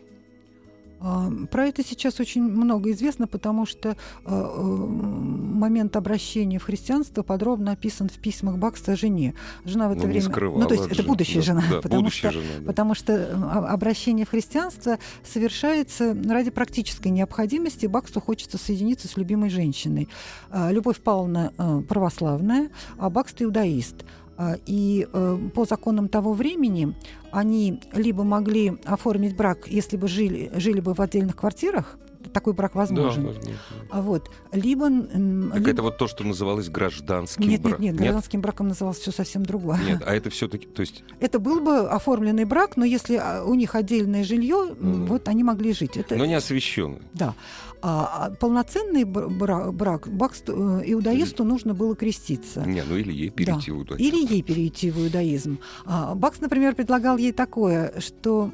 Про 1.50 1.66
это 1.66 1.84
сейчас 1.84 2.20
очень 2.20 2.42
много 2.42 2.92
известно, 2.92 3.26
потому 3.26 3.66
что 3.66 3.96
э, 4.24 4.30
момент 4.30 5.96
обращения 5.96 6.58
в 6.58 6.64
христианство 6.64 7.22
подробно 7.22 7.72
описан 7.72 8.08
в 8.08 8.18
письмах 8.18 8.56
Бакста 8.56 8.94
жене. 8.96 9.34
Жена 9.64 9.88
в 9.88 9.92
это 9.92 10.02
Ну, 10.02 10.08
время... 10.08 10.28
ну, 10.58 10.66
то 10.66 10.74
есть 10.74 10.86
это 10.86 11.02
будущая 11.02 11.40
Да, 11.40 11.42
жена. 11.42 11.64
да, 11.70 11.76
потому 11.82 12.02
будущая 12.02 12.30
что, 12.30 12.40
жена, 12.40 12.52
да. 12.60 12.66
потому 12.66 12.94
что 12.94 13.12
э, 13.12 13.32
обращение 13.68 14.26
в 14.26 14.30
христианство 14.30 14.98
совершается 15.24 16.16
ради 16.28 16.50
практической 16.50 17.08
необходимости. 17.08 17.86
Баксту 17.86 18.20
хочется 18.20 18.58
соединиться 18.58 19.08
с 19.08 19.16
любимой 19.16 19.50
женщиной. 19.50 20.08
А, 20.50 20.70
Любовь 20.70 21.00
Павловна 21.00 21.52
э, 21.58 21.82
православная, 21.88 22.70
а 22.98 23.10
Бакст 23.10 23.42
иудаист. 23.42 24.04
А, 24.42 24.56
И 24.66 25.06
э, 25.12 25.38
по 25.54 25.64
законам 25.64 26.08
того 26.08 26.32
времени 26.32 26.94
они 27.30 27.80
либо 27.92 28.24
могли 28.24 28.72
оформить 28.84 29.36
брак, 29.36 29.68
если 29.68 29.96
бы 29.96 30.08
жили, 30.08 30.50
жили 30.54 30.80
бы 30.80 30.94
в 30.94 31.00
отдельных 31.00 31.36
квартирах, 31.36 31.96
такой 32.32 32.52
брак 32.54 32.74
возможен. 32.74 33.22
Да, 33.22 33.28
возможно. 33.28 33.52
А 33.90 34.00
вот, 34.02 34.30
либо... 34.52 34.88
Так 34.90 35.56
либо- 35.58 35.70
это 35.70 35.82
вот 35.82 35.98
то, 35.98 36.08
что 36.08 36.24
называлось 36.24 36.68
гражданским 36.68 37.42
Нет, 37.42 37.50
нет, 37.50 37.62
браком. 37.62 37.84
нет, 37.84 37.96
гражданским 37.96 38.40
браком 38.40 38.68
называлось 38.68 38.98
все 38.98 39.12
совсем 39.12 39.44
другое. 39.44 39.78
Нет, 39.86 40.02
а 40.06 40.14
это 40.14 40.30
все-таки, 40.30 40.66
то 40.66 40.80
есть, 40.80 41.04
Это 41.20 41.38
был 41.38 41.60
бы 41.60 41.88
оформленный 41.88 42.44
брак, 42.44 42.76
но 42.76 42.84
если 42.84 43.16
а, 43.16 43.44
у 43.44 43.54
них 43.54 43.74
отдельное 43.74 44.24
жилье, 44.24 44.74
Мгм. 44.78 45.06
вот 45.06 45.28
они 45.28 45.44
могли 45.44 45.72
жить. 45.72 45.96
Это, 45.96 46.16
но 46.16 46.24
не 46.26 46.34
освященный. 46.34 47.02
Да. 47.12 47.34
А, 47.84 48.26
а 48.26 48.30
полноценный 48.30 49.02
бр- 49.04 49.28
бра- 49.28 49.72
брак, 49.72 50.06
баксту- 50.08 50.80
э, 50.80 50.92
иудаисту 50.92 51.42
нужно 51.44 51.74
было 51.74 51.96
креститься. 51.96 52.60
Не, 52.60 52.84
ну 52.84 52.96
или 52.96 53.12
ей 53.12 53.30
перейти 53.30 53.72
в 53.72 53.78
иудаизм. 53.78 54.02
Или 54.02 54.32
ей 54.32 54.42
перейти 54.42 54.90
в 54.90 54.98
иудаизм. 55.04 55.58
А, 55.84 56.14
Бакс, 56.14 56.40
например, 56.40 56.76
предлагал 56.76 57.16
ей 57.16 57.32
такое, 57.32 57.92
что 57.98 58.52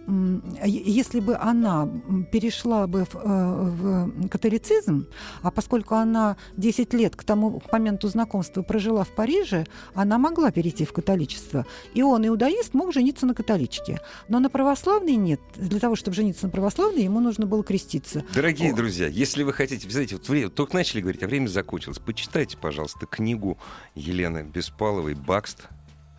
если 0.64 1.20
бы 1.20 1.36
она 1.36 1.88
перешла 2.32 2.86
бы 2.86 3.04
в, 3.04 3.14
э, 3.16 3.18
в 3.22 4.28
католицизм, 4.28 5.06
а 5.42 5.50
поскольку 5.50 5.94
она 5.94 6.36
10 6.56 6.94
лет 6.94 7.14
к 7.14 7.22
тому 7.24 7.60
к 7.60 7.70
моменту 7.70 8.08
знакомства 8.08 8.62
прожила 8.62 9.04
в 9.04 9.14
Париже, 9.14 9.66
она 9.94 10.16
могла 10.18 10.50
перейти 10.50 10.86
в 10.86 10.92
католичество. 10.92 11.66
И 11.92 12.02
он, 12.02 12.26
иудаист, 12.26 12.72
мог 12.72 12.94
жениться 12.94 13.26
на 13.26 13.34
католичке. 13.34 14.00
Но 14.28 14.40
на 14.40 14.48
православной 14.48 15.16
нет. 15.16 15.40
Для 15.56 15.80
того, 15.80 15.96
чтобы 15.96 16.14
жениться 16.14 16.46
на 16.46 16.50
православной, 16.50 17.02
ему 17.02 17.20
нужно 17.20 17.46
было 17.46 17.62
креститься. 17.62 18.24
Дорогие 18.34 18.72
О. 18.72 18.76
друзья, 18.76 19.06
если 19.18 19.42
вы 19.42 19.52
хотите, 19.52 19.84
вы 19.84 19.92
знаете, 19.92 20.14
вот 20.14 20.28
время, 20.28 20.48
только 20.48 20.76
начали 20.76 21.00
говорить, 21.00 21.24
а 21.24 21.26
время 21.26 21.48
закончилось. 21.48 21.98
Почитайте, 21.98 22.56
пожалуйста, 22.56 23.04
книгу 23.04 23.58
Елены 23.96 24.44
Беспаловой 24.44 25.14
«Бакст 25.14 25.66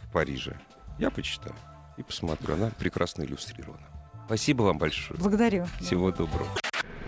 в 0.04 0.12
Париже». 0.12 0.60
Я 0.97 1.10
почитаю 1.10 1.56
и 1.95 2.04
посмотрю. 2.04 2.56
Она 2.56 2.72
прекрасно 2.78 3.24
иллюстрирована. 3.24 3.88
Спасибо 4.26 4.64
вам 4.64 4.78
большое. 4.78 5.18
Благодарю. 5.18 5.66
Всего 5.80 6.12
доброго. 6.12 6.50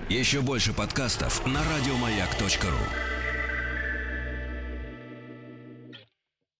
Еще 0.07 0.39
больше 0.39 0.73
подкастов 0.73 1.45
на 1.45 1.61
радиомаяк.ру. 1.61 3.20